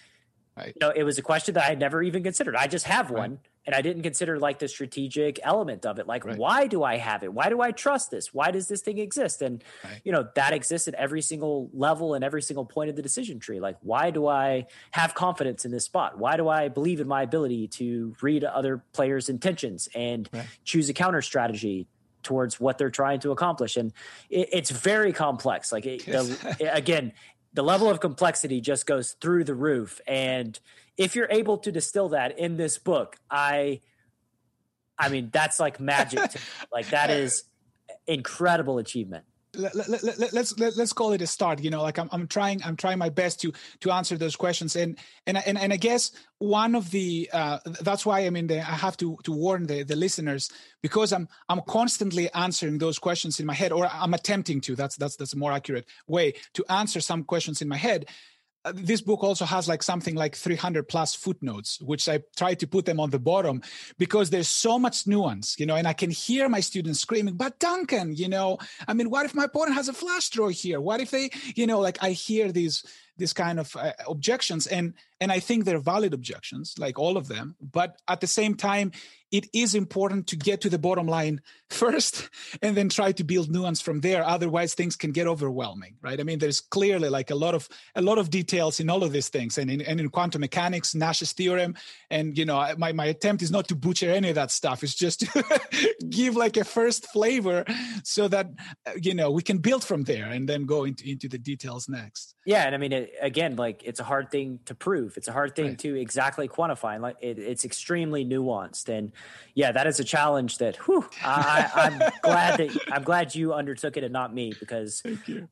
[0.57, 0.67] right.
[0.67, 2.55] you know, it was a question that I had never even considered.
[2.55, 3.31] I just have one.
[3.31, 3.39] Right.
[3.63, 6.07] And I didn't consider like the strategic element of it.
[6.07, 7.31] Like, why do I have it?
[7.31, 8.33] Why do I trust this?
[8.33, 9.43] Why does this thing exist?
[9.43, 9.63] And,
[10.03, 13.37] you know, that exists at every single level and every single point of the decision
[13.37, 13.59] tree.
[13.59, 16.17] Like, why do I have confidence in this spot?
[16.17, 20.27] Why do I believe in my ability to read other players' intentions and
[20.63, 21.87] choose a counter strategy
[22.23, 23.77] towards what they're trying to accomplish.
[23.77, 23.93] And
[24.29, 25.71] it, it's very complex.
[25.71, 27.13] Like it, the, again
[27.53, 29.99] the level of complexity just goes through the roof.
[30.07, 30.57] And
[30.97, 33.81] if you're able to distill that in this book i
[34.97, 36.19] i mean that's like magic
[36.71, 37.43] like that is
[38.07, 39.25] incredible achievement
[39.55, 42.27] let, let, let, let's let, let's call it a start you know like I'm, I'm
[42.27, 43.51] trying i'm trying my best to
[43.81, 44.75] to answer those questions.
[44.75, 44.97] And
[45.27, 48.75] and and, and i guess one of the uh, that's why i mean the, i
[48.75, 50.49] have to to warn the, the listeners
[50.81, 54.95] because i'm i'm constantly answering those questions in my head or i'm attempting to that's
[54.95, 58.05] that's that's a more accurate way to answer some questions in my head
[58.73, 62.85] this book also has like something like 300 plus footnotes which i try to put
[62.85, 63.61] them on the bottom
[63.97, 67.59] because there's so much nuance you know and i can hear my students screaming but
[67.59, 68.57] duncan you know
[68.87, 70.79] i mean what if my opponent has a flush draw here?
[70.79, 72.83] What if they you know like i hear these
[73.17, 77.27] these kind of uh, objections and and i think they're valid objections like all of
[77.27, 78.91] them but at the same time
[79.31, 82.29] it is important to get to the bottom line first
[82.61, 84.25] and then try to build nuance from there.
[84.25, 86.19] Otherwise things can get overwhelming right?
[86.19, 89.11] I mean there's clearly like a lot of a lot of details in all of
[89.11, 91.75] these things and in, and in quantum mechanics nash's theorem.
[92.09, 94.83] And you know my, my attempt is not to butcher any of that stuff.
[94.83, 95.59] It's just to
[96.09, 97.65] give like a first flavor
[98.03, 98.47] so that
[98.85, 101.87] uh, you know we can build from there and then go into, into the details
[101.87, 102.35] next.
[102.45, 102.65] Yeah.
[102.65, 105.17] And i mean it, again like it's a hard thing to prove.
[105.17, 105.79] It's a hard thing right.
[105.79, 106.93] to exactly quantify.
[106.93, 108.89] And like it, it's extremely nuanced.
[108.89, 109.11] And
[109.53, 113.97] yeah, that is a challenge that whew, I, am glad that I'm glad you undertook
[113.97, 115.03] it and not me because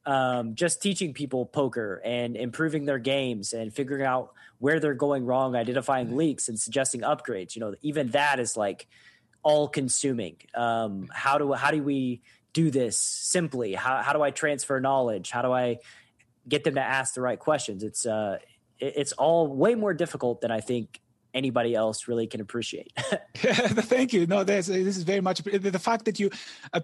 [0.06, 5.26] um, just teaching people poker and improving their games and figuring out where they're going
[5.26, 7.56] wrong, identifying leaks and suggesting upgrades.
[7.56, 8.88] You know, even that is like
[9.44, 10.38] all consuming.
[10.56, 12.22] Um, how do how do we
[12.54, 13.74] do this simply?
[13.74, 15.30] How how do I transfer knowledge?
[15.30, 15.80] How do I
[16.48, 17.84] get them to ask the right questions?
[17.84, 18.40] It's uh,
[18.80, 21.02] it's all way more difficult than I think
[21.34, 22.92] anybody else really can appreciate.
[23.36, 24.28] Thank you.
[24.28, 26.30] No, this is very much the fact that you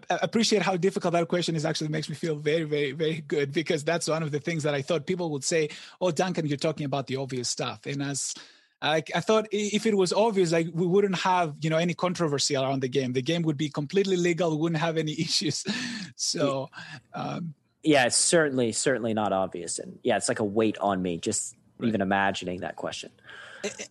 [0.09, 3.83] appreciate how difficult that question is actually makes me feel very, very, very good because
[3.83, 5.69] that's one of the things that I thought people would say.
[5.99, 8.35] Oh, Duncan, you're talking about the obvious stuff, and as
[8.81, 12.55] I, I thought if it was obvious, like we wouldn't have you know any controversy
[12.55, 13.13] around the game.
[13.13, 14.51] The game would be completely legal.
[14.51, 15.63] We wouldn't have any issues.
[16.15, 16.69] So.
[17.13, 17.53] Um,
[17.87, 21.55] yeah, it's certainly, certainly not obvious, and yeah, it's like a weight on me just
[21.77, 21.87] right.
[21.87, 23.11] even imagining that question.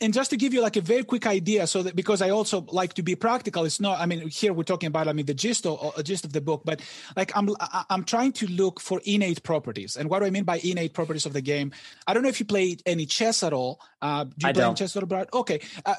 [0.00, 2.64] And just to give you like a very quick idea so that because i also
[2.70, 5.34] like to be practical it's not i mean here we're talking about i mean the
[5.34, 6.80] gist of uh, gist of the book but
[7.16, 7.48] like i'm
[7.90, 9.96] i'm trying to look for innate properties.
[9.96, 11.72] And what do i mean by innate properties of the game?
[12.06, 13.80] I don't know if you played any chess at all.
[14.02, 14.76] Uh do you I play don't.
[14.76, 15.28] chess at all Brad?
[15.32, 15.60] okay.
[15.84, 15.94] Uh,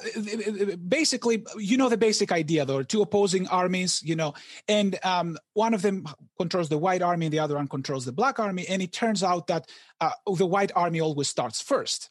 [0.88, 4.34] basically you know the basic idea though two opposing armies you know
[4.68, 6.06] and um one of them
[6.38, 9.22] controls the white army and the other one controls the black army and it turns
[9.22, 9.68] out that
[10.00, 12.10] uh, the white army always starts first.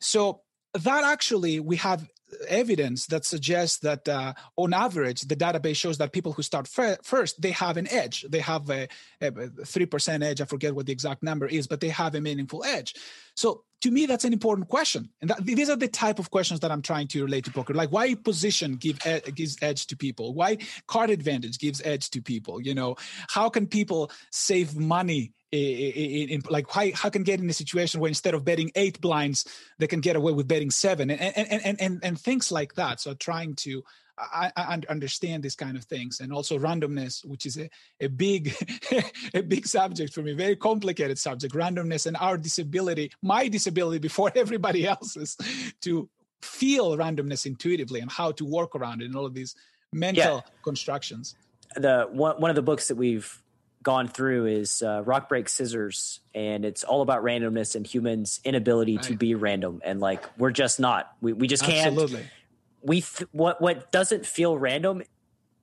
[0.00, 0.42] So
[0.74, 2.08] that actually we have
[2.48, 6.98] evidence that suggests that uh, on average the database shows that people who start fir-
[7.02, 8.24] first they have an edge.
[8.28, 8.88] They have a,
[9.20, 12.64] a 3% edge i forget what the exact number is but they have a meaningful
[12.64, 12.94] edge.
[13.36, 15.10] So to me that's an important question.
[15.20, 17.74] And that, these are the type of questions that i'm trying to relate to poker.
[17.74, 20.34] Like why position give ed- gives edge to people?
[20.34, 22.96] Why card advantage gives edge to people you know?
[23.28, 28.00] How can people save money in, in, like how, how can get in a situation
[28.00, 29.46] where instead of betting eight blinds
[29.78, 31.10] they can get away with betting seven?
[31.10, 33.00] And and and and, and things like that.
[33.00, 33.82] So trying to
[34.16, 36.20] I, I understand these kind of things.
[36.20, 37.68] And also randomness which is a,
[38.00, 38.54] a big
[39.34, 41.54] a big subject for me very complicated subject.
[41.54, 45.36] Randomness and our disability my disability before everybody else's
[45.82, 46.08] to
[46.42, 49.54] feel randomness intuitively and how to work around it and all of these
[49.92, 50.52] mental yeah.
[50.62, 51.34] constructions.
[51.76, 53.42] The one, one of the books that we've
[53.84, 58.96] gone through is uh, Rock Breaks Scissors, and it's all about randomness and humans' inability
[58.96, 59.04] right.
[59.04, 59.80] to be random.
[59.84, 61.12] And like we're just not.
[61.20, 61.86] We we just can't.
[61.86, 62.24] Absolutely.
[62.82, 65.02] We th- what what doesn't feel random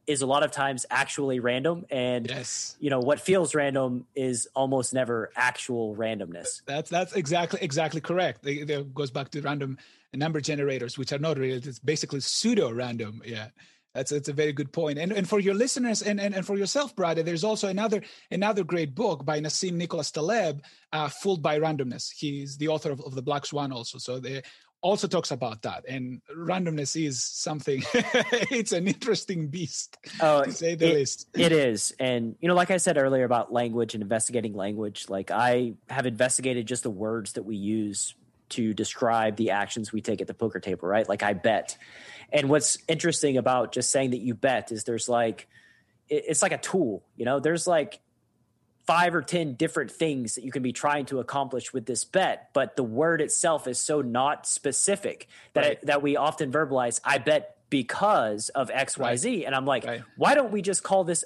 [0.08, 2.76] is a lot of times actually random, and yes.
[2.80, 6.62] you know what feels random is almost never actual randomness.
[6.66, 8.46] That's that's exactly exactly correct.
[8.46, 9.78] It goes back to random
[10.14, 11.58] number generators, which are not real.
[11.58, 13.22] It's basically pseudo random.
[13.26, 13.48] Yeah.
[13.94, 14.98] That's that's a very good point.
[14.98, 18.02] And and for your listeners and and, and for yourself, Brad, there's also another
[18.32, 20.62] another great book by Nassim Nicholas Taleb,
[20.94, 22.12] uh, Fooled by Randomness.
[22.16, 23.98] He's the author of, of the Black Swan also.
[23.98, 24.44] So they
[24.82, 25.86] also talks about that.
[25.88, 31.28] And randomness is something it's an interesting beast oh, to say the it, least.
[31.36, 31.94] it is.
[32.00, 36.06] And you know, like I said earlier about language and investigating language, like I have
[36.06, 38.16] investigated just the words that we use
[38.52, 41.08] to describe the actions we take at the poker table, right?
[41.08, 41.78] Like I bet.
[42.32, 45.48] And what's interesting about just saying that you bet is there's like
[46.10, 47.40] it's like a tool, you know.
[47.40, 48.00] There's like
[48.86, 52.50] five or ten different things that you can be trying to accomplish with this bet,
[52.54, 55.72] but the word itself is so not specific that Right.
[55.74, 57.00] it, that we often verbalize.
[57.06, 60.02] I bet because of X, Y, Z, and I'm like, Right.
[60.18, 61.24] why don't we just call this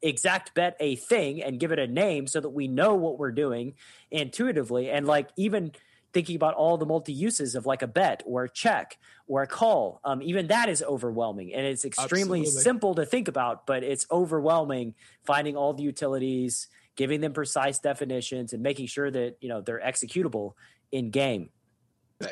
[0.00, 3.30] exact bet a thing and give it a name so that we know what we're
[3.32, 3.74] doing
[4.10, 5.72] intuitively and like even
[6.12, 9.46] thinking about all the multi uses of like a bet or a check or a
[9.46, 12.62] call um, even that is overwhelming and it's extremely Absolutely.
[12.62, 14.94] simple to think about but it's overwhelming
[15.24, 19.80] finding all the utilities giving them precise definitions and making sure that you know they're
[19.80, 20.52] executable
[20.90, 21.48] in game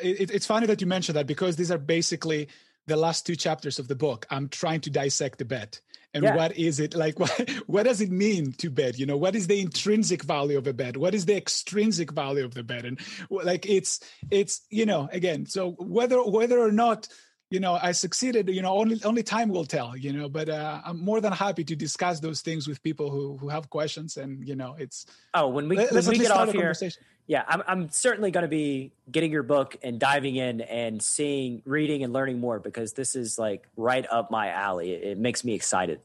[0.03, 2.47] It, it- it's funny that you mentioned that because these are basically
[2.87, 4.25] the last two chapters of the book.
[4.29, 5.81] I'm trying to dissect the bet
[6.13, 6.35] and Yeah.
[6.35, 7.19] what is it like?
[7.19, 8.99] What, what does it mean to bet?
[8.99, 10.97] You know, what is the intrinsic value of a bet?
[10.97, 12.85] What is the extrinsic value of the bet?
[12.85, 15.45] And like it's it's you know again.
[15.45, 17.07] So whether whether or not
[17.49, 19.95] you know I succeeded, you know, only only time will tell.
[19.95, 23.37] You know, but uh, I'm more than happy to discuss those things with people who
[23.37, 24.17] who have questions.
[24.17, 27.03] And you know, it's oh when we, let, when we get off here conversation.
[27.31, 31.61] Yeah i'm, I'm certainly going to be getting your book and diving in and seeing
[31.65, 34.91] reading and learning more because this is like right up my alley.
[34.93, 35.99] It, it makes me excited.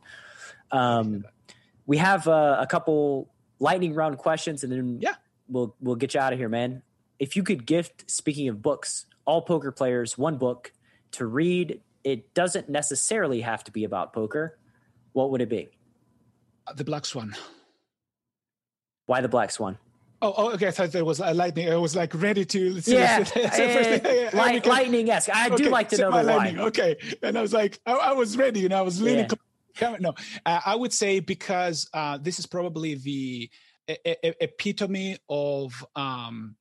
[0.70, 1.24] Um,
[1.84, 3.28] we have uh, a couple
[3.58, 5.14] lightning round questions and then Yeah.
[5.48, 6.82] we'll we'll get you out of here man.
[7.18, 10.72] If you could gift speaking of books all poker players one book
[11.12, 14.58] to read it doesn't necessarily have to be about poker
[15.12, 15.70] what would it be?
[16.76, 17.34] The Black Swan.
[19.06, 19.78] why the black swan
[20.26, 20.68] Oh, oh, okay.
[20.68, 21.70] I thought there was a lightning.
[21.72, 22.58] I was like ready to.
[22.86, 23.42] yeah, let's see.
[23.42, 24.06] That's the first thing.
[24.06, 25.30] eh, Yeah, light, lightning esque.
[25.34, 26.22] I do Okay, like to know the why.
[26.22, 26.60] lightning.
[26.60, 29.20] Okay, and I was like, I, I was ready, and I was leaning.
[29.20, 29.26] Yeah.
[29.28, 30.00] close to the camera.
[30.00, 33.50] No, uh, I would say because uh, this is probably the
[33.88, 36.56] e- e- epitome of um,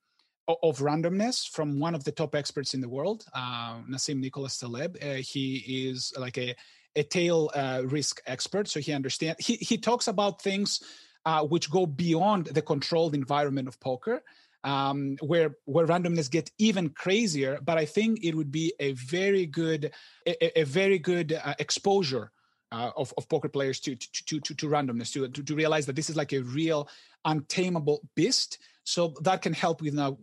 [0.48, 4.98] of randomness from one of the top experts in the world, uh, Nassim Nicholas Taleb.
[5.02, 6.56] Uh, he is like a
[6.98, 9.46] a tail uh, risk expert, so he understands.
[9.46, 10.80] He he talks about things
[11.26, 14.24] uh, which go beyond the controlled environment of poker,
[14.64, 17.60] um, where where randomness get even crazier.
[17.64, 19.92] But I think it would be a very good
[20.26, 22.32] a, a- very good uh, exposure
[22.72, 25.86] uh, of, of poker players to to, to to to randomness to, to to realize
[25.86, 26.90] that this is like a real
[27.26, 28.60] untamable beast.
[28.84, 30.18] So that can help with now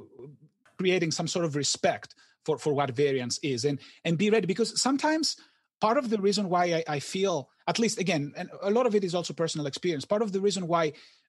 [0.79, 2.15] creating some sort of respect
[2.45, 5.37] for for what variance is and and be ready because sometimes
[5.83, 7.35] part of the reason why I, I feel
[7.67, 10.41] at least again and a lot of it is also personal experience part of the
[10.41, 10.85] reason why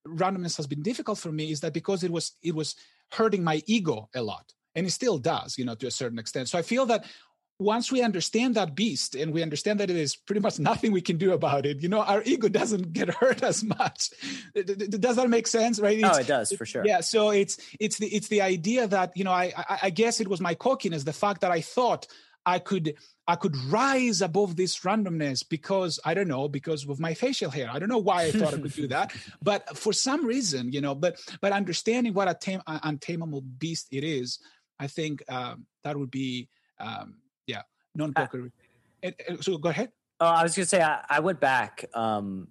[0.07, 2.75] randomness has been difficult for me is that because it was it was
[3.17, 6.49] hurting my ego a lot and it still does, you know, to a certain extent.
[6.49, 7.05] So I feel that
[7.59, 11.01] once we understand that beast and we understand that it is pretty much nothing we
[11.01, 14.09] can do about it, you know, our ego doesn't get hurt as much.
[14.55, 15.79] Does that make sense?
[15.79, 15.99] Right?
[16.03, 16.85] Oh, it's, oh, it does for sure.
[16.85, 17.01] Yeah.
[17.01, 20.27] So it's it's the it's the idea that you know I, I I guess it
[20.27, 22.07] was my cockiness, the fact that I thought
[22.45, 22.95] I could
[23.27, 27.69] I could rise above this randomness because I don't know because of my facial hair.
[27.71, 30.81] I don't know why I thought I could do that, but for some reason, you
[30.81, 30.93] know.
[30.95, 34.39] But but understanding what a tame, untamable beast it is,
[34.79, 36.49] I think um, that would be
[36.79, 37.15] um,
[37.47, 37.61] yeah
[37.95, 38.51] non poker.
[39.03, 39.89] Uh, so go ahead.
[40.19, 42.47] Oh, I was going to say I, I, went back um,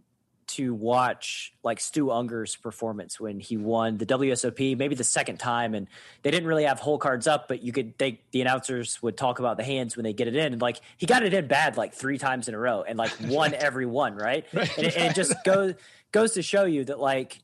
[0.52, 5.74] to watch like Stu Ungar's performance when he won the WSOP, maybe the second time,
[5.74, 5.86] and
[6.22, 9.38] they didn't really have hole cards up, but you could they the announcers would talk
[9.38, 11.76] about the hands when they get it in, and like he got it in bad
[11.76, 14.46] like three times in a row, and like won every one, right?
[14.52, 15.74] right and, it, and, it, just goes
[16.12, 17.40] goes to show you that like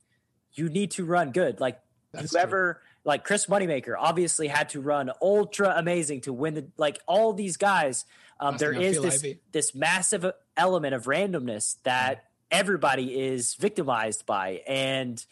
[0.52, 1.80] you need to run good, like
[2.12, 2.74] That's whoever.
[2.74, 2.82] True.
[3.04, 7.56] Like Chris Moneymaker obviously had to run ultra amazing to win the like all these
[7.56, 8.04] guys.
[8.38, 15.24] Um, there is this this massive element of randomness that everybody is victimized by and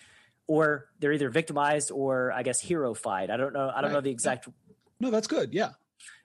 [0.47, 3.30] or they're either victimized or I guess heroified.
[3.30, 3.68] I don't know.
[3.68, 3.93] I don't right.
[3.94, 4.48] know the exact.
[5.01, 5.52] No, that's good.
[5.52, 5.70] Yeah.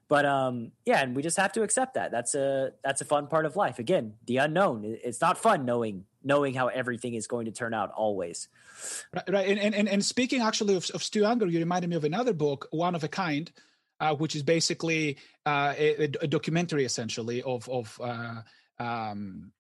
[0.07, 2.11] But um, yeah, and we just have to accept that.
[2.11, 3.79] That's a that's a fun part of life.
[3.79, 4.81] Again, the unknown.
[4.85, 8.49] It's not fun knowing knowing how everything is going to turn out always.
[9.13, 9.57] Right, right.
[9.57, 12.67] And, and and speaking actually of, of Stu Ungar, you reminded me of another book,
[12.71, 13.51] One of a Kind,
[14.01, 18.41] uh, which is basically uh, a, a, documentary essentially of of uh,
[18.79, 19.53] um,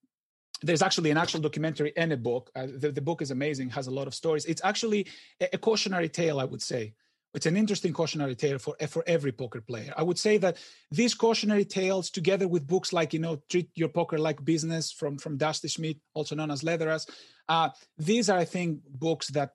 [0.61, 2.51] there's actually an actual documentary and a book.
[2.55, 4.45] Uh, the, the, book is amazing, has a lot of stories.
[4.45, 5.07] It's actually
[5.39, 6.93] a, a, cautionary tale, I would say.
[7.33, 9.93] It's an interesting cautionary tale for for every poker player.
[9.95, 10.57] I would say that
[10.91, 15.17] these cautionary tales, together with books like you know "Treat Your Poker Like Business" from
[15.17, 17.09] from Dusty Schmidt, also known as Leatherass,
[17.47, 19.51] uh, these are, I think, books that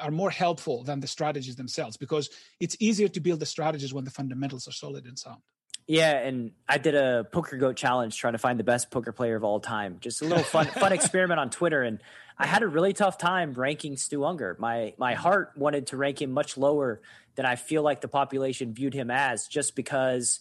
[0.00, 2.28] are more helpful than the strategies themselves because
[2.60, 5.40] it's easier to build the strategies when the fundamentals are solid and sound.
[5.88, 9.36] Yeah, and I did a poker goat challenge trying to find the best poker player
[9.36, 9.96] of all time.
[10.00, 11.98] Just a little fun fun experiment on Twitter, and
[12.38, 14.58] I had a really tough time ranking Stu Ungar.
[14.58, 17.00] My my heart wanted to rank him much lower
[17.36, 20.40] than I feel like the population viewed him as, just because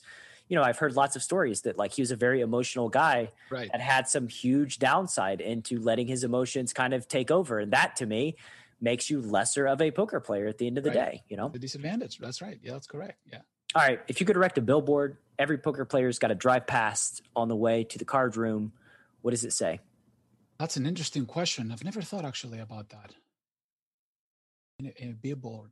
[0.49, 3.31] you know I've heard lots of stories that like he was a very emotional guy
[3.49, 3.71] right.
[3.71, 7.95] that had some huge downside into letting his emotions kind of take over, and that
[7.95, 8.35] to me
[8.81, 11.11] makes you lesser of a poker player at the end of the right.
[11.11, 11.23] day.
[11.29, 12.17] You know, the disadvantage.
[12.17, 12.59] That's right.
[12.61, 13.17] Yeah, that's correct.
[13.31, 13.39] Yeah.
[13.75, 14.01] All right.
[14.07, 17.55] If you could erect a billboard, every poker player's got to drive past on the
[17.55, 18.73] way to the card room.
[19.21, 19.79] What does it say?
[20.59, 21.71] That's an interesting question.
[21.71, 23.13] I've never thought actually about that.
[24.79, 25.71] In a, in a billboard.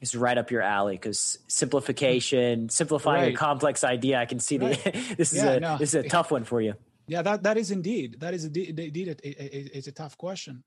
[0.00, 2.68] It's right up your alley because simplification, hmm.
[2.68, 3.34] simplifying right.
[3.34, 4.18] a complex idea.
[4.18, 4.82] I can see right.
[4.82, 5.78] the, this is yeah, a no.
[5.78, 6.74] this is a tough one for you.
[7.06, 10.18] Yeah, that that is indeed that is indeed, indeed a, a, a, it's a tough
[10.18, 10.64] question.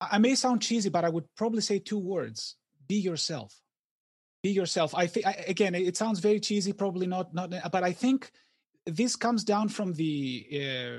[0.00, 2.56] I may sound cheesy, but I would probably say two words:
[2.86, 3.63] be yourself
[4.44, 4.94] be yourself.
[4.94, 8.30] I think again it sounds very cheesy probably not not but i think
[9.00, 10.14] this comes down from the
[10.62, 10.98] uh,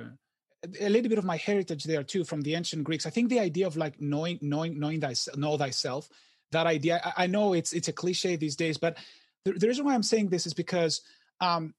[0.88, 3.06] a little bit of my heritage there too from the ancient greeks.
[3.06, 6.10] I think the idea of like knowing knowing knowing thyself know thyself
[6.52, 8.98] that idea I, I, know it's it's a cliche these days but
[9.46, 11.02] the, the reason why i'm saying this is because
[11.42, 11.74] um,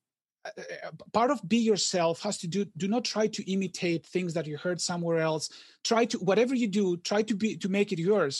[0.44, 0.50] uh,
[0.86, 4.46] uh, part of be yourself has to do do not try to imitate things that
[4.46, 5.44] you heard somewhere else.
[5.82, 8.36] Try to whatever you do try to be to make it yours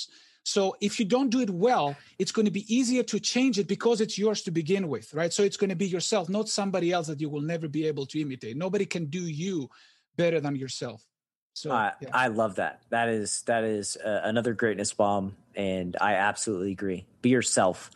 [0.46, 3.66] so if you don't do it well, it's going to be easier to change it
[3.66, 5.32] because it's yours to begin with, right?
[5.32, 8.06] So it's going to be yourself, not somebody else that you will never be able
[8.06, 8.56] to imitate.
[8.56, 9.68] Nobody can do you
[10.16, 11.04] better than yourself.
[11.52, 12.10] So uh, yeah.
[12.12, 12.82] I love that.
[12.90, 17.06] That is that is uh, another greatness bomb, and I absolutely agree.
[17.22, 17.90] Be yourself.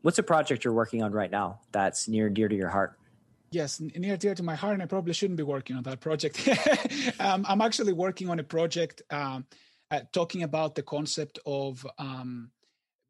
[0.00, 2.98] What's a project you're working on right now that's near and dear to your heart?
[3.50, 6.00] Yes, near and dear to my heart, and I probably shouldn't be working on that
[6.00, 6.48] project.
[7.20, 9.02] um, I'm actually working on a project.
[9.10, 9.44] Um,
[9.90, 12.50] uh, talking about the concept of um,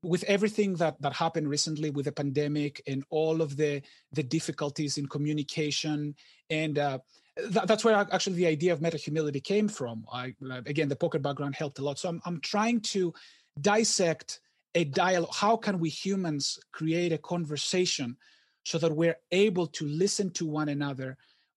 [0.03, 3.83] with everything that that happened recently with the pandemic and all of the
[4.13, 6.15] the difficulties in communication
[6.51, 6.99] and uh,
[7.37, 10.05] th- that's where actually the idea of meta humility came from.
[10.13, 10.35] I,
[10.67, 11.99] again the poker background helped a lot.
[11.99, 13.13] So I'm, I'm trying to
[13.61, 14.41] dissect
[14.75, 18.17] a dialogue how can we humans create a conversation
[18.65, 21.17] so that we're able to listen to one another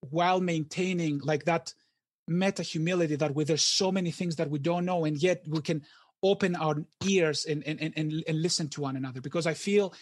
[0.09, 1.73] while maintaining like that
[2.29, 5.61] meta humility that we, there's so many things that we don't know and yet we
[5.61, 5.83] can
[6.21, 9.93] open our ears and, and, and, and listen to one another because i feel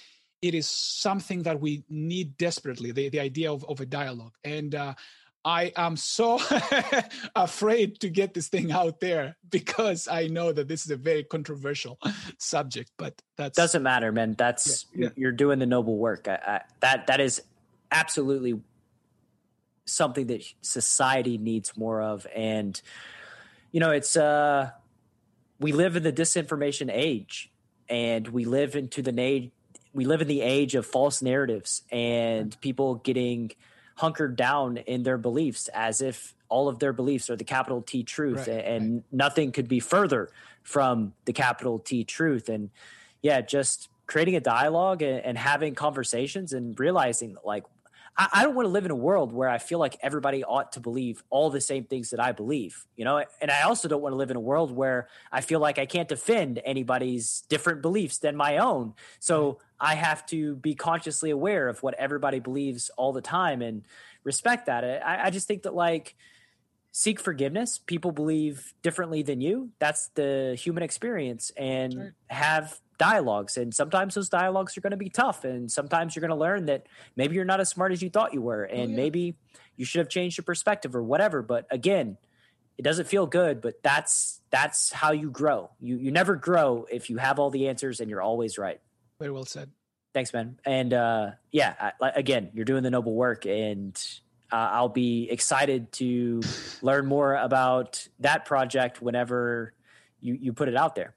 [0.41, 4.33] it is something that we need desperately the, the idea of, of a dialogue.
[4.43, 4.93] And uh,
[5.45, 6.39] i am so
[7.35, 11.23] afraid to get this thing out there because i know that this is a very
[11.23, 11.99] controversial
[12.37, 14.35] subject but that doesn't matter man.
[14.37, 15.09] That's yeah, yeah.
[15.15, 16.27] you're doing the noble work.
[16.27, 17.41] I, I, that that is
[17.91, 18.59] absolutely
[19.87, 22.27] something that society needs more of.
[22.35, 22.79] And
[23.71, 24.69] you know it's uh
[25.59, 27.51] we live in the disinformation age
[27.89, 29.47] and we live into the na-
[29.93, 33.51] we live in the age of false narratives and people getting
[33.95, 38.03] hunkered down in their beliefs as if all of their beliefs are the capital T
[38.03, 39.03] truth Right, and right.
[39.11, 40.29] nothing could be further
[40.63, 42.49] from the capital T truth.
[42.49, 42.69] And
[43.21, 47.63] yeah just creating a dialogue and, and having conversations and realizing that like
[48.17, 50.73] I, I don't want to live in a world where I feel like everybody ought
[50.73, 53.23] to believe all the same things that I believe, you know.
[53.41, 55.85] And I also don't want to live in a world where I feel like I
[55.85, 58.93] can't defend anybody's different beliefs than my own.
[59.19, 63.83] So I have to be consciously aware of what everybody believes all the time and
[64.23, 64.83] respect that.
[64.83, 66.15] I, I just think that like
[66.91, 67.77] seek forgiveness.
[67.77, 69.69] People believe differently than you.
[69.77, 73.57] That's the human experience, and have dialogues.
[73.57, 76.65] And sometimes those dialogues are going to be tough, and sometimes you're going to learn
[76.65, 78.97] that maybe you're not as smart as you thought you were, and yeah.
[78.97, 79.35] maybe
[79.75, 81.41] you should have changed your perspective or whatever.
[81.41, 82.17] But again,
[82.77, 85.71] it doesn't feel good, but that's that's how you grow.
[85.79, 88.79] You you never grow if you have all the answers and you're always right.
[89.19, 89.71] Very well said.
[90.13, 90.59] Thanks, man.
[90.65, 93.95] And uh, yeah, I, again, you're doing the noble work, and
[94.51, 96.41] uh, I'll be excited to
[96.81, 99.73] learn more about that project whenever
[100.19, 101.16] you you put it out there.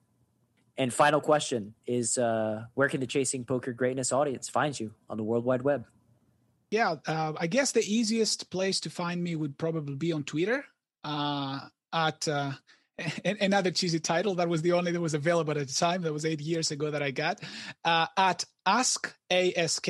[0.80, 5.18] And final question is: uh, Where can the Chasing Poker Greatness audience find you on
[5.18, 5.84] the World Wide Web?
[6.70, 10.64] Yeah, uh, I guess the easiest place to find me would probably be on Twitter
[11.04, 11.60] uh,
[11.92, 12.52] at uh,
[13.24, 16.00] another cheesy title that was the only that was available at the time.
[16.00, 17.42] That was eight years ago that I got
[17.84, 19.86] uh, at ask ask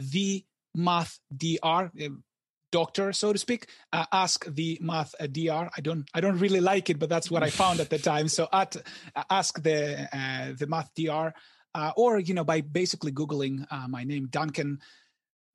[0.00, 1.92] the math dr
[2.70, 6.60] doctor so to speak uh, ask the math uh, dr i don't i don't really
[6.60, 8.76] like it but that's what i found at the time so at
[9.16, 11.34] uh, ask the uh, the math dr
[11.74, 14.78] uh, or you know by basically googling uh, my name duncan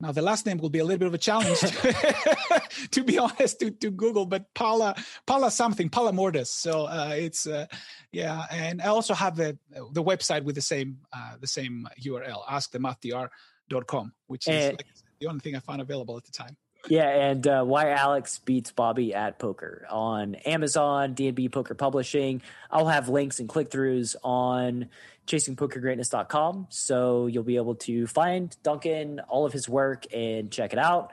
[0.00, 1.60] now the last name will be a little bit of a challenge,
[2.90, 4.26] to be honest, to, to Google.
[4.26, 4.94] But Paula,
[5.26, 6.48] Paula something, Palamourdas.
[6.48, 7.66] So uh, it's uh,
[8.12, 9.56] yeah, and I also have the
[9.92, 15.04] the website with the same uh, the same URL, askthemathDR.com, which is And- like, said,
[15.20, 16.56] the only thing I found available at the time.
[16.88, 22.42] Yeah, and uh, why Alex beats Bobby at poker on Amazon, D&B Poker Publishing.
[22.70, 24.90] I'll have links and click throughs on
[25.26, 30.78] chasingpokergreatness.com, so you'll be able to find Duncan, all of his work, and check it
[30.78, 31.12] out.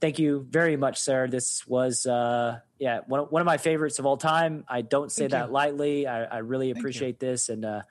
[0.00, 1.28] Thank you very much, sir.
[1.28, 4.64] This was, uh, yeah, one of, one of my favorites of all time.
[4.68, 5.52] I don't say Thank that you.
[5.52, 6.06] lightly.
[6.06, 6.80] I, I really Thank you.
[6.80, 7.82] appreciate this, and uh,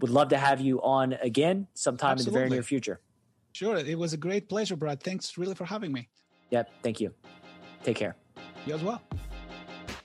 [0.00, 3.00] would love to have you on again sometime in the very near future.
[3.52, 5.02] Sure, it was a great pleasure, Brad.
[5.02, 6.08] Thanks really for having me.
[6.50, 7.12] Yep, thank you.
[7.82, 8.16] Take care.
[8.66, 9.02] You as well.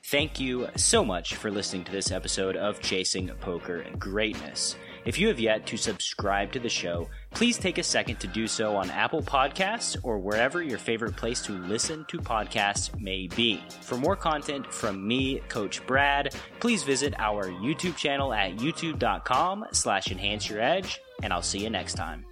[0.06, 4.78] Thank you so much for listening to this episode of Chasing Poker Greatness.
[5.04, 8.48] If you have yet to subscribe to the show, please take a second to do
[8.48, 13.62] so on Apple Podcasts or wherever your favorite place to listen to podcasts may be.
[13.82, 20.10] For more content from me, Coach Brad, please visit our YouTube channel at youtube.com slash
[20.10, 22.26] enhance your edge, and I'll see you next time.